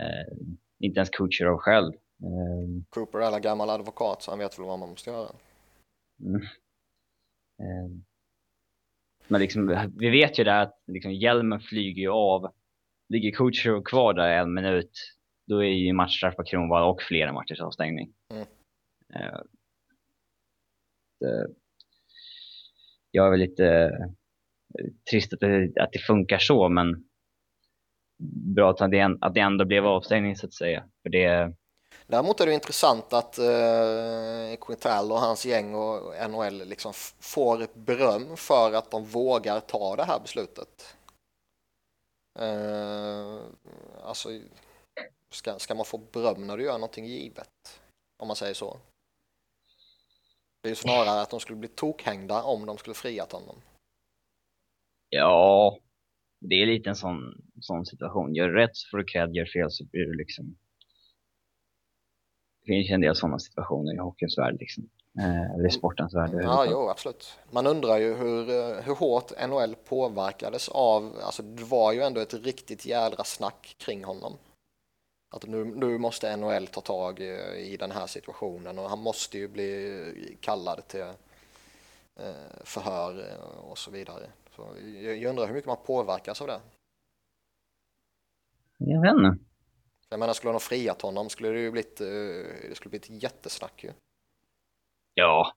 eh, 0.00 0.36
inte 0.78 0.98
ens 0.98 1.10
Kutjerov 1.10 1.58
själv. 1.58 1.92
Eh, 2.22 2.82
Cooper 2.88 3.18
är 3.18 3.22
alla 3.22 3.40
gammal 3.40 3.70
advokat 3.70 4.22
så 4.22 4.30
han 4.30 4.38
vet 4.38 4.58
väl 4.58 4.66
vad 4.66 4.78
man 4.78 4.88
måste 4.88 5.10
göra. 5.10 5.28
Mm. 6.20 6.42
Men 9.30 9.40
liksom, 9.40 9.90
vi 9.98 10.10
vet 10.10 10.38
ju 10.38 10.44
det 10.44 10.60
att 10.60 10.82
liksom, 10.86 11.12
hjälmen 11.12 11.60
flyger 11.60 12.02
ju 12.02 12.10
av. 12.10 12.52
Ligger 13.08 13.30
Kutjerov 13.30 13.82
kvar 13.82 14.14
där 14.14 14.28
en 14.28 14.54
minut, 14.54 14.90
då 15.46 15.64
är 15.64 15.68
ju 15.68 15.92
matchstraff 15.92 16.36
på 16.36 16.44
Kronwall 16.44 16.90
och 16.90 17.02
flera 17.02 17.32
matchers 17.32 17.60
avstängning. 17.60 18.12
Mm. 18.30 18.46
Eh, 19.14 19.40
det, 21.20 21.46
jag 23.10 23.26
är 23.26 23.30
väl 23.30 23.40
lite 23.40 23.66
eh, 24.78 24.86
trist 25.10 25.32
att 25.32 25.40
det, 25.40 25.72
att 25.80 25.92
det 25.92 25.98
funkar 25.98 26.38
så, 26.38 26.68
men 26.68 27.04
bra 28.54 28.70
att 28.70 28.90
det, 28.90 29.16
att 29.20 29.34
det 29.34 29.40
ändå 29.40 29.64
blev 29.64 29.86
avstängning 29.86 30.36
så 30.36 30.46
att 30.46 30.54
säga. 30.54 30.84
För 31.02 31.10
det, 31.10 31.54
Däremot 32.10 32.40
är 32.40 32.46
det 32.46 32.54
intressant 32.54 33.12
att 33.12 33.38
eh, 33.38 34.56
Quintal 34.60 35.12
och 35.12 35.18
hans 35.18 35.46
gäng 35.46 35.74
och 35.74 36.30
NHL 36.30 36.68
liksom 36.68 36.92
får 37.20 37.66
beröm 37.74 38.36
för 38.36 38.72
att 38.72 38.90
de 38.90 39.04
vågar 39.04 39.60
ta 39.60 39.96
det 39.96 40.04
här 40.04 40.20
beslutet. 40.20 40.96
Eh, 42.38 43.38
alltså, 44.02 44.28
ska, 45.30 45.58
ska 45.58 45.74
man 45.74 45.84
få 45.84 45.98
beröm 45.98 46.46
när 46.46 46.56
du 46.56 46.64
gör 46.64 46.72
någonting 46.72 47.06
givet? 47.06 47.80
Om 48.22 48.26
man 48.28 48.36
säger 48.36 48.54
så. 48.54 48.76
Det 50.62 50.68
är 50.68 50.70
ju 50.70 50.76
snarare 50.76 51.20
att 51.20 51.30
de 51.30 51.40
skulle 51.40 51.58
bli 51.58 51.68
tokhängda 51.68 52.42
om 52.42 52.66
de 52.66 52.78
skulle 52.78 52.94
friat 52.94 53.32
honom. 53.32 53.56
Ja, 55.08 55.78
det 56.40 56.54
är 56.54 56.66
lite 56.66 56.90
en 56.90 56.96
sån, 56.96 57.42
sån 57.60 57.86
situation. 57.86 58.34
Gör 58.34 58.48
rätt 58.48 58.76
så 58.76 58.88
får 58.90 58.98
du 58.98 59.04
cred, 59.04 59.34
gör 59.34 59.46
fel 59.46 59.70
så 59.70 59.84
blir 59.84 60.06
du 60.06 60.14
liksom... 60.14 60.56
Finns 62.70 62.90
ju 62.90 62.94
en 62.94 63.00
del 63.00 63.16
sådana 63.16 63.38
situationer 63.38 63.94
i 63.94 63.98
hockeyns 63.98 64.38
värld 64.38 64.56
liksom. 64.60 64.88
Eh, 65.18 65.54
eller 65.54 65.68
sportens 65.68 66.14
värld. 66.14 66.30
Ja, 66.32 66.66
jo, 66.70 66.88
absolut. 66.88 67.38
Man 67.50 67.66
undrar 67.66 67.96
ju 67.96 68.14
hur, 68.14 68.50
eh, 68.50 68.82
hur 68.82 68.94
hårt 68.94 69.32
NHL 69.48 69.74
påverkades 69.88 70.68
av, 70.68 71.12
alltså 71.22 71.42
det 71.42 71.64
var 71.64 71.92
ju 71.92 72.02
ändå 72.02 72.20
ett 72.20 72.34
riktigt 72.34 72.86
jädra 72.86 73.24
snack 73.24 73.76
kring 73.78 74.04
honom. 74.04 74.32
Att 75.34 75.46
nu, 75.46 75.64
nu 75.64 75.98
måste 75.98 76.36
NHL 76.36 76.66
ta 76.66 76.80
tag 76.80 77.20
i, 77.20 77.30
i 77.72 77.76
den 77.76 77.90
här 77.90 78.06
situationen 78.06 78.78
och 78.78 78.88
han 78.88 78.98
måste 78.98 79.38
ju 79.38 79.48
bli 79.48 80.36
kallad 80.40 80.88
till 80.88 81.00
eh, 82.20 82.62
förhör 82.64 83.24
och 83.70 83.78
så 83.78 83.90
vidare. 83.90 84.26
Så 84.56 84.62
jag, 85.02 85.16
jag 85.16 85.30
undrar 85.30 85.46
hur 85.46 85.54
mycket 85.54 85.68
man 85.68 85.76
påverkas 85.86 86.40
av 86.40 86.46
det. 86.46 86.60
Jag 88.78 89.00
vet 89.02 89.12
inte. 89.12 89.49
Jag 90.10 90.20
menar, 90.20 90.32
skulle 90.32 90.52
de 90.52 90.60
friat 90.60 91.02
honom 91.02 91.28
skulle 91.28 91.48
det 91.48 91.60
ju 91.60 91.70
blivit, 91.70 92.00
eh, 92.00 92.06
det 92.68 92.74
skulle 92.74 92.90
blivit 92.90 93.22
jättesnack 93.22 93.84
ju. 93.84 93.92
Ja, 95.14 95.52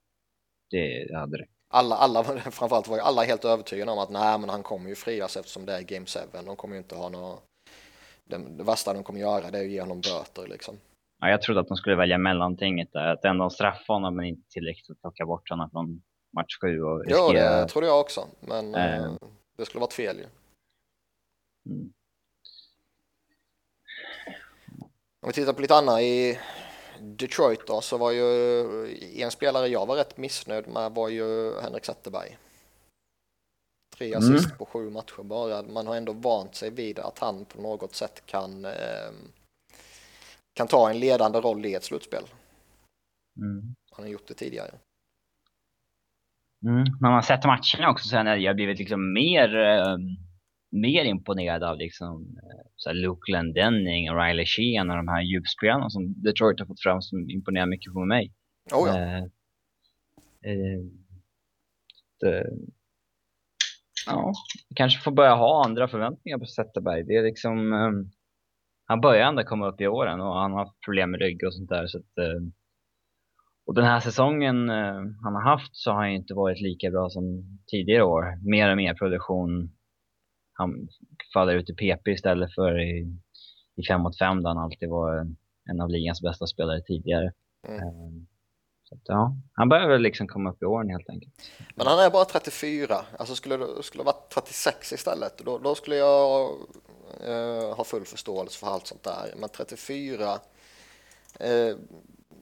det 0.69 1.15
hade 1.15 1.37
det. 1.37 1.47
Alla, 1.69 1.95
alla, 1.95 2.23
framförallt 2.51 2.87
var 2.87 2.95
ju 2.95 3.01
alla 3.01 3.23
helt 3.23 3.45
övertygade 3.45 3.91
om 3.91 3.99
att 3.99 4.09
nej, 4.09 4.39
men 4.39 4.49
han 4.49 4.63
kommer 4.63 4.89
ju 4.89 4.95
frias 4.95 5.37
eftersom 5.37 5.65
det 5.65 5.73
är 5.73 5.81
Game 5.81 6.05
7. 6.05 6.19
De 6.45 6.55
kommer 6.55 6.75
ju 6.75 6.81
inte 6.81 6.95
ha 6.95 7.09
några 7.09 7.37
det, 8.25 8.37
det 8.57 8.63
värsta 8.63 8.93
de 8.93 9.03
kommer 9.03 9.19
göra 9.19 9.51
det 9.51 9.57
är 9.57 9.63
att 9.63 9.69
ge 9.69 9.81
honom 9.81 10.01
böter 10.01 10.47
liksom. 10.47 10.79
Ja, 11.19 11.29
jag 11.29 11.41
trodde 11.41 11.59
att 11.59 11.67
de 11.67 11.77
skulle 11.77 11.95
välja 11.95 12.17
mellantinget 12.17 12.91
där, 12.91 13.07
att 13.07 13.25
ändå 13.25 13.49
straffa 13.49 13.93
honom 13.93 14.15
men 14.15 14.25
inte 14.25 14.49
tillräckligt 14.49 14.89
att 14.89 15.01
plocka 15.01 15.25
bort 15.25 15.49
honom 15.49 15.69
från 15.69 16.01
match 16.35 16.57
7 16.61 16.81
och 16.81 17.05
riskera... 17.05 17.39
Ja, 17.39 17.61
det 17.61 17.67
trodde 17.67 17.87
jag 17.87 17.99
också, 17.99 18.27
men 18.39 18.75
äh... 18.75 19.13
det 19.57 19.65
skulle 19.65 19.81
varit 19.81 19.93
fel 19.93 20.17
ju. 20.17 20.25
Mm. 21.71 21.93
Om 25.23 25.27
vi 25.27 25.33
tittar 25.33 25.53
på 25.53 25.61
lite 25.61 25.75
annat 25.75 26.01
i 26.01 26.39
Detroit 26.99 27.67
då, 27.67 27.81
så 27.81 27.97
var 27.97 28.11
ju 28.11 29.23
en 29.23 29.31
spelare 29.31 29.67
jag 29.67 29.85
var 29.85 29.95
rätt 29.95 30.17
missnöjd 30.17 30.67
med 30.67 30.91
var 30.91 31.09
ju 31.09 31.59
Henrik 31.61 31.85
Zetterberg. 31.85 32.37
Tre 33.97 34.15
assist 34.15 34.45
mm. 34.45 34.57
på 34.57 34.65
sju 34.65 34.89
matcher 34.89 35.23
bara. 35.23 35.63
Man 35.63 35.87
har 35.87 35.95
ändå 35.95 36.13
vant 36.13 36.55
sig 36.55 36.69
vid 36.69 36.99
att 36.99 37.19
han 37.19 37.45
på 37.45 37.61
något 37.61 37.95
sätt 37.95 38.23
kan, 38.25 38.65
eh, 38.65 39.11
kan 40.53 40.67
ta 40.67 40.89
en 40.89 40.99
ledande 40.99 41.39
roll 41.39 41.65
i 41.65 41.73
ett 41.73 41.83
slutspel. 41.83 42.23
Mm. 43.37 43.75
Han 43.91 44.05
har 44.05 44.11
gjort 44.11 44.27
det 44.27 44.33
tidigare. 44.33 44.71
Mm. 46.65 46.83
När 47.01 47.09
man 47.09 47.23
sett 47.23 47.45
matcherna 47.45 47.91
också 47.91 48.07
så 48.07 48.17
har 48.17 48.35
jag 48.35 48.55
blivit 48.55 48.79
liksom 48.79 49.13
mer, 49.13 49.57
eh, 49.57 49.97
mer 50.73 51.05
imponerad 51.05 51.63
av 51.63 51.77
liksom, 51.77 52.37
eh, 52.43 52.65
så 52.75 52.89
här 52.89 52.95
Luke 52.95 53.31
Glendenning 53.31 54.11
och 54.11 54.17
Riley 54.23 54.45
Sheehan 54.45 54.89
och 54.89 54.97
de 54.97 55.07
här 55.07 55.21
djupspelarna 55.21 55.89
som 55.89 56.21
Detroit 56.21 56.59
har 56.59 56.65
fått 56.65 56.81
fram 56.81 57.01
som 57.01 57.29
imponerar 57.29 57.65
mycket 57.65 57.93
på 57.93 58.05
mig. 58.05 58.33
Oh 58.73 58.87
ja. 58.87 58.97
Eh, 58.97 59.23
eh, 60.51 60.79
det, 62.19 62.45
Ja, 64.05 64.33
kanske 64.75 65.01
får 65.01 65.11
börja 65.11 65.35
ha 65.35 65.65
andra 65.65 65.87
förväntningar 65.87 66.37
på 66.37 66.45
Zetterberg. 66.45 67.03
Det 67.03 67.15
är 67.15 67.23
liksom, 67.23 67.73
um, 67.73 68.11
han 68.85 69.01
börjar 69.01 69.27
ändå 69.27 69.43
komma 69.43 69.67
upp 69.67 69.81
i 69.81 69.87
åren 69.87 70.21
och 70.21 70.35
han 70.35 70.51
har 70.51 70.59
haft 70.59 70.81
problem 70.85 71.11
med 71.11 71.21
rygg 71.21 71.43
och 71.45 71.53
sånt 71.53 71.69
där. 71.69 71.87
Så 71.87 71.97
att, 71.97 72.17
uh, 72.19 72.49
och 73.65 73.73
den 73.73 73.85
här 73.85 73.99
säsongen 73.99 74.69
han 75.23 75.35
har 75.35 75.41
haft 75.41 75.75
så 75.75 75.91
har 75.91 76.01
han 76.01 76.09
inte 76.09 76.33
varit 76.33 76.61
lika 76.61 76.91
bra 76.91 77.09
som 77.09 77.43
tidigare 77.67 78.03
år. 78.03 78.49
Mer 78.49 78.71
och 78.71 78.77
mer 78.77 78.93
produktion. 78.93 79.69
Han 80.53 80.87
faller 81.33 81.55
ut 81.55 81.69
i 81.69 81.73
PP 81.73 82.07
istället 82.07 82.53
för 82.55 82.79
i, 82.79 83.17
i 83.75 83.83
5 83.87 84.01
mot 84.01 84.17
5 84.17 84.43
där 84.43 84.49
han 84.49 84.57
alltid 84.57 84.89
var 84.89 85.27
en 85.69 85.81
av 85.81 85.89
ligans 85.89 86.21
bästa 86.21 86.47
spelare 86.47 86.81
tidigare. 86.81 87.31
Mm. 87.67 87.87
Um, 87.87 88.27
så 88.83 88.95
att, 88.95 89.01
ja, 89.03 89.35
han 89.53 89.69
börjar 89.69 89.89
väl 89.89 90.01
liksom 90.01 90.27
komma 90.27 90.51
upp 90.51 90.63
i 90.63 90.65
åren 90.65 90.89
helt 90.89 91.09
enkelt. 91.09 91.33
Men 91.75 91.87
han 91.87 91.99
är 91.99 92.09
bara 92.09 92.25
34, 92.25 93.05
alltså 93.19 93.35
skulle 93.35 93.57
det 93.57 93.83
skulle 93.83 94.03
varit 94.03 94.29
36 94.29 94.93
istället, 94.93 95.37
då, 95.45 95.57
då 95.57 95.75
skulle 95.75 95.95
jag 95.95 96.49
eh, 97.23 97.75
ha 97.75 97.83
full 97.83 98.05
förståelse 98.05 98.59
för 98.59 98.67
allt 98.67 98.87
sånt 98.87 99.03
där. 99.03 99.33
Men 99.37 99.49
34, 99.49 100.39
eh, 101.39 101.75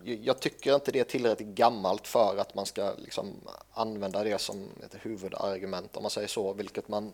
jag 0.03 0.39
tycker 0.39 0.75
inte 0.75 0.91
det 0.91 0.99
är 0.99 1.03
tillräckligt 1.03 1.55
gammalt 1.55 2.07
för 2.07 2.37
att 2.37 2.55
man 2.55 2.65
ska 2.65 2.93
liksom 2.97 3.27
använda 3.71 4.23
det 4.23 4.41
som 4.41 4.67
ett 4.85 4.95
huvudargument 5.05 5.97
om 5.97 6.03
man 6.03 6.11
säger 6.11 6.27
så, 6.27 6.53
vilket 6.53 6.87
man 6.87 7.11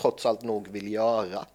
trots 0.00 0.26
allt 0.26 0.42
nog 0.42 0.68
vill 0.68 0.92
göra. 0.92 1.46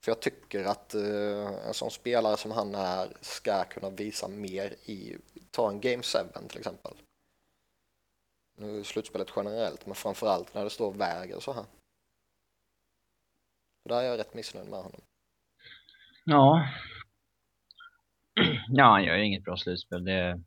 För 0.00 0.10
jag 0.10 0.20
tycker 0.20 0.64
att 0.64 0.94
eh, 0.94 1.66
en 1.66 1.74
sån 1.74 1.90
spelare 1.90 2.36
som 2.36 2.50
han 2.50 2.74
är 2.74 3.08
ska 3.20 3.64
kunna 3.64 3.90
visa 3.90 4.28
mer 4.28 4.74
i, 4.84 5.16
ta 5.50 5.70
en 5.70 5.80
Game 5.80 6.02
7 6.02 6.18
till 6.48 6.58
exempel. 6.58 6.92
Nu 8.58 8.78
är 8.78 8.82
slutspelet 8.82 9.32
generellt, 9.36 9.86
men 9.86 9.94
framförallt 9.94 10.54
när 10.54 10.64
det 10.64 10.70
står 10.70 10.92
väger 10.92 11.40
så 11.40 11.52
här. 11.52 11.64
Där 13.84 13.96
är 13.96 14.02
jag 14.02 14.18
rätt 14.18 14.34
missnöjd 14.34 14.68
med 14.68 14.82
honom. 14.82 15.00
Ja. 16.24 16.68
Ja, 18.68 18.84
han 18.84 19.04
gör 19.04 19.16
ju 19.16 19.26
inget 19.26 19.44
bra 19.44 19.56
slutspel. 19.56 20.04
Det... 20.04 20.42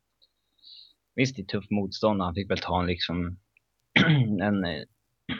Visst, 1.15 1.35
det 1.35 1.41
är 1.41 1.45
tufft 1.45 1.71
motstånd. 1.71 2.21
Han 2.21 2.35
fick 2.35 2.49
väl 2.49 2.57
ta 2.57 2.79
en 2.79 2.87
liksom 2.87 3.39
en 4.41 4.65
eh, 4.65 4.83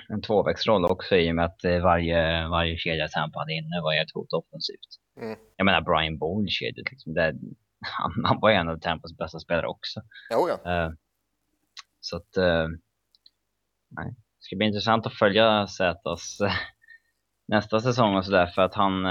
en 0.10 0.22
tvåvägsroll 0.22 0.86
också 0.86 1.16
i 1.16 1.32
och 1.32 1.36
med 1.36 1.46
att 1.46 1.64
eh, 1.64 1.80
varje, 1.80 2.48
varje 2.48 2.78
kedja 2.78 3.08
Tampa 3.08 3.40
hade 3.40 3.54
inne 3.54 3.82
var 3.82 3.94
ett 3.94 4.14
hot 4.14 4.34
offensivt. 4.34 4.92
Mm. 5.22 5.40
Jag 5.58 5.66
menar 5.66 5.82
Brian 5.82 6.18
Bowl 6.18 6.48
kedjat 6.50 6.92
liksom. 6.92 7.14
Han, 7.80 8.26
han 8.26 8.40
var 8.40 8.52
en 8.52 8.70
av 8.70 8.80
Tampas 8.80 9.18
bästa 9.18 9.40
spelare 9.40 9.68
också. 9.68 10.02
Jo, 10.32 10.50
ja. 10.50 10.86
Uh, 10.86 10.94
så 12.00 12.18
att, 12.18 12.38
uh, 12.38 12.68
nej. 13.90 14.10
Det 14.10 14.48
ska 14.48 14.56
bli 14.56 14.68
intressant 14.68 15.06
att 15.06 15.14
följa 15.14 15.68
Zetas 15.68 16.42
uh, 16.42 16.52
nästa 17.48 17.80
säsong 17.80 18.16
och 18.16 18.26
sådär 18.26 18.46
för 18.46 18.62
att 18.62 18.74
han 18.76 19.06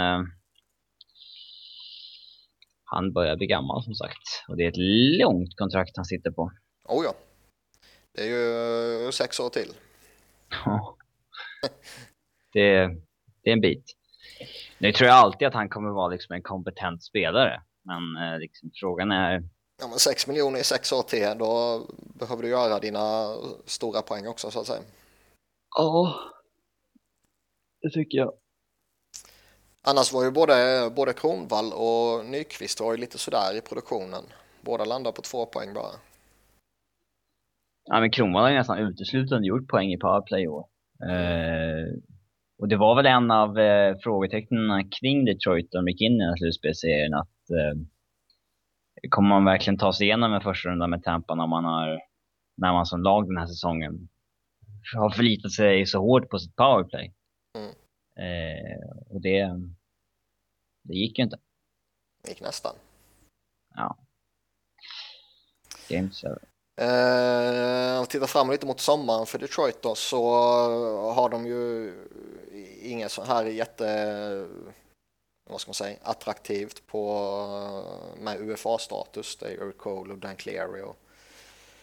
han 2.85 3.13
börjar 3.13 3.37
bli 3.37 3.47
gammal 3.47 3.83
som 3.83 3.95
sagt. 3.95 4.45
Och 4.49 4.57
det 4.57 4.65
är 4.65 4.69
ett 4.69 5.19
långt 5.21 5.57
kontrakt 5.57 5.97
han 5.97 6.05
sitter 6.05 6.31
på. 6.31 6.51
Oh 6.89 7.05
ja. 7.05 7.15
Det 8.13 8.23
är 8.23 8.27
ju 8.27 9.13
sex 9.13 9.41
år 9.41 9.49
till. 9.49 9.73
Ja. 10.65 10.97
det, 12.53 12.87
det 13.43 13.51
är 13.51 13.53
en 13.53 13.61
bit. 13.61 13.85
Nu 14.79 14.93
tror 14.93 15.09
jag 15.09 15.17
alltid 15.17 15.49
att 15.49 15.55
han 15.55 15.69
kommer 15.69 15.91
vara 15.91 16.09
liksom 16.09 16.35
en 16.35 16.43
kompetent 16.43 17.05
spelare. 17.05 17.63
Men 17.83 18.33
eh, 18.33 18.39
liksom, 18.39 18.71
frågan 18.81 19.13
är... 19.13 19.43
Ja, 19.81 19.89
men 19.89 19.99
6 19.99 20.27
miljoner 20.27 20.61
i 20.61 20.65
sex 20.65 20.93
år 20.93 21.03
till, 21.03 21.39
då 21.39 21.83
behöver 21.99 22.43
du 22.43 22.49
göra 22.49 22.79
dina 22.79 23.37
stora 23.65 24.03
poäng 24.03 24.27
också 24.27 24.51
så 24.51 24.61
att 24.61 24.67
säga. 24.67 24.83
Ja, 25.77 26.15
det 27.83 27.91
tycker 27.91 28.19
jag. 28.19 28.33
Annars 29.87 30.13
var 30.13 30.25
ju 30.25 30.31
både, 30.31 30.91
både 30.97 31.13
Kronvall 31.13 31.73
och 31.73 32.25
Nyqvist 32.25 32.81
var 32.81 32.93
ju 32.93 32.99
lite 32.99 33.19
sådär 33.19 33.57
i 33.57 33.61
produktionen. 33.61 34.25
Båda 34.61 34.85
landar 34.85 35.13
på 35.13 35.23
två 35.23 35.47
poäng 35.47 35.75
bara. 35.75 35.91
Ja, 37.85 38.01
men 38.01 38.11
Kronwall 38.11 38.43
har 38.43 38.51
ju 38.51 38.57
nästan 38.57 38.79
uteslutande 38.79 39.49
gjort 39.49 39.69
poäng 39.69 39.93
i 39.93 39.99
powerplay 39.99 40.43
i 40.43 40.49
år. 40.49 40.67
Eh, 41.11 41.87
och 42.59 42.69
det 42.69 42.77
var 42.77 42.97
väl 42.97 43.07
en 43.07 43.31
av 43.31 43.59
eh, 43.59 43.97
frågetecknen 44.03 44.91
kring 44.91 45.25
Detroit 45.25 45.69
de 45.71 45.89
gick 45.89 46.01
in 46.01 46.13
i 46.13 46.19
den 46.19 46.29
här 46.29 46.37
slutspelsserien 46.37 47.15
att 47.15 47.51
eh, 47.51 47.81
kommer 49.11 49.29
man 49.29 49.45
verkligen 49.45 49.79
ta 49.79 49.93
sig 49.93 50.07
igenom 50.07 50.33
en 50.33 50.41
första 50.41 50.69
runda 50.69 50.87
med 50.87 51.03
Tampa 51.03 51.35
när 51.35 51.47
man 51.47 51.65
har 51.65 52.01
när 52.57 52.73
man 52.73 52.87
som 52.87 53.03
lag 53.03 53.27
den 53.27 53.37
här 53.37 53.47
säsongen 53.47 54.09
har 54.97 55.11
förlitat 55.11 55.53
sig 55.53 55.87
så 55.87 55.99
hårt 55.99 56.29
på 56.29 56.39
sitt 56.39 56.57
powerplay. 56.57 57.15
Mm. 57.59 57.71
Eh, 58.17 58.89
och 59.09 59.21
det, 59.21 59.51
det 60.83 60.95
gick 60.95 61.19
ju 61.19 61.25
inte. 61.25 61.39
Det 62.23 62.31
gick 62.31 62.41
nästan. 62.41 62.75
Ja. 63.75 63.97
Game 65.89 66.11
7. 66.11 66.29
Eh, 66.77 67.97
om 67.97 68.01
vi 68.01 68.07
tittar 68.07 68.27
fram 68.27 68.51
lite 68.51 68.67
mot 68.67 68.81
sommaren 68.81 69.27
för 69.27 69.39
Detroit 69.39 69.83
då 69.83 69.95
så 69.95 70.25
har 71.15 71.29
de 71.29 71.47
ju 71.47 71.93
inget 72.83 73.13
så 73.13 73.23
här 73.23 73.45
jätte 73.45 74.47
vad 75.51 75.61
ska 75.61 75.69
man 75.69 75.75
säga, 75.75 75.99
attraktivt 76.03 76.87
på, 76.87 77.85
med 78.19 78.41
UFA-status. 78.41 79.37
Det 79.37 79.47
är 79.47 79.65
Eric 79.65 79.77
Cole 79.77 80.13
och 80.13 80.19
Dan 80.19 80.37
Cleary 80.37 80.83
och 80.83 80.97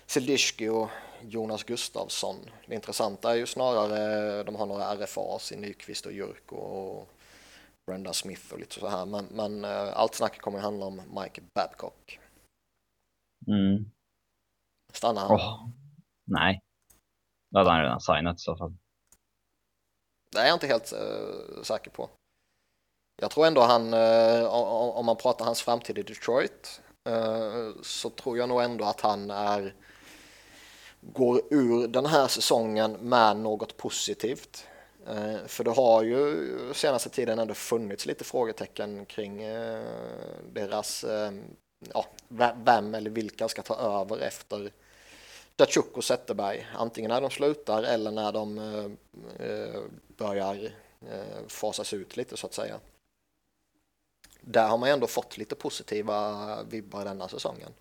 Sildishki 0.05 0.69
och 0.69 0.89
Jonas 1.21 1.63
Gustafsson. 1.63 2.35
Det 2.65 2.75
intressanta 2.75 3.31
är 3.31 3.35
ju 3.35 3.45
snarare, 3.45 4.43
de 4.43 4.55
har 4.55 4.65
några 4.65 4.95
RFAs 4.95 5.51
i 5.51 5.55
Nyqvist 5.55 6.05
och 6.05 6.11
Jurk 6.11 6.51
och 6.51 7.09
Brenda 7.87 8.13
Smith 8.13 8.53
och 8.53 8.59
lite 8.59 8.79
så 8.79 8.87
här. 8.87 9.05
Men, 9.05 9.25
men 9.25 9.65
eh, 9.65 9.97
allt 9.97 10.15
snack 10.15 10.41
kommer 10.41 10.59
handla 10.59 10.85
om 10.85 11.01
Mike 11.21 11.41
Babcock. 11.53 12.19
Mm. 13.47 13.91
Stannar 14.91 15.21
han? 15.21 15.37
Oh, 15.37 15.69
nej. 16.25 16.61
Då 17.51 17.59
hade 17.59 17.71
han 17.71 17.81
redan 17.81 18.01
signat 18.01 18.35
i 18.35 18.39
så 18.39 18.55
fall. 18.55 18.73
Det 20.31 20.39
är 20.39 20.45
jag 20.45 20.55
inte 20.55 20.67
helt 20.67 20.93
uh, 20.93 21.63
säker 21.63 21.91
på. 21.91 22.09
Jag 23.21 23.31
tror 23.31 23.47
ändå 23.47 23.61
han, 23.61 23.93
uh, 23.93 24.45
om 24.97 25.05
man 25.05 25.15
pratar 25.15 25.45
hans 25.45 25.61
framtid 25.61 25.97
i 25.97 26.03
Detroit, 26.03 26.81
uh, 27.09 27.71
så 27.81 28.09
tror 28.09 28.37
jag 28.37 28.49
nog 28.49 28.61
ändå 28.61 28.85
att 28.85 29.01
han 29.01 29.31
är 29.31 29.75
går 31.01 31.41
ur 31.49 31.87
den 31.87 32.05
här 32.05 32.27
säsongen 32.27 32.91
med 32.91 33.37
något 33.37 33.77
positivt. 33.77 34.67
För 35.47 35.63
det 35.63 35.71
har 35.71 36.03
ju 36.03 36.49
senaste 36.73 37.09
tiden 37.09 37.39
ändå 37.39 37.53
funnits 37.53 38.05
lite 38.05 38.23
frågetecken 38.23 39.05
kring 39.05 39.37
deras, 40.53 41.05
ja, 41.93 42.05
vem 42.63 42.95
eller 42.95 43.09
vilka 43.09 43.47
ska 43.47 43.61
ta 43.61 43.75
över 43.75 44.19
efter 44.19 44.71
Datsjuk 45.55 45.97
och 45.97 46.03
Zetterberg, 46.03 46.67
antingen 46.75 47.09
när 47.09 47.21
de 47.21 47.29
slutar 47.29 47.83
eller 47.83 48.11
när 48.11 48.31
de 48.31 48.57
eh, 49.39 49.81
börjar 50.17 50.55
eh, 51.01 51.47
fasas 51.47 51.93
ut 51.93 52.17
lite 52.17 52.37
så 52.37 52.47
att 52.47 52.53
säga. 52.53 52.79
Där 54.41 54.67
har 54.67 54.77
man 54.77 54.89
ändå 54.89 55.07
fått 55.07 55.37
lite 55.37 55.55
positiva 55.55 56.63
vibbar 56.63 57.05
denna 57.05 57.27
säsongen. 57.27 57.71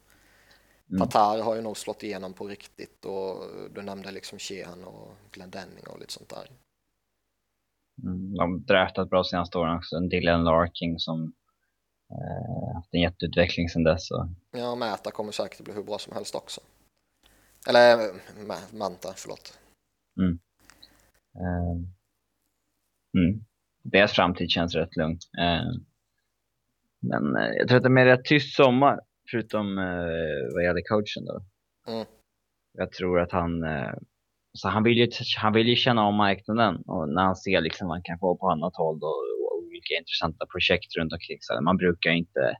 Mm. 0.90 1.00
Tatar 1.00 1.42
har 1.42 1.54
ju 1.54 1.60
nog 1.60 1.76
slått 1.76 2.02
igenom 2.02 2.32
på 2.32 2.48
riktigt 2.48 3.04
och 3.04 3.44
du 3.74 3.82
nämnde 3.82 4.10
liksom 4.10 4.38
Sheehan 4.38 4.84
och 4.84 5.12
Glendenning 5.30 5.86
och 5.86 6.00
lite 6.00 6.12
sånt 6.12 6.28
där. 6.28 6.50
Mm, 8.02 8.34
de 8.34 8.38
har 8.38 8.58
draftat 8.58 9.10
bra 9.10 9.24
senaste 9.24 9.58
åren 9.58 9.76
också. 9.76 9.96
En 9.96 10.08
Dylan 10.08 10.44
Larking 10.44 10.98
som 10.98 11.32
eh, 12.10 12.74
haft 12.74 12.94
en 12.94 13.00
jätteutveckling 13.00 13.68
sedan 13.68 13.84
dess. 13.84 14.10
Och... 14.10 14.26
Ja, 14.50 14.74
Mäta 14.74 15.10
kommer 15.10 15.32
säkert 15.32 15.60
bli 15.60 15.74
hur 15.74 15.82
bra 15.82 15.98
som 15.98 16.12
helst 16.12 16.34
också. 16.34 16.60
Eller 17.68 18.12
Manta, 18.78 19.12
förlåt. 19.16 19.58
Mm. 20.20 20.38
Uh, 21.36 21.76
mm. 23.18 23.44
Deras 23.82 24.12
framtid 24.12 24.50
känns 24.50 24.74
rätt 24.74 24.96
lugn. 24.96 25.18
Uh, 25.38 25.72
men 27.00 27.36
uh, 27.36 27.56
jag 27.58 27.68
tror 27.68 27.76
att 27.76 27.82
det 27.82 27.88
är 27.88 27.90
mer 27.90 28.06
rätt 28.06 28.24
tyst 28.24 28.56
sommar, 28.56 29.00
förutom 29.30 29.78
uh, 29.78 30.54
vad 30.54 30.64
gäller 30.64 30.82
coachen 30.88 31.24
då. 31.24 31.44
Mm. 31.92 32.06
Jag 32.72 32.92
tror 32.92 33.20
att 33.20 33.32
han, 33.32 33.64
så 34.52 34.68
han, 34.68 34.82
vill 34.82 34.98
ju, 34.98 35.10
han 35.38 35.52
vill 35.52 35.68
ju 35.68 35.76
känna 35.76 36.06
om 36.06 36.14
marknaden 36.14 36.82
och 36.86 37.08
när 37.08 37.22
han 37.22 37.36
ser 37.36 37.60
liksom 37.60 37.88
vad 37.88 37.96
han 37.96 38.02
kan 38.02 38.18
få 38.18 38.36
på 38.36 38.50
annat 38.50 38.76
håll 38.76 39.00
då, 39.00 39.06
och 39.06 39.58
olika 39.58 39.94
intressanta 39.94 40.46
projekt 40.46 40.96
runt 40.96 41.12
omkring. 41.12 41.38
Så 41.40 41.60
man 41.60 41.76
brukar 41.76 42.10
inte 42.10 42.56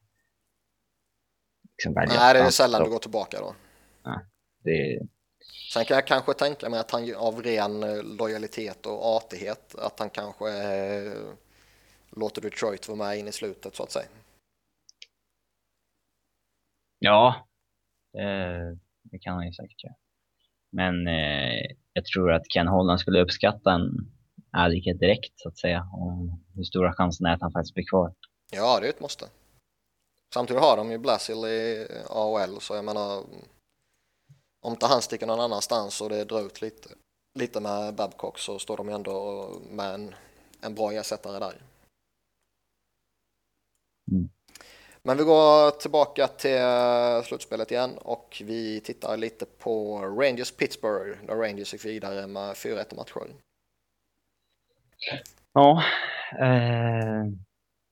liksom 1.77 1.95
välja 1.95 2.21
Nej, 2.21 2.35
det 2.35 2.41
är 2.41 2.51
sällan 2.51 2.85
du 2.85 2.91
går 2.91 2.99
tillbaka 2.99 3.39
då. 3.41 3.55
Ja. 4.03 4.21
Det... 4.63 5.01
Sen 5.73 5.85
kan 5.85 5.95
jag 5.95 6.07
kanske 6.07 6.35
tänka 6.35 6.69
mig 6.69 6.81
att 6.81 6.91
han 6.91 7.15
av 7.15 7.43
ren 7.43 7.83
eh, 7.83 8.03
lojalitet 8.03 8.87
och 8.87 9.17
artighet 9.17 9.75
att 9.75 9.99
han 9.99 10.11
kanske 10.11 10.49
eh, 10.49 11.35
låter 12.11 12.43
Detroit 12.43 12.89
vara 12.89 12.99
med 12.99 13.19
in 13.19 13.29
i 13.29 13.33
slutet 13.33 13.77
så 13.77 13.83
att 13.83 13.91
säga. 13.91 14.09
Ja, 16.99 17.49
eh, 18.19 18.79
det 19.03 19.19
kan 19.19 19.35
han 19.35 19.47
ju 19.47 19.53
säkert 19.53 19.85
göra. 19.85 19.95
Men 20.73 21.07
jag 21.93 22.05
tror 22.05 22.33
att 22.33 22.49
Ken 22.49 22.69
Holland 22.69 23.01
skulle 23.01 23.23
uppskatta 23.23 23.73
en 23.73 23.91
ärlighet 24.57 25.01
direkt 25.01 25.33
så 25.35 25.49
att 25.49 25.59
säga. 25.59 25.91
Om 25.93 26.45
hur 26.55 26.65
stora 26.65 26.93
chanserna 26.93 27.31
är 27.31 27.35
att 27.35 27.41
han 27.41 27.53
faktiskt 27.53 27.75
blir 27.75 27.85
kvar. 27.85 28.15
Ja, 28.53 28.81
det 28.81 28.87
är 28.87 28.91
ett 28.91 29.01
måste. 29.01 29.27
Samtidigt 30.35 30.63
har 30.63 30.77
de 30.77 30.91
ju 30.91 30.99
Blasil 30.99 31.45
i 31.45 31.87
AHL 32.11 32.61
så 32.61 32.75
jag 32.75 32.85
menar 32.85 33.25
om 34.61 34.73
inte 34.73 34.87
han 34.87 35.03
sticker 35.03 35.27
någon 35.27 35.41
annanstans 35.41 36.01
och 36.01 36.09
det 36.09 36.25
drar 36.25 36.41
ut 36.41 36.63
lite, 36.63 36.89
lite 37.39 37.61
med 37.61 37.95
Babcock 37.95 38.39
så 38.39 38.59
står 38.59 38.77
de 38.77 38.89
ändå 38.89 39.49
med 39.71 39.95
en, 39.95 40.15
en 40.61 40.75
bra 40.75 40.93
ersättare 40.93 41.39
där. 41.39 41.55
Mm. 44.13 44.29
Men 45.03 45.17
vi 45.17 45.25
går 45.25 45.71
tillbaka 45.71 46.27
till 46.27 46.61
slutspelet 47.25 47.71
igen 47.71 47.99
och 47.99 48.43
vi 48.45 48.81
tittar 48.81 49.17
lite 49.17 49.47
på 49.47 49.99
Rangers 49.99 50.57
Pittsburgh 50.57 51.19
där 51.27 51.37
Rangers 51.37 51.73
gick 51.73 51.85
vidare 51.85 52.27
med 52.27 52.55
4-1 52.55 52.97
matcher. 52.97 53.35
Ja, 55.53 55.83
eh, 56.41 57.25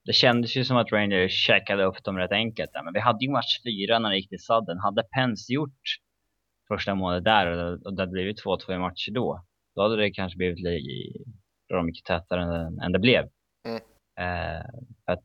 det 0.05 0.13
kändes 0.13 0.57
ju 0.57 0.65
som 0.65 0.77
att 0.77 0.93
Rangers 0.93 1.47
checkade 1.47 1.85
upp 1.85 2.05
dem 2.05 2.19
rätt 2.19 2.33
enkelt 2.33 2.71
men 2.85 2.93
vi 2.95 3.01
hade 3.01 3.25
ju 3.25 3.31
match 3.31 3.61
fyra 3.65 3.99
när 3.99 4.11
det 4.11 4.17
gick 4.17 4.29
till 4.29 4.43
sadden. 4.43 4.79
Hade 4.79 5.03
Pence 5.03 5.53
gjort 5.53 5.83
första 6.69 6.95
målet 6.95 7.25
där 7.25 7.47
och 7.87 7.95
det 7.95 8.03
hade 8.03 8.13
blivit 8.13 8.45
2-2 8.45 8.75
i 8.75 8.79
matcher 8.79 9.11
då, 9.11 9.45
då 9.75 9.83
hade 9.83 9.97
det 9.97 10.11
kanske 10.11 10.37
blivit 10.37 10.59
bra 11.69 11.83
mycket 11.83 12.05
tätare 12.05 12.43
än, 12.43 12.81
än 12.81 12.93
det 12.93 12.99
blev. 12.99 13.29
Mm. 13.69 13.81
Eh, 14.21 14.65
att 15.05 15.25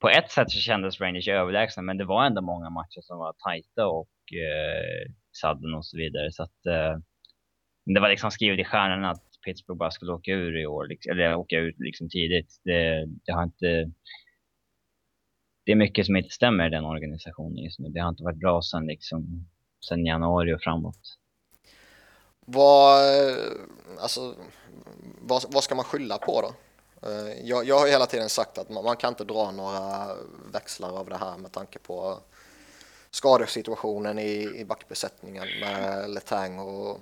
på 0.00 0.08
ett 0.08 0.30
sätt 0.30 0.50
så 0.50 0.58
kändes 0.58 1.00
Rangers 1.00 1.28
överlägsna, 1.28 1.82
men 1.82 1.98
det 1.98 2.04
var 2.04 2.26
ändå 2.26 2.40
många 2.40 2.70
matcher 2.70 3.00
som 3.02 3.18
var 3.18 3.34
tajta 3.44 3.86
och 3.86 4.10
eh, 4.32 5.12
sadden 5.32 5.74
och 5.74 5.86
så 5.86 5.96
vidare. 5.96 6.32
Så 6.32 6.42
att 6.42 6.66
eh, 6.66 6.98
det 7.94 8.00
var 8.00 8.08
liksom 8.08 8.30
skrivet 8.30 8.58
i 8.60 8.64
stjärnorna 8.64 9.10
att 9.10 9.22
Pittsburgh 9.44 9.78
bara 9.78 9.90
skulle 9.90 10.12
åka 10.12 10.32
ur 10.32 10.58
i 10.58 10.66
år, 10.66 10.86
liksom, 10.86 11.12
eller 11.12 11.34
åka 11.34 11.56
ut 11.56 11.76
liksom 11.78 12.08
tidigt. 12.08 12.60
Det, 12.64 13.06
det, 13.24 13.32
har 13.32 13.42
inte. 13.42 13.90
Det 15.64 15.72
är 15.72 15.76
mycket 15.76 16.06
som 16.06 16.16
inte 16.16 16.30
stämmer 16.30 16.66
i 16.66 16.70
den 16.70 16.84
organisationen 16.84 17.56
just 17.56 17.78
nu. 17.78 17.88
Det 17.88 18.00
har 18.00 18.08
inte 18.08 18.24
varit 18.24 18.40
bra 18.40 18.62
sedan 18.62 18.86
liksom 18.86 19.48
sen 19.88 20.06
januari 20.06 20.54
och 20.54 20.60
framåt. 20.60 21.18
Vad, 22.46 23.02
alltså, 24.00 24.34
vad, 25.20 25.44
vad 25.48 25.64
ska 25.64 25.74
man 25.74 25.84
skylla 25.84 26.18
på 26.18 26.40
då? 26.40 26.52
Eh, 27.08 27.48
jag, 27.48 27.64
jag 27.64 27.78
har 27.78 27.88
hela 27.88 28.06
tiden 28.06 28.28
sagt 28.28 28.58
att 28.58 28.68
man, 28.68 28.84
man, 28.84 28.96
kan 28.96 29.08
inte 29.08 29.24
dra 29.24 29.50
några 29.50 30.06
växlar 30.52 30.98
av 30.98 31.08
det 31.08 31.16
här 31.16 31.38
med 31.38 31.52
tanke 31.52 31.78
på 31.78 32.18
skadesituationen 33.10 34.18
i, 34.18 34.52
i 34.56 34.64
backbesättningen 34.64 35.46
med 35.60 36.10
Letang 36.10 36.58
och 36.58 37.00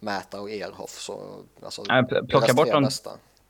Mäta 0.00 0.40
och 0.40 0.50
Erhoff. 0.50 0.90
Så, 0.90 1.42
alltså, 1.62 1.82
plocka, 2.28 2.54
bort 2.54 2.72
de, 2.72 2.88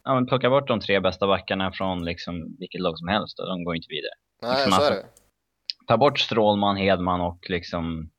ja, 0.05 0.15
men 0.15 0.27
plocka 0.27 0.51
bort 0.51 0.69
de 0.69 0.81
tre 0.81 1.01
bästa 1.01 1.27
backarna 1.27 1.73
från 1.73 2.05
liksom 2.05 2.57
vilket 2.59 2.81
lag 2.81 2.99
som 2.99 3.09
helst 3.09 3.39
och 3.39 3.47
de 3.47 3.65
går 3.65 3.77
inte 3.77 3.89
vidare. 3.91 4.15
Nej, 4.43 4.53
Liksom 4.53 4.73
så 4.73 4.81
är 4.81 4.87
alltså- 4.87 5.03
det. 5.03 5.87
Ta 5.87 5.97
bort 5.97 6.19
Strålman, 6.19 6.77
Hedman 6.77 7.21
och 7.21 7.51
liksom 7.51 8.11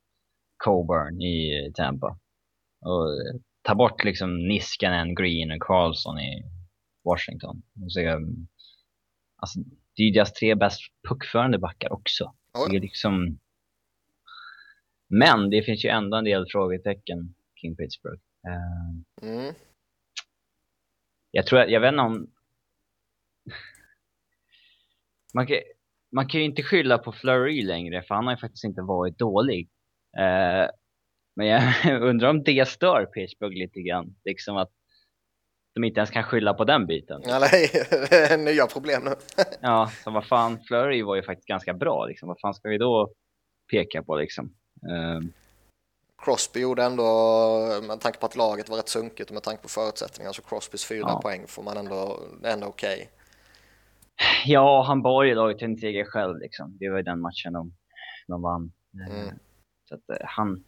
Coburn 0.58 1.22
i 1.22 1.72
Tampa. 1.76 2.20
Och 2.80 3.14
eh, 3.14 3.36
ta 3.62 3.76
bort 3.76 4.04
liksom 4.04 4.48
Niskanen, 4.48 5.16
Green 5.16 5.52
och 5.52 5.62
Carlson 5.62 6.20
i 6.20 6.44
Washington. 7.04 7.64
Så, 7.90 8.00
um, 8.02 8.48
alltså, 9.36 9.60
det 9.96 10.04
är 10.04 10.06
ju 10.06 10.12
deras 10.12 10.34
tre 10.34 10.56
bäst 10.56 10.82
puckförande 11.10 11.58
backar 11.60 11.94
också. 11.94 12.34
Det 12.70 12.76
är 12.78 12.82
liksom... 12.82 13.40
Men 15.10 15.50
det 15.50 15.64
finns 15.64 15.86
ju 15.86 15.90
ändå 15.90 16.18
en 16.18 16.24
del 16.24 16.46
frågetecken 16.50 17.36
kring 17.62 17.76
Pittsburgh. 17.76 18.22
Eh, 18.48 19.30
Mm. 19.30 19.54
jag 21.32 21.46
tror 21.46 21.60
att, 21.60 21.70
jag 21.70 21.82
vet 21.82 21.92
inte 21.92 22.02
om... 22.02 22.28
Man 25.34 25.48
kan, 25.48 25.58
man 26.12 26.28
kan 26.28 26.40
ju 26.40 26.46
inte 26.46 26.64
skylla 26.64 26.98
på 26.98 27.12
Fleury 27.12 27.64
längre, 27.64 28.04
för 28.04 28.16
han 28.16 28.26
har 28.26 28.34
ju 28.34 28.38
faktiskt 28.38 28.64
inte 28.64 28.82
varit 28.82 29.18
dålig. 29.20 29.70
Eh, 30.18 30.70
men 31.36 31.48
jag 31.48 31.64
undrar 32.02 32.30
om 32.30 32.44
det 32.44 32.68
stör 32.68 33.06
Pittsburgh 33.06 33.58
lite 33.58 33.82
grann. 33.82 34.16
Liksom 34.26 34.58
att 34.58 34.72
de 35.76 35.84
inte 35.84 36.00
ens 36.00 36.10
kan 36.12 36.24
skylla 36.24 36.54
på 36.54 36.64
den 36.64 36.86
biten. 36.86 37.22
Ja, 37.26 37.40
nej, 37.40 37.70
det 38.10 38.16
är 38.34 38.38
nya 38.38 38.68
problem 38.68 39.02
nu. 39.06 39.12
Ja, 39.62 39.92
så 40.04 40.12
vad 40.12 40.26
fan, 40.28 40.60
Fleury 40.68 41.04
var 41.04 41.16
ju 41.16 41.24
faktiskt 41.24 41.48
ganska 41.48 41.74
bra 41.74 42.06
liksom. 42.06 42.28
Vad 42.28 42.40
fan 42.40 42.54
ska 42.54 42.70
vi 42.70 42.78
då 42.78 43.12
peka 43.72 44.04
på 44.04 44.16
liksom? 44.16 44.46
Eh, 44.90 45.20
Crosby 46.24 46.60
gjorde 46.60 46.84
ändå, 46.84 47.04
med 47.88 48.02
tanke 48.02 48.20
på 48.20 48.26
att 48.26 48.36
laget 48.36 48.70
var 48.70 48.78
rätt 48.78 48.90
sunkigt 48.90 49.30
och 49.30 49.34
med 49.34 49.44
tanke 49.44 49.62
på 49.62 49.70
förutsättningarna, 49.70 50.34
så 50.34 50.42
Crosbys 50.42 50.86
fyra 50.86 51.06
Ja. 51.08 51.22
poäng 51.22 51.48
får 51.48 51.64
man 51.64 51.78
ändå, 51.78 52.20
ändå 52.44 52.68
okej. 52.68 53.10
ja, 54.46 54.84
han 54.88 55.02
bar 55.02 55.24
ju 55.24 55.36
laget 55.36 55.58
till 55.58 55.68
en 55.68 55.78
seger 55.78 56.06
själv 56.06 56.38
liksom. 56.40 56.78
Det 56.80 56.90
var 56.90 56.98
ju 56.98 57.04
den 57.04 57.22
matchen 57.22 57.54
de, 57.54 57.74
de 58.28 58.42
vann. 58.42 58.72
Mm. 59.10 59.40
Så 59.90 59.96
att 59.96 60.10
eh, 60.10 60.28
han, 60.28 60.64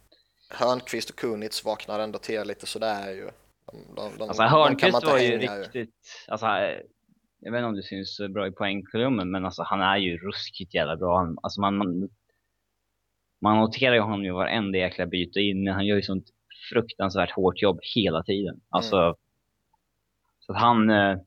Hörnqvist 0.50 1.10
och 1.10 1.16
Kunitz 1.16 1.64
vaknade 1.64 2.02
ändå 2.02 2.18
till 2.18 2.42
lite 2.44 2.66
sådär 2.66 3.10
ju. 3.10 3.30
De, 3.66 3.94
de, 3.96 4.18
de, 4.18 4.28
Alltså 4.28 4.42
Hörnqvist 4.42 5.04
var 5.04 5.18
ju 5.18 5.38
riktigt, 5.38 5.94
alltså 6.28 6.46
eh, 6.46 6.80
jag 7.40 7.52
vet 7.52 7.58
inte 7.58 7.66
om 7.66 7.76
det 7.76 7.82
syns 7.82 8.20
bra 8.30 8.46
i 8.46 8.52
poängkolumnen, 8.52 9.30
men 9.30 9.44
alltså 9.44 9.62
han 9.62 9.80
är 9.80 9.96
ju 9.96 10.18
ruskigt 10.18 10.74
jävla 10.74 10.96
bra. 10.96 11.18
Han, 11.18 11.38
alltså 11.42 11.60
man, 11.60 11.76
man, 11.76 12.08
man 13.40 13.56
noterar 13.56 13.94
ju 13.94 14.00
honom 14.00 14.24
i 14.24 14.30
varenda 14.30 14.78
jäkla 14.78 15.06
byte 15.06 15.40
in, 15.40 15.68
han 15.68 15.86
gör 15.86 15.96
ju 15.96 16.02
sånt 16.02 16.26
fruktansvärt 16.72 17.30
hårt 17.30 17.62
jobb 17.62 17.78
hela 17.94 18.22
tiden. 18.22 18.60
Alltså, 18.68 19.16
så 20.40 20.52
att 20.52 20.58
han, 20.58 20.90
eh, 20.90 21.18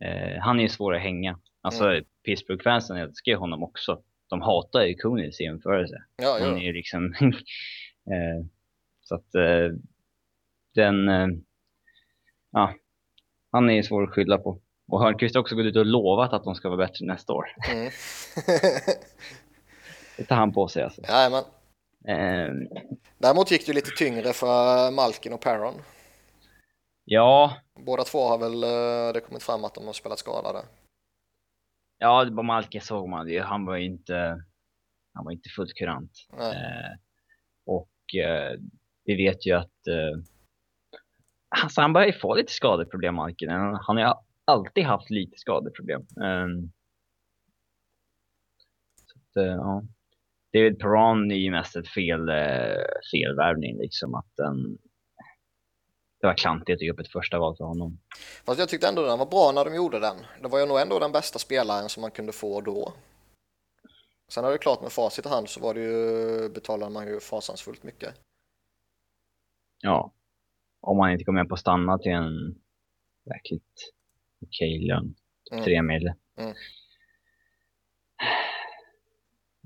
eh, 0.00 0.40
han 0.40 0.58
är 0.58 0.62
ju 0.62 0.68
svår 0.68 0.94
att 0.94 1.02
hänga. 1.02 1.38
Alltså 1.60 2.00
Pittsburgh-fansen 2.24 2.96
älskar 2.96 3.32
ju 3.32 3.38
honom 3.38 3.62
också. 3.62 4.02
De 4.28 4.42
hatar 4.42 4.80
ju 4.82 5.20
i 5.20 5.30
jämförelse. 5.44 6.02
Ja, 6.16 6.38
Han 6.40 6.48
ja. 6.48 6.56
är 6.56 6.62
ju 6.62 6.72
liksom... 6.72 7.14
eh, 8.10 8.46
så 9.02 9.14
att 9.14 9.34
eh, 9.34 9.76
den... 10.74 11.08
Eh, 11.08 11.26
ja, 12.50 12.74
han 13.52 13.70
är 13.70 13.74
ju 13.74 13.82
svår 13.82 14.02
att 14.02 14.10
skylla 14.10 14.38
på. 14.38 14.60
Och 14.88 15.00
Hörnqvist 15.00 15.34
har 15.34 15.42
också 15.42 15.54
gått 15.54 15.66
ut 15.66 15.76
och 15.76 15.86
lovat 15.86 16.32
att 16.32 16.44
de 16.44 16.54
ska 16.54 16.68
vara 16.68 16.86
bättre 16.86 17.06
nästa 17.06 17.32
år. 17.32 17.46
Mm. 17.70 17.84
Det 20.16 20.24
tar 20.24 20.36
han 20.36 20.52
på 20.52 20.68
sig 20.68 20.82
alltså. 20.82 21.02
Jajamän. 21.08 21.44
Eh, 22.08 22.78
Däremot 23.18 23.50
gick 23.50 23.66
det 23.66 23.70
ju 23.70 23.74
lite 23.74 23.90
tyngre 23.90 24.32
för 24.32 24.90
Malkin 24.90 25.32
och 25.32 25.40
Perron. 25.40 25.74
ja, 27.04 27.56
Båda 27.86 28.04
två 28.04 28.28
har 28.28 28.38
väl 28.38 28.60
det 29.14 29.20
kommit 29.20 29.42
fram 29.42 29.64
att 29.64 29.74
de 29.74 29.86
har 29.86 29.92
spelat 29.92 30.18
skadade. 30.18 30.62
Ja, 31.98 32.28
var 32.30 32.42
Malke 32.42 32.80
såg 32.80 33.08
man 33.08 33.26
det. 33.26 33.38
Han 33.38 33.64
var 33.64 33.76
ju 33.76 33.84
inte... 33.84 34.44
Han 35.14 35.24
var 35.24 35.32
inte 35.32 35.48
fullt 35.48 35.74
kurant. 35.74 36.12
Eh, 36.32 36.98
och 37.66 38.14
eh, 38.14 38.58
vi 39.04 39.16
vet 39.16 39.46
ju 39.46 39.52
att 39.52 39.86
eh, 39.86 40.22
alltså 41.62 41.80
han 41.80 41.92
börjar 41.92 42.06
ju 42.06 42.12
få 42.12 42.34
lite 42.34 42.52
skadeproblem, 42.52 43.14
Malkin. 43.14 43.50
Han 43.50 43.78
han 43.82 43.96
har 43.96 44.04
ju 44.04 44.12
alltid 44.44 44.84
haft 44.84 45.10
lite 45.10 45.38
skadeproblem. 45.38 46.00
Um, 46.16 46.72
så 49.04 49.18
att, 49.18 49.36
eh, 49.36 49.52
ja. 49.52 49.82
David 50.52 50.78
Perron 50.78 51.30
är 51.30 51.36
ju 51.36 51.50
mest 51.50 51.76
ett 51.76 51.88
fel, 51.88 52.28
eh, 52.28 52.84
felvärvning 53.12 53.78
liksom. 53.78 54.14
Att 54.14 54.36
den, 54.36 54.78
det 56.20 56.26
var 56.26 56.34
klantigt 56.34 56.76
att 56.76 56.82
ge 56.82 56.92
upp 56.92 56.98
ett 56.98 57.12
första 57.12 57.38
val 57.38 57.56
för 57.56 57.64
honom. 57.64 57.98
Fast 58.44 58.58
jag 58.60 58.68
tyckte 58.68 58.88
ändå 58.88 59.02
den 59.02 59.18
var 59.18 59.26
bra 59.26 59.52
när 59.54 59.64
de 59.64 59.74
gjorde 59.74 59.98
den. 59.98 60.16
Det 60.42 60.48
var 60.48 60.58
ju 60.58 60.66
nog 60.66 60.80
ändå 60.80 60.98
den 60.98 61.12
bästa 61.12 61.38
spelaren 61.38 61.88
som 61.88 62.00
man 62.00 62.10
kunde 62.10 62.32
få 62.32 62.60
då. 62.60 62.92
Sen 64.28 64.44
är 64.44 64.50
det 64.50 64.58
klart 64.58 64.82
med 64.82 64.92
facit 64.92 65.26
i 65.26 65.28
hand 65.28 65.48
så 65.48 65.60
var 65.60 65.74
det 65.74 65.80
ju, 65.80 66.48
betalade 66.48 66.92
man 66.92 67.06
ju 67.06 67.20
fasansfullt 67.20 67.82
mycket. 67.82 68.14
Ja. 69.82 70.12
Om 70.80 70.96
man 70.96 71.12
inte 71.12 71.24
kommer 71.24 71.42
med 71.42 71.48
på 71.48 71.54
att 71.54 71.60
stanna 71.60 71.98
till 71.98 72.12
en 72.12 72.54
verkligt 73.24 73.92
okej 74.42 74.86
lön. 74.86 75.14
Mm. 75.52 75.64
Tre 75.64 75.82
mil. 75.82 76.12
Mm. 76.36 76.54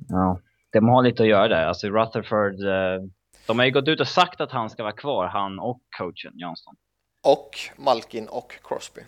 Ja, 0.09 0.40
de 0.72 0.88
har 0.88 1.03
lite 1.03 1.22
att 1.22 1.28
göra 1.28 1.48
där. 1.48 1.66
Alltså 1.66 1.88
Rutherford, 1.88 2.61
eh, 2.61 3.09
de 3.47 3.59
har 3.59 3.66
ju 3.66 3.72
gått 3.72 3.88
ut 3.88 4.01
och 4.01 4.09
sagt 4.09 4.40
att 4.40 4.51
han 4.53 4.70
ska 4.70 4.82
vara 4.82 4.93
kvar, 4.97 5.26
han 5.26 5.59
och 5.59 5.80
coachen 5.99 6.32
Johnston. 6.38 6.76
Och 7.22 7.51
Malkin 7.76 8.28
och 8.28 8.53
Crosby. 8.62 9.01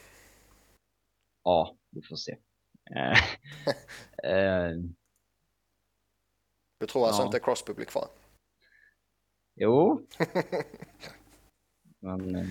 Ja, 1.45 1.77
vi 1.91 2.03
får 2.03 2.17
se. 2.17 2.37
Eh, 2.97 3.19
eh, 4.33 4.71
Du 6.81 6.87
tror 6.87 7.07
alltså 7.07 7.23
Ja. 7.23 7.27
inte 7.27 7.41
Crosby 7.41 7.73
blir 7.73 7.87
kvar? 7.87 8.09
jo. 9.57 10.07
men, 12.01 12.35
eh, 12.37 12.47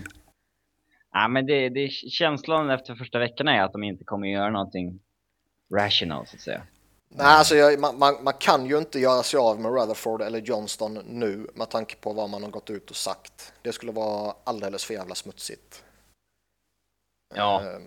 ja, 1.11 1.27
men 1.27 1.45
det, 1.45 1.69
det, 1.69 1.89
känslan 1.91 2.69
efter 2.69 2.95
första 2.95 3.19
veckan 3.19 3.47
är 3.47 3.61
att 3.63 3.71
de 3.71 3.83
inte 3.83 4.03
kommer 4.03 4.27
göra 4.27 4.49
någonting 4.49 4.99
rational 5.75 6.27
så 6.27 6.35
att 6.35 6.41
säga. 6.41 6.67
Nej, 7.15 7.25
alltså 7.27 7.55
jag, 7.55 7.79
man, 7.79 7.99
man, 7.99 8.23
man 8.23 8.33
kan 8.39 8.65
ju 8.65 8.77
inte 8.77 8.99
göra 8.99 9.23
sig 9.23 9.37
av 9.39 9.59
med 9.59 9.71
Rutherford 9.71 10.21
eller 10.21 10.39
Johnston 10.39 10.99
nu 11.05 11.47
med 11.53 11.69
tanke 11.69 11.95
på 11.95 12.13
vad 12.13 12.29
man 12.29 12.43
har 12.43 12.49
gått 12.49 12.69
ut 12.69 12.89
och 12.89 12.95
sagt. 12.95 13.53
Det 13.61 13.71
skulle 13.73 13.91
vara 13.91 14.33
alldeles 14.43 14.85
för 14.85 14.93
jävla 14.93 15.15
smutsigt. 15.15 15.83
Ja. 17.35 17.61
Eh, 17.61 17.67
eh, 17.67 17.79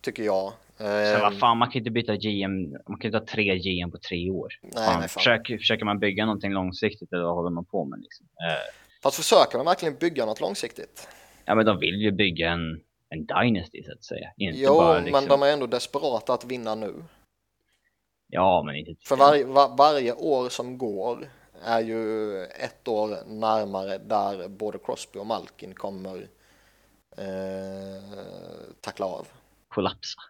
tycker 0.00 0.22
jag. 0.22 0.52
Så 0.78 0.84
Eh, 0.86 1.20
vad 1.20 1.38
fan, 1.38 1.58
man 1.58 1.70
kan 1.70 1.78
inte 1.78 1.90
byta 1.90 2.16
GM, 2.16 2.70
man 2.88 2.98
kan 3.00 3.08
inte 3.08 3.18
ha 3.18 3.26
tre 3.26 3.58
GM 3.58 3.90
på 3.90 3.98
tre 3.98 4.30
år. 4.30 4.48
nej, 4.62 4.72
Fan, 4.72 5.00
nej, 5.00 5.08
fan. 5.08 5.08
försöker, 5.08 5.58
försöker 5.58 5.84
man 5.84 5.98
bygga 5.98 6.24
någonting 6.26 6.52
långsiktigt 6.52 7.12
eller 7.12 7.22
vad 7.24 7.34
håller 7.34 7.50
man 7.50 7.64
på 7.64 7.84
med 7.84 8.00
liksom? 8.00 8.26
Eh, 8.26 8.74
Fast 9.02 9.16
försöker 9.16 9.58
de 9.58 9.66
verkligen 9.66 9.94
bygga 9.96 10.26
något 10.26 10.40
långsiktigt? 10.40 11.08
ja 11.44 11.54
men 11.54 11.66
de 11.66 11.78
vill 11.78 11.94
ju 12.00 12.10
bygga 12.12 12.50
en, 12.50 12.80
en 13.08 13.26
dynasty 13.26 13.82
så 13.84 13.92
att 13.92 14.04
säga. 14.04 14.32
Inte 14.36 14.58
Jo, 14.58 14.74
bara 14.74 14.98
liksom, 14.98 15.12
men 15.12 15.28
de 15.28 15.42
är 15.42 15.52
ändå 15.52 15.66
desperata 15.66 16.34
att 16.34 16.44
vinna 16.44 16.74
nu. 16.74 16.94
Ja 18.30 18.62
men 18.66 18.76
inte 18.76 18.94
För 19.04 19.16
varje, 19.16 19.44
var, 19.44 19.76
varje 19.76 20.12
år 20.12 20.48
som 20.48 20.78
går 20.78 21.30
är 21.62 21.80
ju 21.80 22.44
ett 22.44 22.88
år 22.88 23.24
närmare 23.26 23.98
där 23.98 24.48
både 24.48 24.78
Crosby 24.78 25.18
och 25.18 25.26
Malkin 25.26 25.74
kommer 25.74 26.28
eh, 27.16 28.02
tackla 28.80 29.06
av. 29.06 29.28
kollapsa. 29.68 30.20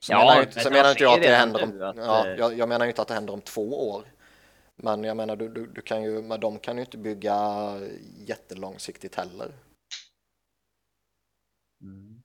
Så 0.00 0.12
Ja, 0.12 0.18
menar 0.18 0.42
men 0.54 0.64
så 0.64 0.70
menar 0.70 0.90
inte 0.90 1.02
jag 1.02 1.14
att 1.14 1.22
det 1.22 1.34
händer 1.34 1.58
redan 1.58 1.72
om, 1.72 1.78
nu 1.78 1.84
att, 1.84 1.96
ja, 1.96 2.26
eh, 2.28 2.36
jag, 2.38 2.58
jag 2.58 2.68
menar 2.68 2.86
inte 2.86 3.02
att 3.02 3.08
det 3.08 3.14
händer 3.14 3.32
om 3.32 3.40
två 3.40 3.90
år. 3.90 4.04
Men 4.76 5.04
jag 5.04 5.16
menar, 5.16 5.36
du, 5.36 5.48
du, 5.48 5.66
du 5.66 5.80
kan 5.80 6.02
ju, 6.02 6.22
men 6.22 6.40
de 6.40 6.58
kan 6.58 6.76
ju 6.76 6.80
inte 6.84 6.98
bygga 6.98 7.36
jättelångsiktigt 8.26 9.14
heller. 9.14 9.52
Mm. 11.82 12.22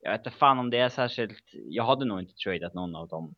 Jag 0.00 0.12
vet 0.12 0.26
inte 0.26 0.38
fan 0.38 0.58
om 0.58 0.70
det 0.70 0.78
är 0.78 0.88
särskilt, 0.88 1.44
jag 1.52 1.84
hade 1.84 2.04
nog 2.04 2.20
inte 2.20 2.34
tradat 2.34 2.74
någon 2.74 2.94
av 2.94 3.08
dem. 3.08 3.34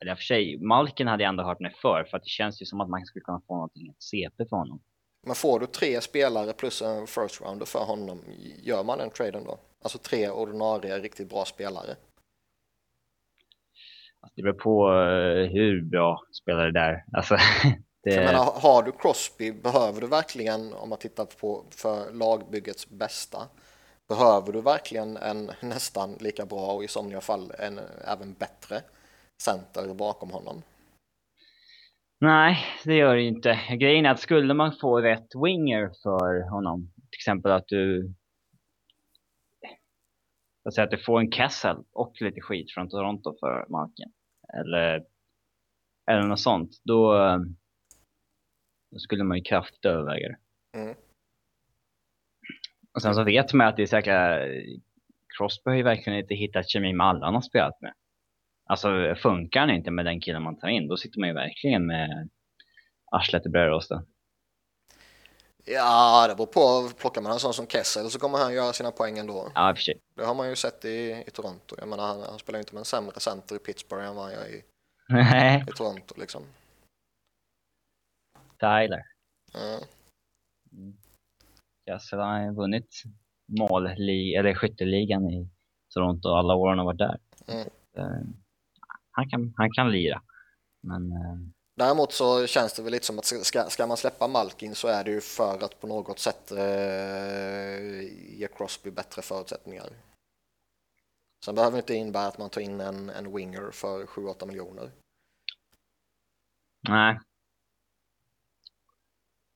Eller 0.00 0.14
för 0.14 0.22
sig, 0.22 0.58
Malkin 0.58 1.06
hade 1.06 1.22
jag 1.22 1.28
ändå 1.28 1.42
hört 1.42 1.60
mig 1.60 1.74
för, 1.82 2.04
för 2.04 2.16
att 2.16 2.22
det 2.22 2.28
känns 2.28 2.62
ju 2.62 2.66
som 2.66 2.80
att 2.80 2.88
man 2.88 3.06
skulle 3.06 3.24
kunna 3.24 3.40
få 3.48 3.54
någonting, 3.54 3.88
ett 3.88 4.02
CP 4.02 4.48
för 4.48 4.56
honom. 4.56 4.80
Men 5.26 5.34
får 5.34 5.60
du 5.60 5.66
tre 5.66 6.00
spelare 6.00 6.52
plus 6.52 6.82
en 6.82 7.06
first 7.06 7.40
rounder 7.40 7.66
för 7.66 7.84
honom, 7.84 8.20
gör 8.62 8.84
man 8.84 8.98
den 8.98 9.10
traden 9.10 9.44
då? 9.44 9.58
Alltså 9.82 9.98
tre 9.98 10.30
ordinarie 10.30 10.98
riktigt 10.98 11.28
bra 11.28 11.44
spelare. 11.44 11.96
Alltså, 14.20 14.36
det 14.36 14.42
beror 14.42 14.52
på 14.52 14.92
eh, 14.92 15.52
hur 15.52 15.82
bra 15.82 16.20
spelare 16.42 16.70
det 16.70 16.80
är. 16.80 17.04
Alltså, 17.12 17.36
det, 18.02 18.14
jag 18.14 18.24
menar, 18.24 18.60
har 18.60 18.82
du 18.82 18.92
Crosby, 18.92 19.52
behöver 19.52 20.00
du 20.00 20.06
verkligen, 20.06 20.72
om 20.72 20.88
man 20.88 20.98
tittar 20.98 21.24
på 21.24 21.64
för 21.70 22.12
lagbyggets 22.12 22.88
bästa, 22.88 23.38
behöver 24.08 24.52
du 24.52 24.60
verkligen 24.60 25.16
en 25.16 25.50
nästan 25.60 26.16
lika 26.20 26.46
bra 26.46 26.72
och 26.72 26.84
i 26.84 26.88
somliga 26.88 27.20
fall 27.20 27.52
en 27.58 27.80
även 28.04 28.32
bättre 28.32 28.82
center 29.42 29.94
bakom 29.94 30.30
honom? 30.30 30.62
Nej, 32.20 32.58
det 32.84 32.94
gör 32.94 33.16
det 33.16 33.22
inte. 33.22 33.60
Grejen 33.70 34.06
är 34.06 34.10
att 34.10 34.20
skulle 34.20 34.54
man 34.54 34.72
få 34.80 35.00
rätt 35.00 35.28
winger 35.44 35.90
för 36.02 36.50
honom, 36.50 36.92
till 36.94 37.18
exempel 37.18 37.52
att 37.52 37.68
du... 37.68 38.14
jag 40.62 40.74
säger 40.74 40.86
att 40.86 40.90
du 40.90 41.04
får 41.04 41.20
en 41.20 41.32
Kessel 41.32 41.76
och 41.92 42.20
lite 42.20 42.40
skit 42.40 42.72
från 42.74 42.88
Toronto 42.88 43.36
för 43.40 43.66
marken. 43.68 44.12
Eller, 44.54 45.04
eller 46.10 46.22
något 46.22 46.40
sånt. 46.40 46.70
Då, 46.84 47.12
då 48.90 48.98
skulle 48.98 49.24
man 49.24 49.36
ju 49.36 49.42
kraftigt 49.42 49.84
överväga 49.84 50.28
det. 50.28 50.38
Mm. 50.78 50.94
Och 52.94 53.02
sen 53.02 53.14
så 53.14 53.24
vet 53.24 53.52
man 53.52 53.66
att 53.66 53.76
det 53.76 53.82
är 53.82 53.86
säkert, 53.86 54.48
Crosby 55.38 55.70
har 55.70 55.76
ju 55.76 55.82
verkligen 55.82 56.18
inte 56.18 56.34
hittat 56.34 56.68
kemi 56.68 56.92
med 56.92 57.06
alla 57.06 57.24
han 57.24 57.34
har 57.34 57.40
spelat 57.40 57.80
med. 57.80 57.92
Alltså 58.68 59.14
funkar 59.22 59.60
han 59.60 59.70
inte 59.70 59.90
med 59.90 60.04
den 60.04 60.20
killen 60.20 60.42
man 60.42 60.58
tar 60.58 60.68
in, 60.68 60.88
då 60.88 60.96
sitter 60.96 61.20
man 61.20 61.28
ju 61.28 61.34
verkligen 61.34 61.86
med 61.86 62.28
arslet 63.10 63.46
i 63.46 63.48
brödrosten. 63.48 64.06
Ja, 65.64 66.26
det 66.28 66.34
beror 66.34 66.46
på. 66.46 66.94
Plockar 67.00 67.22
man 67.22 67.32
en 67.32 67.38
sån 67.38 67.54
som 67.54 67.66
Kessel 67.66 68.10
så 68.10 68.18
kommer 68.18 68.38
han 68.38 68.54
göra 68.54 68.72
sina 68.72 68.90
poäng 68.90 69.18
ändå. 69.18 69.52
Ja, 69.54 69.74
för 69.74 69.82
sig. 69.82 70.00
Det 70.14 70.24
har 70.24 70.34
man 70.34 70.48
ju 70.48 70.56
sett 70.56 70.84
i, 70.84 71.24
i 71.26 71.30
Toronto. 71.30 71.76
Jag 71.78 71.88
menar, 71.88 72.06
han, 72.06 72.22
han 72.22 72.38
spelar 72.38 72.58
ju 72.58 72.60
inte 72.60 72.74
med 72.74 72.80
en 72.80 72.84
sämre 72.84 73.20
center 73.20 73.56
i 73.56 73.58
Pittsburgh 73.58 74.06
än 74.08 74.14
vad 74.14 74.24
han 74.24 74.32
gör 74.32 74.46
i, 74.46 74.64
i 75.68 75.72
Toronto 75.76 76.14
liksom. 76.18 76.42
Tyler. 78.58 79.02
Ja. 79.52 79.80
Kessel 81.86 82.18
har 82.18 82.42
ju 82.42 82.54
vunnit 82.54 83.02
mål, 83.58 83.86
eller 83.86 84.54
skytteligan 84.54 85.30
i 85.30 85.48
Toronto 85.94 86.28
alla 86.28 86.54
åren 86.54 86.78
har 86.78 86.84
varit 86.84 86.98
där. 86.98 87.18
Mm. 87.46 87.68
Han, 89.18 89.28
kan, 89.30 89.54
han 89.56 89.72
kan 89.72 89.90
lira. 89.90 90.22
Men 90.82 91.12
eh, 91.12 91.38
Däremot 91.76 92.12
så 92.12 92.46
känns 92.46 92.76
det 92.76 92.82
väl 92.82 92.92
lite 92.92 93.06
som 93.06 93.18
att 93.18 93.24
ska, 93.24 93.64
ska 93.64 93.86
man 93.86 93.96
släppa 93.96 94.28
Malkin 94.28 94.74
så 94.74 94.88
är 94.88 95.04
det 95.04 95.10
ju 95.10 95.20
för 95.20 95.64
att 95.64 95.80
på 95.80 95.86
något 95.86 96.18
sätt 96.18 96.52
eh, 96.52 98.00
ge 98.38 98.48
Crosby 98.56 98.90
bättre 98.90 99.22
förutsättningar. 99.22 99.88
Sen 101.44 101.54
behöver 101.54 101.72
det 101.72 101.78
inte 101.78 101.94
innebära 101.94 102.26
att 102.26 102.38
man 102.38 102.50
tar 102.50 102.60
in 102.60 102.80
en, 102.80 103.10
en 103.10 103.36
winger 103.36 103.70
för 103.70 104.06
7-8 104.06 104.46
miljoner. 104.46 104.90
nej. 106.88 107.18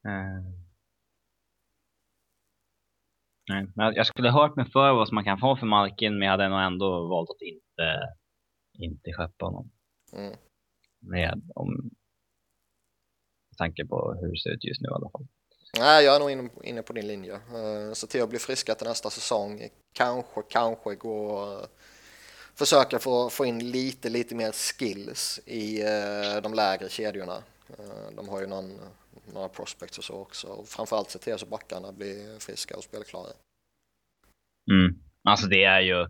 Eh, 0.07 0.43
nej. 3.49 3.95
Jag 3.95 4.07
skulle 4.07 4.31
hört 4.31 4.57
mig 4.57 4.71
för 4.71 4.93
vad 4.93 5.13
man 5.13 5.25
kan 5.25 5.39
få 5.39 5.57
för 5.57 5.67
Malkin, 5.67 6.19
men 6.19 6.23
jag 6.23 6.31
hade 6.31 6.49
nog 6.49 6.61
ändå 6.61 7.09
valt 7.09 7.31
att 7.31 7.43
inte, 7.43 8.15
inte 8.85 9.13
skeppa 9.13 9.45
honom. 9.47 9.71
Mm. 10.13 10.37
Med, 11.01 11.43
om, 11.55 11.91
med 13.51 13.59
tanke 13.59 13.85
på 13.85 14.19
hur 14.21 14.33
det 14.33 14.41
ser 14.41 14.51
ut 14.51 14.65
just 14.65 14.81
nu 14.81 14.89
i 14.89 14.95
alla 14.95 15.11
fall. 15.11 15.27
Nej, 15.79 16.05
jag 16.05 16.17
är 16.17 16.21
nog 16.21 16.51
inne, 16.65 16.83
på 16.83 16.93
din 16.93 17.07
linje. 17.07 17.35
Uh, 17.35 17.93
se 17.93 18.07
till 18.07 18.23
att 18.23 18.29
bli 18.29 18.39
friska 18.39 18.75
till 18.75 18.87
nästa 18.87 19.11
säsong. 19.11 19.69
Kanske, 19.93 20.43
kanske 20.49 20.95
gå 20.95 21.45
uh, 21.45 21.65
försöka 22.55 22.99
få, 22.99 23.31
få 23.31 23.45
in 23.45 23.71
lite, 23.71 24.09
lite 24.09 24.35
mer 24.35 24.53
skills 24.53 25.41
i 25.47 25.83
uh, 25.83 26.43
de 26.43 26.55
lägre 26.55 26.89
kedjorna. 26.89 27.43
De 28.17 28.29
har 28.29 28.41
ju 28.41 28.47
någon, 28.47 28.79
några 29.33 29.49
prospects 29.49 29.99
och 29.99 30.05
så 30.05 30.15
också. 30.15 30.47
Och 30.49 30.69
framförallt 30.69 31.11
se 31.11 31.19
till 31.19 31.39
så 31.39 31.47
backarna 31.47 31.93
blir 31.93 32.39
friska 32.39 32.77
och 32.77 32.85
spelklara. 32.85 33.33
Mm. 34.71 35.03
Alltså 35.29 35.47
det 35.47 35.65
är 35.65 35.81
ju 35.81 36.07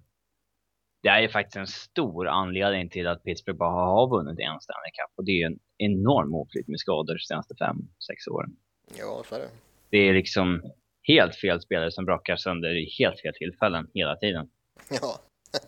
det 1.03 1.09
är 1.09 1.21
ju 1.21 1.29
faktiskt 1.29 1.57
en 1.57 1.67
stor 1.67 2.29
anledning 2.29 2.89
till 2.91 3.07
att 3.07 3.23
Pittsburgh 3.25 3.59
bara 3.59 3.71
har 3.87 4.09
vunnit 4.09 4.39
en 4.39 4.61
Stanley 4.61 4.91
Cup 4.93 5.13
och 5.17 5.25
det 5.25 5.33
är 5.33 5.37
ju 5.37 5.45
en 5.45 5.59
enorm 5.79 6.35
oflytt 6.35 6.69
med 6.69 6.81
skador 6.81 7.15
de 7.15 7.19
senaste 7.19 7.55
fem, 7.57 7.77
sex 8.09 8.27
åren. 8.27 8.57
Ja, 8.99 9.23
så 9.29 9.35
är 9.35 9.39
det. 9.39 9.49
Det 9.91 9.99
är 9.99 10.15
liksom 10.15 10.63
helt 11.03 11.37
fel 11.37 11.61
spelare 11.61 11.91
som 11.91 12.05
brakar 12.05 12.37
sönder 12.37 12.77
i 12.77 12.89
helt 12.99 13.21
fel 13.21 13.33
tillfällen 13.35 13.89
hela 13.95 14.17
tiden. 14.17 14.51
Ja, 14.91 15.19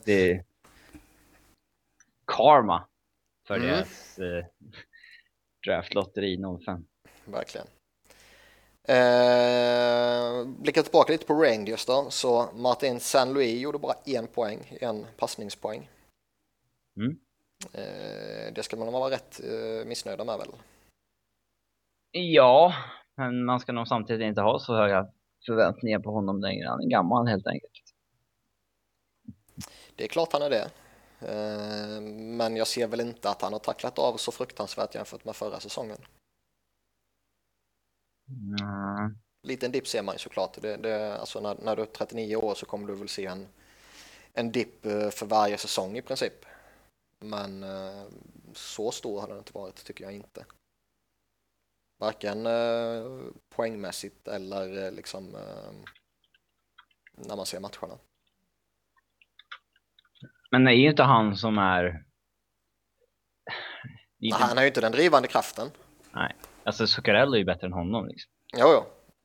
Det 0.04 0.30
är 0.30 0.44
karma 2.26 2.84
för 3.46 3.54
Mm. 3.56 3.66
deras 3.68 4.18
eh, 4.18 4.44
draftlotteri 5.66 6.36
05. 6.64 6.84
verkligen. 7.24 7.66
Eh, 8.88 10.46
blickar 10.46 10.82
tillbaka 10.82 11.12
lite 11.12 11.26
på 11.26 11.34
Rangers 11.34 11.86
då, 11.86 12.06
så 12.10 12.48
Martin 12.54 13.00
Saint-Louis 13.00 13.60
gjorde 13.60 13.78
bara 13.78 13.94
en 14.04 14.26
poäng, 14.26 14.78
en 14.80 15.06
passningspoäng. 15.16 15.90
Mm. 16.96 17.18
Eh, 17.72 18.52
det 18.54 18.62
ska 18.62 18.76
man 18.76 18.92
vara 18.92 19.10
rätt 19.10 19.40
eh, 19.44 19.86
missnöjda 19.86 20.24
med 20.24 20.38
väl? 20.38 20.48
Ja, 22.10 22.74
men 23.16 23.44
man 23.44 23.60
ska 23.60 23.72
nog 23.72 23.88
samtidigt 23.88 24.26
inte 24.26 24.40
ha 24.40 24.58
så 24.58 24.76
höga 24.76 25.06
förväntningar 25.46 25.98
på 25.98 26.10
honom 26.10 26.40
längre. 26.40 26.68
Han 26.68 26.80
är 26.80 26.88
gammal 26.88 27.26
helt 27.26 27.46
enkelt. 27.46 27.72
Det 29.96 30.04
är 30.04 30.08
klart 30.08 30.32
han 30.32 30.42
är 30.42 30.50
det. 30.50 30.70
Eh, 31.20 32.00
men 32.36 32.56
jag 32.56 32.66
ser 32.66 32.86
väl 32.86 33.00
inte 33.00 33.30
att 33.30 33.42
han 33.42 33.52
har 33.52 33.60
tacklat 33.60 33.98
av 33.98 34.16
så 34.16 34.32
fruktansvärt 34.32 34.94
jämfört 34.94 35.24
med 35.24 35.36
förra 35.36 35.60
säsongen. 35.60 35.98
Mm. 38.28 39.16
Liten 39.42 39.72
dipp 39.72 39.86
ser 39.86 40.02
man 40.02 40.14
ju 40.14 40.18
såklart. 40.18 40.62
Det, 40.62 40.76
det, 40.76 41.18
alltså 41.18 41.40
när, 41.40 41.56
när 41.62 41.76
du 41.76 41.82
är 41.82 41.86
39 41.86 42.36
år 42.36 42.54
så 42.54 42.66
kommer 42.66 42.88
du 42.88 42.94
väl 42.94 43.08
se 43.08 43.26
en, 43.26 43.48
en 44.32 44.52
dipp 44.52 44.86
eh, 44.86 45.10
för 45.10 45.26
varje 45.26 45.58
säsong 45.58 45.96
i 45.96 46.02
princip. 46.02 46.44
Men 47.18 47.62
eh, 47.62 48.04
så 48.52 48.90
stor 48.90 49.20
har 49.20 49.28
den 49.28 49.38
inte 49.38 49.52
varit 49.54 49.84
tycker 49.84 50.04
jag 50.04 50.12
inte. 50.12 50.44
Varken 51.98 52.46
eh, 52.46 53.04
poängmässigt 53.56 54.28
eller 54.28 54.90
liksom 54.90 55.36
när 57.16 57.36
man 57.36 57.46
ser 57.46 57.60
matcherna. 57.60 57.98
Men 60.50 60.64
det 60.64 60.70
är 60.70 60.76
ju 60.76 60.90
inte 60.90 61.02
han 61.02 61.36
som 61.36 61.58
är... 61.58 61.84
Är 61.84 62.04
inte... 64.18 64.38
Han 64.38 64.56
har 64.56 64.64
ju 64.64 64.68
inte 64.68 64.80
den 64.80 64.92
drivande 64.92 65.28
kraften. 65.28 65.70
Alltså 66.64 66.86
Zuccarello 66.86 67.34
är 67.34 67.38
ju 67.38 67.44
bättre 67.44 67.66
än 67.66 67.72
honom 67.72 68.06
liksom. 68.06 68.32
Jo, 68.56 68.66
jo. 68.72 68.84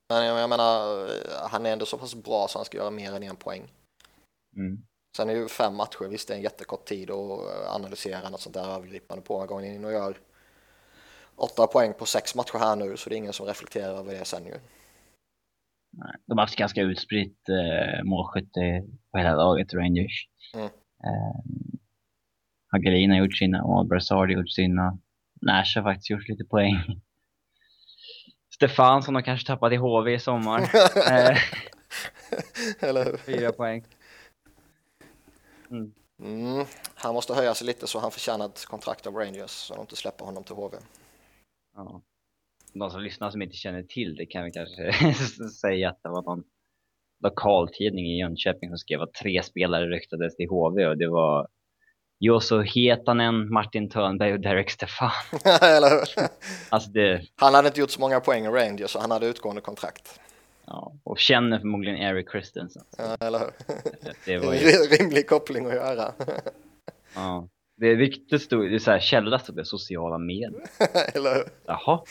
Men 0.10 0.26
jag, 0.26 0.50
menar, 0.50 1.06
eh, 1.08 1.50
han 1.50 1.66
är 1.66 1.74
ändå 1.74 1.86
så 1.86 1.98
pass 1.98 2.16
bra 2.16 2.48
så 2.50 2.60
han 2.60 2.66
ska 2.66 2.78
göra 2.78 2.92
mer 2.92 3.14
än 3.14 3.24
en 3.24 3.36
poäng. 3.36 3.72
Mm. 4.56 4.78
Sen 5.18 5.30
är 5.30 5.34
ju 5.34 5.48
fem 5.48 5.76
matcher, 5.76 6.08
visst 6.10 6.28
det 6.28 6.34
är 6.34 6.38
en 6.38 6.44
jättekort 6.44 6.86
tid 6.86 7.12
att 7.12 7.40
eh, 7.40 7.76
analysera 7.76 8.30
något 8.30 8.42
sånt 8.42 8.56
där 8.56 8.76
övergripande 8.76 9.24
på. 9.24 9.40
Han 9.40 9.48
går 9.48 9.64
in 9.64 9.86
och 9.86 9.92
gör 9.92 10.18
åtta 11.36 11.68
poäng 11.68 11.94
på 11.94 12.06
sex 12.06 12.36
matcher 12.36 12.60
här 12.60 12.76
nu 12.76 12.98
så 12.98 13.10
det 13.10 13.16
är 13.16 13.18
ingen 13.18 13.34
som 13.34 13.46
reflekterar 13.46 13.98
över 13.98 14.14
det 14.14 14.26
sen 14.26 14.46
ju. 14.46 14.60
Nej. 15.92 16.16
De 16.26 16.38
har 16.38 16.46
haft 16.46 16.56
ganska 16.56 16.82
utspritt 16.82 17.50
eh, 17.50 18.04
målskytte 18.04 18.84
på 19.12 19.18
hela 19.18 19.36
laget, 19.36 19.74
Rangers. 19.74 20.28
Mm. 20.54 20.66
Eh, 21.04 21.40
Hagelin 22.72 23.12
har 23.12 23.18
gjort 23.18 23.38
sina 23.38 23.64
och 23.64 23.86
Brassard 23.88 24.30
har 24.30 24.38
gjort 24.38 24.52
sina. 24.52 25.00
Nash 25.42 25.76
har 25.76 25.84
faktiskt 25.84 26.10
gjort 26.10 26.28
lite 26.28 26.44
poäng. 26.44 26.76
Stefansson 28.60 29.16
har 29.16 29.22
kanske 29.22 29.48
tappat 29.48 29.74
i 29.74 29.76
HV 29.76 30.14
i 30.14 30.20
sommar. 30.20 30.62
eh, 30.96 31.38
Eller 32.80 33.06
hur? 33.06 33.18
fyra 33.18 33.52
poäng. 33.52 33.86
Mm. 35.72 35.94
Mm, 36.22 36.66
han 36.96 37.14
måste 37.14 37.34
höja 37.34 37.54
sig 37.54 37.68
lite 37.68 37.88
så 37.88 38.00
han 38.00 38.12
förtjänar 38.12 38.46
ett 38.46 38.66
kontrakt 38.66 39.08
av 39.08 39.16
Rangers 39.16 39.50
så 39.50 39.76
de 39.76 39.82
inte 39.82 39.96
släpper 39.96 40.26
honom 40.26 40.44
till 40.44 40.56
HV. 40.56 40.78
Ja. 41.76 42.02
De 42.74 42.90
som 42.92 43.02
lyssnar 43.02 43.32
som 43.32 43.42
inte 43.42 43.56
känner 43.56 43.84
till 43.84 44.16
det 44.16 44.26
kan 44.26 44.46
vi 44.46 44.52
kanske 44.52 44.94
säga 45.62 45.90
att 45.90 46.04
det 46.04 46.10
var 46.10 46.22
någon 46.22 46.44
lokaltidning 47.24 48.06
i 48.06 48.20
Jönköping 48.20 48.70
som 48.70 48.78
skrev 48.78 49.02
att 49.02 49.14
tre 49.14 49.44
spelare 49.44 49.86
ryktades 49.86 50.36
till 50.36 50.50
HV 50.50 50.86
och 50.86 50.98
det 50.98 51.08
var 51.08 51.48
Joso 52.22 52.62
Hietanen, 52.62 53.54
Martin 53.54 53.90
Törnberg 53.90 54.34
och 54.34 54.40
Derek 54.40 54.70
Stefan. 54.70 55.12
Eller 55.62 55.90
hur? 55.90 56.28
Alltså 56.70 56.90
det, 56.90 57.22
Han 57.36 57.54
hade 57.54 57.68
inte 57.68 57.80
gjort 57.80 57.90
så 57.92 58.00
många 58.02 58.20
poäng 58.20 58.46
i 58.46 58.50
Rangers 58.50 58.90
så 58.92 59.00
han 59.00 59.12
hade 59.12 59.26
utgående 59.28 59.62
kontrakt. 59.62 60.20
ja, 60.66 60.94
och 61.04 61.20
känner 61.20 61.60
förmodligen 61.60 61.98
Eric 62.00 62.30
Christensen. 62.32 62.84
Ja, 62.98 63.18
Eller 63.20 63.40
hur? 63.40 63.52
Det 64.26 64.38
var 64.38 64.54
ju, 64.54 64.60
En 64.72 64.98
rimlig 64.98 65.28
koppling 65.28 65.66
att 65.66 65.74
göra. 65.74 66.14
ja. 67.16 67.48
Det 67.78 67.88
är 67.88 67.96
riktigt 67.96 68.42
stort, 68.42 68.70
det 68.70 68.76
är 68.76 68.80
så 68.80 68.92
här, 68.92 69.00
källa 69.00 69.40
stod 69.40 69.56
det 69.56 69.66
sociala 69.66 70.18
medier. 70.18 70.64
Eller 71.14 71.36
hur? 71.36 71.44
Jaha. 71.66 72.04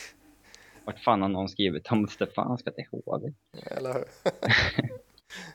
Vart 0.85 0.99
fan 1.03 1.21
har 1.21 1.29
någon 1.29 1.49
skrivit 1.49 1.91
om 1.91 2.07
Stefan 2.07 2.57
ska 2.57 2.71
till 2.71 2.85
HV? 2.91 3.33
Eller 3.77 3.93
hur? 3.93 4.03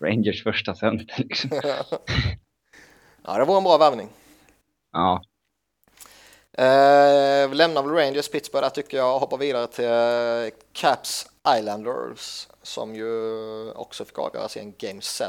Rangers 0.00 0.42
första 0.42 0.74
center 0.74 1.14
liksom. 1.18 1.50
Ja, 3.26 3.38
det 3.38 3.44
var 3.44 3.56
en 3.58 3.64
bra 3.64 3.78
värvning. 3.78 4.08
Ja, 4.94 5.22
Eh, 6.58 7.48
vi 7.48 7.54
lämnar 7.54 7.82
väl 7.82 7.92
Rangers 7.92 8.28
Pittsburgh 8.28 8.64
där 8.64 8.70
tycker 8.70 8.96
jag 8.96 9.14
och 9.14 9.20
hoppar 9.20 9.38
vidare 9.38 9.66
till 9.66 9.84
eh, 9.84 10.58
Caps 10.72 11.26
Islanders 11.58 12.48
som 12.62 12.94
ju 12.94 13.70
också 13.70 14.04
fick 14.04 14.18
avgöras 14.18 14.56
i 14.56 14.60
en 14.60 14.74
Game 14.78 15.00
7 15.00 15.24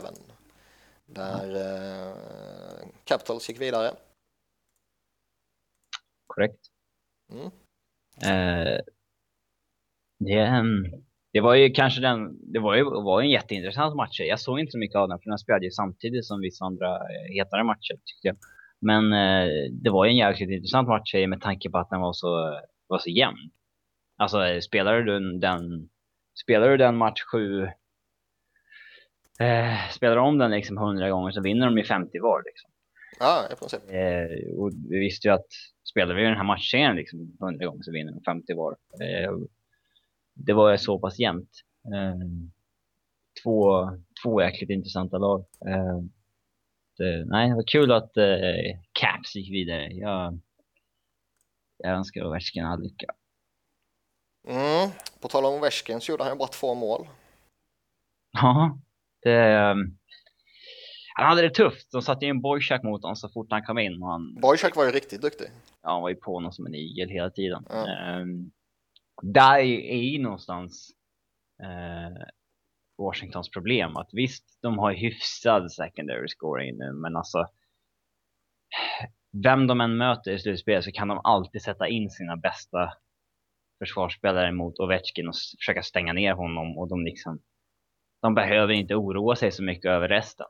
där 1.06 1.56
eh, 1.56 2.14
Capitals 3.04 3.50
gick 3.50 3.62
vidare. 3.62 3.92
korrekt. 6.28 6.60
Mm. 7.32 7.46
Eh, 8.24 8.80
det 10.20 10.40
en, 10.40 10.66
det 11.34 11.42
var 11.42 11.56
ju 11.56 11.70
kanske 11.70 12.02
den, 12.02 12.52
det 12.54 12.60
var 12.60 12.76
ju 12.76 12.84
var 12.84 13.22
en 13.22 13.30
jätteintressant 13.30 13.96
match. 13.96 14.20
Jag 14.20 14.40
såg 14.40 14.60
inte 14.60 14.72
så 14.72 14.78
mycket 14.78 14.96
av 14.96 15.10
den 15.10 15.20
för 15.20 15.30
den 15.30 15.40
spelade 15.40 15.66
ju 15.66 15.72
samtidigt 15.72 16.26
som 16.26 16.40
vissa 16.42 16.66
andra 16.66 16.96
eh, 16.96 17.34
hetare 17.34 17.64
matcher 17.64 17.94
tyckte 18.06 18.28
jag. 18.28 18.38
Men 18.86 19.14
eh, 19.14 19.48
det 19.72 19.90
var 19.90 20.06
ju 20.06 20.12
en 20.12 20.18
jäkligt 20.18 20.50
intressant 20.50 20.88
match 20.88 21.14
med 21.14 21.42
tanke 21.42 21.70
på 21.70 21.78
att 21.78 21.90
den 21.90 22.02
var 22.02 22.14
så, 22.14 22.60
var 22.88 23.00
så 23.00 23.10
jämn. 23.10 23.52
Alltså 24.18 24.62
spelade 24.62 25.04
du 25.04 25.38
den, 25.40 25.90
spelade 26.44 26.72
du 26.72 26.78
den 26.78 26.98
match 26.98 27.22
sju, 27.32 27.64
eh, 29.40 29.90
spelar 29.92 30.18
om 30.18 30.38
den 30.38 30.52
liksom 30.52 30.78
hundra 30.78 31.10
gånger 31.10 31.32
så 31.32 31.42
vinner 31.42 31.66
de 31.66 31.78
ju 31.78 31.84
50 31.84 32.20
var 32.20 32.44
liksom. 32.46 32.72
Ja, 33.20 33.48
i 33.52 33.56
princip. 33.56 33.82
Eh, 33.90 34.58
och 34.58 34.72
vi 34.90 35.00
visste 35.00 35.28
ju 35.28 35.34
att 35.34 35.48
spelar 35.84 36.16
vi 36.16 36.24
den 36.24 36.38
här 36.38 36.44
matchen 36.44 36.96
liksom 36.96 37.38
100 37.42 37.66
gånger 37.66 37.84
så 37.84 37.92
vinner 37.92 38.12
de 38.12 38.22
50 38.24 38.54
var. 38.54 38.72
Eh, 38.72 39.32
det 40.34 40.54
var 40.54 40.78
så 40.78 41.00
pass 41.00 41.20
jämnt. 41.20 41.52
Eh, 41.94 42.28
två, 43.44 43.90
två 44.24 44.42
jäkligt 44.42 44.70
intressanta 44.70 45.18
lag. 45.18 45.46
Eh, 47.00 47.26
nej, 47.26 47.50
det 47.50 47.56
var 47.56 47.68
kul 47.68 47.92
att 47.92 48.18
eh, 48.18 48.80
Caps 48.92 49.36
gick 49.36 49.52
vidare. 49.52 49.94
Jag, 49.94 50.40
jag 51.78 51.92
önskar 51.92 52.26
Ovechkin 52.26 52.66
all 52.66 52.82
lycka. 52.84 53.08
Mm. 54.48 54.90
På 55.22 55.28
tal 55.28 55.46
om 55.46 55.54
Ovechkin 55.54 56.02
så 56.02 56.12
gjorde 56.12 56.24
han 56.24 56.34
ju 56.34 56.38
bara 56.38 56.48
två 56.48 56.76
mål. 56.76 57.08
Ja, 58.32 58.80
det... 59.22 59.72
Um, 59.72 59.98
han 61.18 61.28
hade 61.28 61.42
det 61.42 61.50
tufft. 61.50 61.92
De 61.92 62.02
satte 62.02 62.26
in 62.26 62.42
Boychuk 62.42 62.84
mot 62.84 63.02
honom 63.02 63.16
så 63.16 63.30
fort 63.30 63.48
han 63.50 63.64
kom 63.64 63.78
in. 63.78 64.04
Och 64.04 64.10
han, 64.10 64.36
Boychuk 64.42 64.76
var 64.76 64.86
ju 64.86 64.92
riktigt 64.92 65.22
duktig. 65.22 65.48
Ja, 65.84 65.92
han 65.92 66.02
var 66.02 66.10
ju 66.10 66.16
på 66.16 66.34
honom 66.34 66.52
som 66.52 66.66
en 66.66 66.76
igel 66.76 67.10
hela 67.10 67.30
tiden. 67.30 67.66
Ja. 67.70 68.20
Um, 68.20 68.52
där 69.22 69.58
är 69.60 70.02
ju 70.02 70.22
någonstans 70.22 70.92
uh, 71.64 72.24
Washingtons 72.98 73.50
problem. 73.50 73.98
Att 73.98 74.10
visst, 74.12 74.58
de 74.62 74.80
har 74.80 74.94
hyfsad 74.94 75.72
secondary 75.72 76.28
scoring 76.28 76.78
nu, 76.78 76.92
men 76.92 77.16
alltså 77.16 77.46
vem 79.44 79.68
de 79.68 79.82
än 79.82 79.98
möter 79.98 80.32
i 80.32 80.40
slutspel 80.40 80.84
så 80.84 80.92
kan 80.92 81.08
de 81.08 81.22
alltid 81.24 81.62
sätta 81.62 81.88
in 81.88 82.10
sina 82.10 82.38
bästa 82.38 82.94
försvarsspelare 83.80 84.52
mot 84.52 84.80
Ovechkin 84.80 85.28
och 85.28 85.36
försöka 85.60 85.84
stänga 85.84 86.14
ner 86.14 86.34
honom 86.34 86.78
och 86.78 86.88
de 86.88 87.06
liksom 87.06 87.40
de 88.22 88.36
behöver 88.36 88.74
inte 88.74 88.96
oroa 88.96 89.36
sig 89.36 89.52
så 89.52 89.64
mycket 89.64 89.92
över 89.92 90.08
resten. 90.08 90.48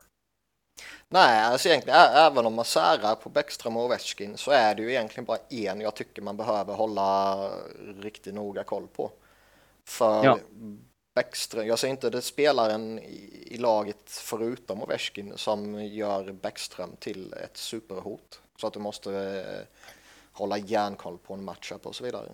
Nej, 1.08 1.44
alltså 1.44 1.68
egentligen 1.68 1.98
även 1.98 2.46
om 2.46 2.54
man 2.54 2.64
särar 2.64 3.14
på 3.14 3.28
Bäckström 3.28 3.76
och 3.76 3.84
Ovechkin 3.84 4.36
så 4.36 4.50
är 4.50 4.74
det 4.74 4.82
ju 4.82 4.90
egentligen 4.90 5.24
bara 5.24 5.38
en 5.50 5.80
jag 5.80 5.94
tycker 5.94 6.22
man 6.22 6.36
behöver 6.36 6.74
hålla 6.74 7.36
riktigt 8.00 8.34
noga 8.34 8.64
koll 8.64 8.86
på. 8.86 9.10
För 9.84 10.24
ja. 10.24 10.38
Bäckström, 11.16 11.66
jag 11.66 11.78
ser 11.78 11.88
inte 11.88 12.10
det 12.10 12.22
spelaren 12.22 12.98
i, 12.98 13.48
i 13.50 13.58
laget 13.58 14.10
förutom 14.30 14.82
Ovechkin 14.82 15.32
som 15.36 15.84
gör 15.84 16.32
Bäckström 16.32 16.90
till 16.98 17.32
ett 17.32 17.56
superhot. 17.56 18.42
Så 18.56 18.66
att 18.66 18.72
du 18.72 18.80
måste 18.80 19.10
eh, 19.12 19.66
hålla 20.32 20.58
järnkoll 20.58 21.18
på 21.18 21.34
en 21.34 21.44
matchup 21.44 21.86
och 21.86 21.94
så 21.94 22.04
vidare. 22.04 22.28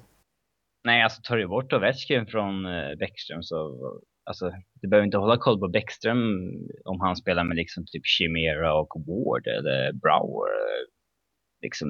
Nej, 0.85 1.03
alltså 1.03 1.21
tar 1.23 1.37
du 1.37 1.49
bort 1.49 1.73
Ovechkin 1.73 2.27
från 2.27 2.67
eh, 2.67 2.95
Bäckström 2.99 3.43
så 3.43 3.79
alltså, 4.25 4.53
du 4.75 4.89
behöver 4.89 5.07
inte 5.07 5.19
hålla 5.19 5.37
koll 5.37 5.61
på 5.61 5.69
Bäckström 5.69 6.51
om 6.85 7.01
han 7.01 7.17
spelar 7.17 7.45
med 7.45 7.57
liksom 7.57 7.85
typ 7.87 8.07
Chimera 8.07 8.75
och 8.75 8.93
Ward 9.07 9.47
eller 9.47 9.93
Brower. 9.93 10.51
Liksom. 11.63 11.89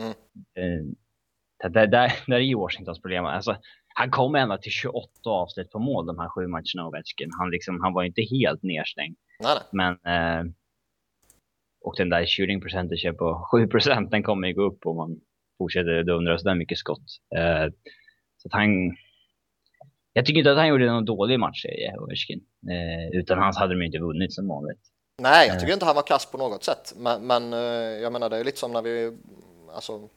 Mm. 0.00 0.14
Eh, 0.54 0.84
där, 1.62 1.86
där, 1.86 1.86
där 2.26 2.36
är 2.36 2.40
ju 2.40 2.56
Washingtons 2.56 3.02
problem. 3.02 3.24
Alltså, 3.24 3.56
han 3.94 4.10
kom 4.10 4.34
ända 4.34 4.58
till 4.58 4.72
28 4.72 5.08
avslut 5.24 5.70
på 5.70 5.78
mål 5.78 6.06
de 6.06 6.18
här 6.18 6.28
sju 6.28 6.46
matcherna 6.46 6.88
Ovechkin. 6.88 7.30
Han, 7.38 7.50
liksom, 7.50 7.80
han 7.82 7.92
var 7.92 8.04
inte 8.04 8.22
helt 8.22 8.62
nedstängd. 8.62 9.16
Nej. 9.42 9.58
Men 9.72 9.92
eh, 9.92 10.52
och 11.80 11.94
den 11.96 12.08
där 12.08 12.26
shooting 12.26 12.60
percentage 12.60 13.18
på 13.18 13.48
7% 13.52 14.10
den 14.10 14.22
kommer 14.22 14.48
ju 14.48 14.54
gå 14.54 14.62
upp 14.62 14.86
om 14.86 14.96
man 14.96 15.20
fortsätter 15.58 16.02
dundra 16.02 16.38
så 16.38 16.44
där 16.44 16.54
mycket 16.54 16.78
skott. 16.78 17.06
Eh, 17.36 17.72
så 18.36 18.48
att 18.48 18.52
han, 18.52 18.96
jag 20.12 20.26
tycker 20.26 20.38
inte 20.38 20.52
att 20.52 20.58
han 20.58 20.68
gjorde 20.68 20.86
någon 20.86 21.04
dålig 21.04 21.38
matchserie, 21.38 21.96
Ovechkin. 21.98 22.40
Eh, 22.70 23.18
utan 23.18 23.38
hans 23.38 23.58
hade 23.58 23.74
de 23.74 23.82
inte 23.82 23.98
vunnit 23.98 24.32
som 24.32 24.48
vanligt. 24.48 24.80
Nej, 25.22 25.48
jag 25.48 25.60
tycker 25.60 25.72
eh. 25.72 25.74
inte 25.74 25.86
han 25.86 25.94
var 25.94 26.02
kass 26.02 26.30
på 26.30 26.38
något 26.38 26.64
sätt. 26.64 26.92
Men, 26.96 27.26
men 27.26 27.52
eh, 27.52 28.02
jag 28.02 28.12
menar, 28.12 28.30
det 28.30 28.36
är 28.36 28.44
lite 28.44 28.58
som 28.58 28.72
när 28.72 28.82
vi 28.82 29.18
alltså, 29.74 30.08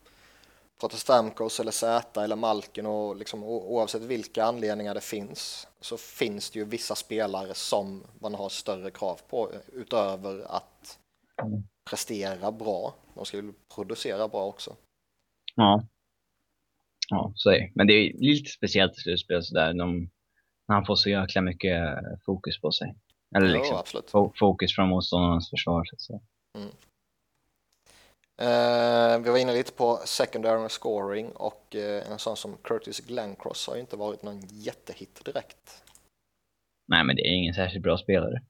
pratar 0.83 0.97
Stamkos 0.97 1.59
eller 1.59 1.71
Zäta 1.71 2.23
eller 2.23 2.35
Malkin 2.35 2.85
och 2.85 3.15
liksom, 3.15 3.43
oavsett 3.43 4.01
vilka 4.01 4.43
anledningar 4.43 4.93
det 4.93 5.03
finns 5.03 5.67
så 5.81 5.97
finns 5.97 6.51
det 6.51 6.59
ju 6.59 6.65
vissa 6.65 6.95
spelare 6.95 7.53
som 7.53 8.03
man 8.19 8.35
har 8.35 8.49
större 8.49 8.91
krav 8.91 9.19
på 9.29 9.51
utöver 9.73 10.55
att 10.55 10.99
mm. 11.43 11.63
prestera 11.89 12.51
bra. 12.51 12.95
De 13.15 13.25
ska 13.25 13.37
ju 13.37 13.53
producera 13.75 14.27
bra 14.27 14.45
också. 14.45 14.75
Ja. 15.55 15.83
Ja, 17.09 17.31
så 17.35 17.49
är 17.49 17.59
det. 17.59 17.71
Men 17.75 17.87
det 17.87 17.93
är 17.93 18.13
lite 18.13 18.49
speciellt 18.49 18.97
i 18.97 19.01
slutspel 19.01 19.43
sådär. 19.43 19.73
De, 19.73 20.09
när 20.67 20.75
han 20.75 20.85
får 20.85 20.95
så 20.95 21.09
jäkla 21.09 21.41
mycket 21.41 21.81
fokus 22.25 22.61
på 22.61 22.71
sig. 22.71 22.95
Eller 23.35 23.47
liksom 23.47 23.83
jo, 24.13 24.33
fokus 24.35 24.75
från 24.75 24.89
motståndarnas 24.89 25.49
försvar. 25.49 25.83
Så. 25.97 26.21
Mm. 26.57 26.69
Uh, 28.41 29.23
vi 29.23 29.29
var 29.29 29.37
inne 29.37 29.53
lite 29.53 29.71
på 29.71 29.99
secondary 30.05 30.69
scoring 30.69 31.31
och 31.31 31.75
uh, 31.75 32.11
en 32.11 32.19
sån 32.19 32.37
som 32.37 32.57
Curtis 32.57 32.99
Glencross 32.99 33.67
har 33.67 33.77
inte 33.77 33.95
varit 33.95 34.23
någon 34.23 34.41
jättehit 34.47 35.25
direkt. 35.25 35.83
Nej, 36.87 37.03
men 37.03 37.15
det 37.15 37.21
är 37.21 37.35
ingen 37.35 37.53
särskilt 37.53 37.83
bra 37.83 37.97
spelare. 37.97 38.41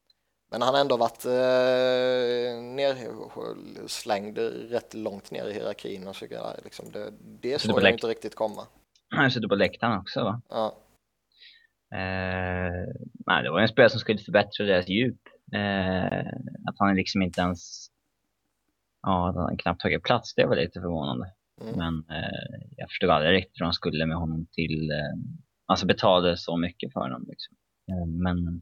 Men 0.52 0.62
han 0.62 0.74
har 0.74 0.82
ändå 0.82 0.98
varit 0.98 1.26
eh, 1.26 1.32
nerslängd 2.62 4.38
rätt 4.72 4.94
långt 4.94 5.32
ner 5.32 5.48
i 5.48 5.54
hierarkin 5.54 6.08
och 6.08 6.16
så 6.16 6.26
liksom 6.64 6.92
det, 6.92 7.14
det 7.42 7.60
såg 7.60 7.84
jag 7.84 7.92
inte 7.92 8.08
riktigt 8.08 8.36
komma. 8.36 8.68
Han 9.10 9.32
sitter 9.32 9.48
på 9.48 9.56
läktaren 9.56 10.00
också 10.00 10.24
va? 10.24 10.42
Ja. 10.50 10.78
Eh, 11.96 12.88
nej, 13.26 13.44
det 13.44 13.52
var 13.52 13.60
en 13.60 13.68
spelare 13.68 13.90
som 13.90 14.00
skulle 14.00 14.20
förbättra 14.20 14.66
deras 14.66 14.90
djup. 14.90 15.22
Eh, 15.54 16.28
att 16.70 16.76
han 16.80 16.96
liksom 16.96 17.22
inte 17.22 17.42
ens 17.42 17.88
ja, 19.04 19.30
att 19.30 19.36
han 19.36 19.58
knappt 19.58 19.82
tagit 19.82 20.04
plats, 20.04 20.34
det 20.36 20.46
var 20.46 20.56
lite 20.56 20.82
förvånande. 20.82 21.34
Mm. 21.62 21.78
Men 21.78 22.18
eh, 22.18 22.68
jag 22.78 22.90
förstod 22.90 23.10
aldrig 23.10 23.34
riktigt 23.34 23.62
hur 23.62 23.66
han 23.66 23.74
skulle 23.74 24.06
med 24.06 24.18
honom 24.18 24.48
till, 24.52 24.92
eh, 24.92 25.14
alltså 25.66 25.86
betalade 25.86 26.38
så 26.38 26.58
mycket 26.58 26.94
för 26.94 27.00
honom 27.00 27.26
liksom. 27.28 27.56
Eh, 27.90 28.06
men 28.06 28.62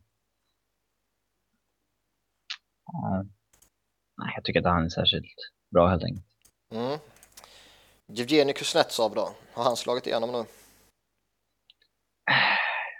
nej, 4.17 4.31
jag 4.35 4.43
tycker 4.43 4.59
att 4.59 4.65
han 4.65 4.85
är 4.85 4.89
särskilt 4.89 5.35
bra 5.71 5.87
helt 5.87 6.03
enkelt. 6.03 6.25
Mm. 6.71 6.99
Evgenij 8.19 8.53
Kuznetsov 8.53 9.15
då? 9.15 9.29
Har 9.53 9.63
han 9.63 9.75
slagit 9.75 10.07
igenom 10.07 10.31
nu? 10.31 10.43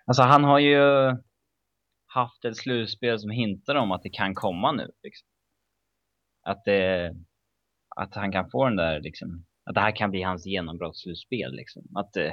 Alltså 0.06 0.24
han 0.24 0.44
har 0.44 0.60
ju 0.60 0.82
haft 2.06 2.46
ett 2.46 2.58
slutspel 2.58 3.20
som 3.20 3.30
hintar 3.30 3.76
om 3.76 3.92
att 3.92 4.04
det 4.04 4.10
kan 4.10 4.36
komma 4.36 4.72
nu. 4.72 4.92
Liksom. 5.04 5.28
Att, 6.44 6.66
det, 6.66 7.16
att 8.02 8.16
han 8.16 8.32
kan 8.32 8.50
få 8.50 8.66
den 8.66 8.76
där, 8.76 9.02
liksom, 9.02 9.46
att 9.66 9.76
det 9.76 9.82
här 9.82 9.96
kan 9.96 10.12
bli 10.12 10.22
hans 10.22 10.46
genombrottsslutspel. 10.46 11.52
Liksom. 11.52 11.84
Att, 11.96 12.18
eh, 12.18 12.32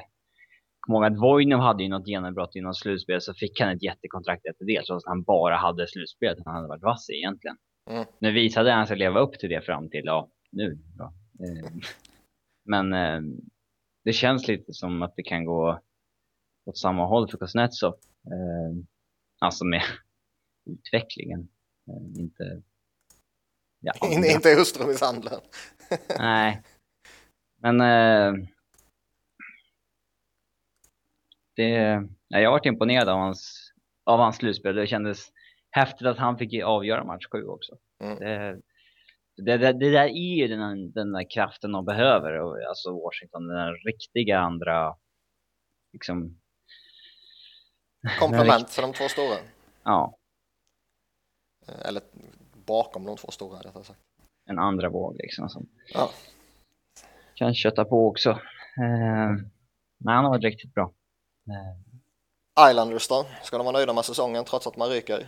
kom 0.81 0.95
ihåg 0.95 1.05
att 1.05 1.19
Voinov 1.19 1.61
hade 1.61 1.83
ju 1.83 1.89
något 1.89 2.09
genombrott 2.09 2.57
i 2.57 2.61
något 2.61 2.77
slutspel 2.77 3.21
så 3.21 3.35
fick 3.35 3.61
han 3.61 3.69
ett 3.77 3.83
jättekontrakt 3.83 4.47
efter 4.47 4.64
det 4.64 4.83
trots 4.87 5.05
att 5.05 5.11
han 5.11 5.23
bara 5.23 5.57
hade 5.57 5.89
slutspelet 5.89 6.39
han 6.45 6.55
hade 6.55 6.69
varit 6.69 6.83
vass 6.83 7.11
i 7.11 7.12
egentligen. 7.12 7.57
Mm. 7.91 8.05
Nu 8.19 8.33
visade 8.33 8.73
han 8.73 8.87
sig 8.87 8.99
leva 8.99 9.21
upp 9.21 9.39
till 9.39 9.49
det 9.49 9.61
fram 9.61 9.91
till, 9.91 10.03
ja, 10.05 10.31
nu. 10.53 10.79
Ja. 10.99 11.12
Eh, 11.45 11.73
men 12.64 12.93
eh, 12.93 13.21
det 14.05 14.12
känns 14.12 14.49
lite 14.49 14.73
som 14.73 15.03
att 15.03 15.16
det 15.16 15.23
kan 15.23 15.45
gå 15.45 15.81
åt 16.64 16.79
samma 16.79 17.07
håll 17.07 17.29
för 17.29 17.39
Kuznetsov. 17.39 17.95
Eh, 18.27 18.85
alltså 19.39 19.64
med 19.64 19.83
utvecklingen. 20.71 21.49
Eh, 21.89 22.21
inte... 22.21 22.62
Ja, 23.81 23.93
inte 24.35 24.55
hustrumisshandeln. 24.55 25.41
Nej. 26.18 26.62
Men 27.62 27.81
eh, 27.81 28.47
det, 31.57 31.68
jag 32.29 32.45
har 32.45 32.51
varit 32.51 32.66
imponerad 32.66 33.09
av 33.09 33.18
hans, 33.18 33.72
av 34.05 34.18
hans 34.18 34.37
slutspel. 34.37 34.76
Det 34.76 34.87
kändes 34.87 35.33
häftigt 35.70 36.07
att 36.07 36.18
han 36.18 36.39
fick 36.39 36.62
avgöra 36.62 37.05
match 37.05 37.26
7 37.33 37.45
också. 37.47 37.79
Mm. 38.03 38.18
Det, 38.18 38.61
det, 39.37 39.57
det, 39.59 39.72
det, 39.72 39.91
där 39.91 40.05
är 40.05 40.37
ju 40.37 40.49
den, 40.49 40.93
den 40.93 41.12
där 41.12 41.31
kraften 41.31 41.72
de 41.72 41.85
behöver, 41.85 42.33
alltså 42.68 42.93
Washington, 42.93 43.49
den 43.49 43.74
riktiga 43.74 44.39
andra, 44.39 44.97
liksom... 45.93 46.41
Komplement 48.20 48.70
för 48.74 48.83
de 48.83 48.93
två 48.93 49.09
stora. 49.09 49.37
Ja. 49.83 50.18
Eller 51.85 52.03
bakom 52.69 53.05
de 53.05 53.16
två 53.16 53.31
stora, 53.31 53.59
rättare 53.59 53.85
sagt. 53.85 54.01
En 54.47 54.59
andra 54.59 54.89
våg 54.89 55.16
liksom. 55.16 55.49
Som 55.49 55.69
ja. 55.95 56.11
Kan 57.35 57.55
köta 57.55 57.85
på 57.85 58.09
också. 58.09 58.31
Eh, 58.31 59.31
men 59.99 60.14
han 60.14 60.25
har 60.25 60.31
varit 60.31 60.45
riktigt 60.45 60.75
bra. 60.75 60.93
Islanders 62.71 63.09
då? 63.09 63.27
Ska 63.43 63.57
de 63.57 63.66
vara 63.66 63.77
nöjda 63.77 63.93
med 63.93 64.05
säsongen 64.05 64.45
trots 64.45 64.66
att 64.66 64.77
man 64.77 64.89
ryker? 64.89 65.27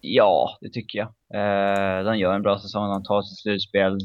Ja, 0.00 0.58
det 0.60 0.70
tycker 0.70 0.98
jag. 0.98 1.08
Eh, 1.08 2.04
de 2.04 2.18
gör 2.18 2.34
en 2.34 2.42
bra 2.42 2.58
säsong, 2.58 2.88
de 2.88 3.04
tar 3.04 3.22
sig 3.22 3.36
slutspel. 3.36 3.98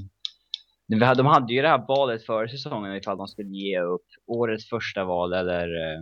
De 0.87 1.25
hade 1.25 1.53
ju 1.53 1.61
det 1.61 1.67
här 1.67 1.85
valet 1.87 2.25
före 2.25 2.49
säsongen 2.49 2.95
ifall 2.95 3.17
de 3.17 3.27
skulle 3.27 3.49
ge 3.49 3.79
upp 3.79 4.05
årets 4.27 4.69
första 4.69 5.03
val 5.03 5.33
eller 5.33 5.67
eh, 5.67 6.01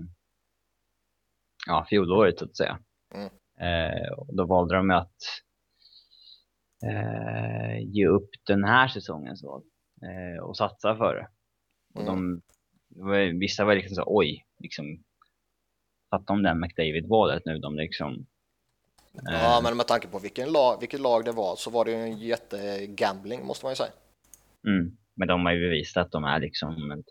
ja, 1.68 1.86
fjolåret 1.90 2.40
så 2.40 2.46
att 2.46 2.58
säga. 2.58 2.80
Mm. 3.14 3.30
Eh, 3.60 4.12
och 4.12 4.36
då 4.36 4.46
valde 4.46 4.76
de 4.76 4.92
att 4.92 5.16
eh, 6.86 7.80
ge 7.80 8.08
upp 8.08 8.30
den 8.48 8.64
här 8.64 8.88
säsongens 8.88 9.44
val 9.44 9.62
eh, 10.02 10.44
och 10.44 10.58
satsa 10.58 10.98
för 10.98 11.16
det. 11.16 11.28
Och 11.96 12.08
mm. 12.08 12.42
de, 12.96 13.40
vissa 13.40 13.66
var 13.66 13.76
liksom 13.76 13.96
så 13.96 14.04
oj, 14.06 14.46
liksom 14.60 14.86
fattar 16.10 16.34
de 16.34 16.44
det 16.44 16.54
McDavid-valet 16.54 17.42
nu, 17.46 17.60
de 17.60 17.76
liksom 17.76 18.26
Ja, 19.24 19.62
men 19.64 19.78
med 19.78 19.88
tanke 19.88 20.08
på 20.08 20.20
vilken 20.20 20.52
lag, 20.52 20.78
vilket 20.80 21.00
lag 21.00 21.26
det 21.26 21.32
var 21.32 21.56
så 21.56 21.70
var 21.70 21.86
det 21.86 21.92
ju 21.92 21.98
en 21.98 22.18
jättegambling 22.18 23.46
måste 23.46 23.66
man 23.66 23.72
ju 23.72 23.76
säga. 23.76 23.92
Mm. 24.68 24.98
Men 25.16 25.28
de 25.28 25.46
har 25.46 25.54
ju 25.54 25.60
bevisat 25.60 26.06
att 26.06 26.12
de 26.12 26.24
är 26.24 26.40
liksom 26.40 26.92
ett, 26.92 27.06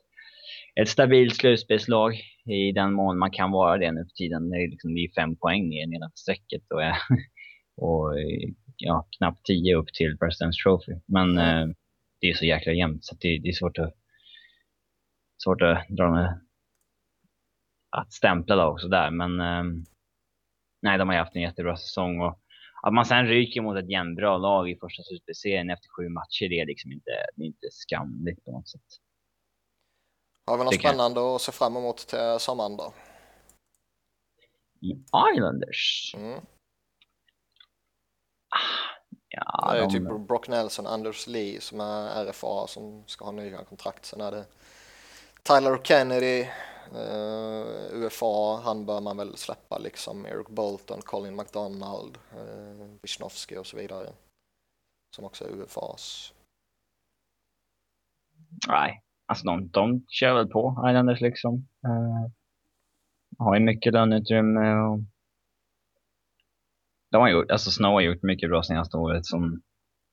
ett 0.80 0.88
stabilt 0.88 1.36
slutspelslag 1.36 2.14
i 2.46 2.72
den 2.72 2.92
mån 2.92 3.18
man 3.18 3.30
kan 3.30 3.50
vara 3.50 3.78
det 3.78 3.92
nu 3.92 4.04
för 4.04 4.14
tiden. 4.14 4.50
Det 4.50 4.56
är, 4.56 4.70
liksom, 4.70 4.94
det 4.94 5.00
är 5.00 5.20
fem 5.20 5.36
poäng 5.36 5.68
ner 5.68 5.86
nedanför 5.86 6.16
strecket 6.16 6.62
och, 6.74 6.82
och 7.88 8.14
ja, 8.84 9.06
knappt 9.18 9.44
tio 9.44 9.76
upp 9.76 9.92
till 9.92 10.16
President's 10.16 10.62
Trophy. 10.62 11.00
Men 11.06 11.38
eh, 11.38 11.66
det 12.20 12.30
är 12.30 12.34
så 12.34 12.44
jäkla 12.44 12.72
jämnt 12.72 13.04
så 13.04 13.16
det, 13.20 13.38
det, 13.38 13.48
är 13.48 13.52
svårt 13.52 13.78
att, 13.78 13.94
svårt 15.44 15.62
att 15.62 15.88
dra 15.88 16.10
med 16.10 16.40
att 17.90 18.12
stämpla 18.12 18.54
lag 18.54 18.80
sådär. 18.80 19.10
Men 19.10 19.40
eh, 19.40 19.84
nej, 20.82 20.98
de 20.98 21.08
har 21.08 21.16
haft 21.16 21.36
en 21.36 21.42
jättebra 21.42 21.76
säsong 21.76 22.20
och 22.20 22.40
att 22.82 22.94
man 22.94 23.06
sen 23.06 23.26
ryker 23.26 23.60
mot 23.60 23.78
ett 23.78 23.90
jämnbra 23.90 24.38
lag 24.38 24.70
i 24.70 24.76
första 24.76 25.02
slutspelsserien 25.02 25.70
efter 25.70 25.88
sju 25.88 26.08
matcher, 26.08 26.48
det 26.48 26.60
är 26.60 26.66
liksom 26.66 26.92
inte, 26.92 27.10
det 27.36 27.42
är 27.42 27.46
inte 27.46 27.68
skamligt 27.70 28.44
på 28.44 28.52
något 28.52 28.68
sätt. 28.68 28.80
Har 30.46 30.58
vi 30.58 30.64
något 30.64 30.74
spännande 30.74 31.20
kan... 31.20 31.34
att 31.34 31.40
se 31.40 31.52
fram 31.52 31.76
emot 31.76 31.96
till 31.96 32.36
sommaren 32.38 32.76
då? 32.76 32.94
I 34.80 34.90
Islanders? 35.34 36.14
Mm. 36.16 36.40
Ja, 39.28 39.72
det 39.72 39.78
är 39.78 39.82
de... 39.82 39.90
typ 39.90 40.28
Brock 40.28 40.48
Nelson, 40.48 40.86
Anders 40.86 41.26
Lee 41.26 41.60
som 41.60 41.80
är 41.80 42.24
RFA 42.24 42.66
som 42.66 43.04
ska 43.06 43.24
ha 43.24 43.32
nya 43.32 43.64
kontrakt. 43.64 44.04
Sen 44.04 44.20
är 44.20 44.30
det 44.30 44.44
Tyler 45.42 45.78
Kennedy, 45.82 46.46
Uh, 46.92 47.00
eh, 47.00 48.04
UFA, 48.04 48.60
han 48.64 48.86
bör 48.86 49.00
man 49.00 49.16
väl 49.16 49.36
släppa 49.36 49.78
liksom. 49.78 50.26
Eric 50.26 50.48
Bolton, 50.48 51.00
Colin 51.02 51.36
McDonald, 51.36 52.18
uh, 52.36 52.86
Wisnowski 53.02 53.56
och 53.56 53.66
så 53.66 53.76
vidare. 53.76 54.06
Som 55.16 55.24
också 55.24 55.44
är 55.44 55.48
UFAs. 55.48 56.32
Nej, 58.68 59.02
alltså 59.26 59.46
de, 59.46 59.68
de 59.68 60.06
kör 60.08 60.34
väl 60.34 60.48
på 60.48 60.84
Islanders 60.88 61.20
liksom. 61.20 61.54
Uh, 61.86 62.30
har 63.38 63.54
ju 63.54 63.60
mycket 63.60 63.92
löneutrymme 63.92 64.74
och 64.74 64.98
de 67.14 67.22
har 67.22 67.28
gjort, 67.28 67.50
alltså 67.50 67.70
Snow 67.70 67.92
har 67.92 68.00
gjort 68.00 68.22
mycket 68.22 68.50
bra 68.50 68.62
senaste 68.62 68.96
året 68.96 69.26
som 69.26 69.62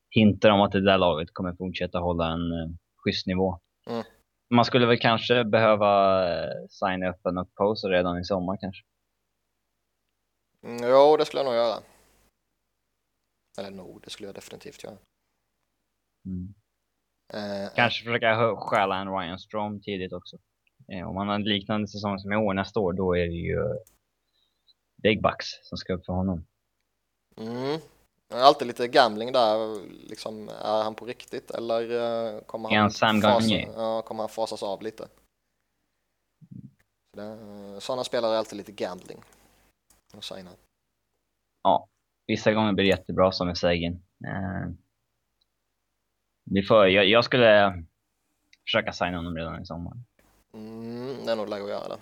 hintar 0.10 0.50
om 0.50 0.62
att 0.62 0.72
det 0.72 0.86
där 0.86 0.98
laget 0.98 1.34
kommer 1.34 1.56
fortsätta 1.56 2.00
hålla 2.00 2.26
en 2.34 2.52
uh, 2.52 2.70
schysst 3.04 3.28
nivå. 3.28 3.60
Mm 3.90 4.04
man 4.52 4.66
skulle 4.66 4.86
väl 4.86 5.00
kanske 5.00 5.44
behöva 5.44 6.24
eh, 6.30 6.68
signa 6.70 7.10
upp 7.10 7.26
en 7.26 7.38
uppposer 7.38 7.90
redan 7.90 8.20
i 8.20 8.24
sommar 8.24 8.58
kanske. 8.62 8.84
Mm, 10.64 10.90
jo, 10.90 11.18
det 11.18 11.26
skulle 11.26 11.40
jag 11.40 11.46
nog 11.46 11.56
göra. 11.56 11.84
Eller 13.60 13.72
nog, 13.72 14.02
det 14.04 14.10
skulle 14.10 14.28
jag 14.28 14.36
definitivt 14.36 14.84
göra. 14.84 14.98
Mm. 16.26 16.54
Eh, 17.34 17.70
kanske 17.76 18.06
försöka 18.06 18.56
stjäla 18.56 18.98
en 18.98 19.10
Ryan 19.10 19.40
Strom 19.40 19.82
tidigt 19.82 20.14
också. 20.14 20.38
Eh, 20.94 21.10
om 21.10 21.16
man 21.16 21.28
har 21.28 21.36
en 21.36 21.44
liknande 21.44 21.88
säsong 21.88 22.20
som 22.20 22.34
i 22.34 22.36
år 22.36 22.54
nästa 22.54 22.80
år, 22.80 22.94
då 22.94 23.18
är 23.18 23.28
det 23.28 23.34
ju 23.34 23.60
Big 25.04 25.22
Bucks 25.22 25.48
som 25.64 25.78
ska 25.78 25.94
upp 25.94 26.06
för 26.06 26.14
honom. 26.14 26.46
Mm. 27.42 27.80
Alltid 28.34 28.68
lite 28.68 28.88
gambling 28.88 29.32
där, 29.32 29.80
liksom, 30.10 30.50
är 30.50 30.84
han 30.84 30.96
på 30.96 31.06
riktigt 31.06 31.52
eller 31.52 31.82
eh, 31.92 32.42
kommer 32.42 32.76
han, 32.76 32.92
Sam 32.92 33.22
fasa, 33.22 33.56
ja, 33.56 34.02
kommer 34.02 34.24
han 34.24 34.30
fasas 34.30 34.64
av 34.64 34.82
lite? 34.82 35.08
sådana 37.80 38.04
spelare 38.04 38.34
är 38.34 38.38
alltid 38.38 38.58
lite 38.58 38.72
gambling. 38.72 39.24
Ja, 41.64 41.88
vissa 42.28 42.54
gånger 42.54 42.74
blir 42.74 42.84
det 42.84 42.90
jättebra 42.90 43.32
som 43.32 43.48
med 43.48 43.58
Sagan. 43.58 43.94
Eh, 44.26 44.72
vi 46.44 46.64
får, 46.64 46.88
jag, 46.88 47.06
jag, 47.06 47.26
skulle 47.26 47.84
försöka 48.66 48.92
signa 48.92 49.18
honom 49.18 49.38
redan 49.38 49.62
i 49.62 49.66
sommar. 49.66 49.94
Mm, 50.54 51.26
det 51.26 51.32
är 51.32 51.36
nog 51.36 51.50
läge 51.50 51.64
att 51.64 51.70
göra 51.70 51.88
det. 51.88 51.98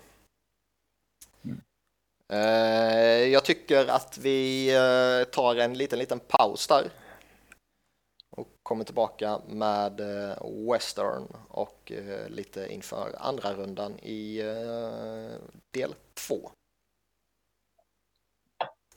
Eh, 2.32 3.24
jag 3.32 3.44
tycker 3.44 3.86
att 3.86 4.18
vi 4.18 4.70
eh, 4.74 5.30
tar 5.30 5.56
en 5.56 5.74
liten, 5.74 5.98
liten 5.98 6.20
paus 6.20 6.66
där 6.66 6.90
och 8.30 8.48
kommer 8.62 8.84
tillbaka 8.84 9.40
med 9.48 10.00
eh, 10.00 10.36
Western 10.72 11.22
och 11.48 11.92
lite 12.28 12.72
inför 12.72 13.14
andra 13.18 13.52
rundan 13.52 13.98
i 13.98 14.42
del 15.70 15.94
två. 16.14 16.50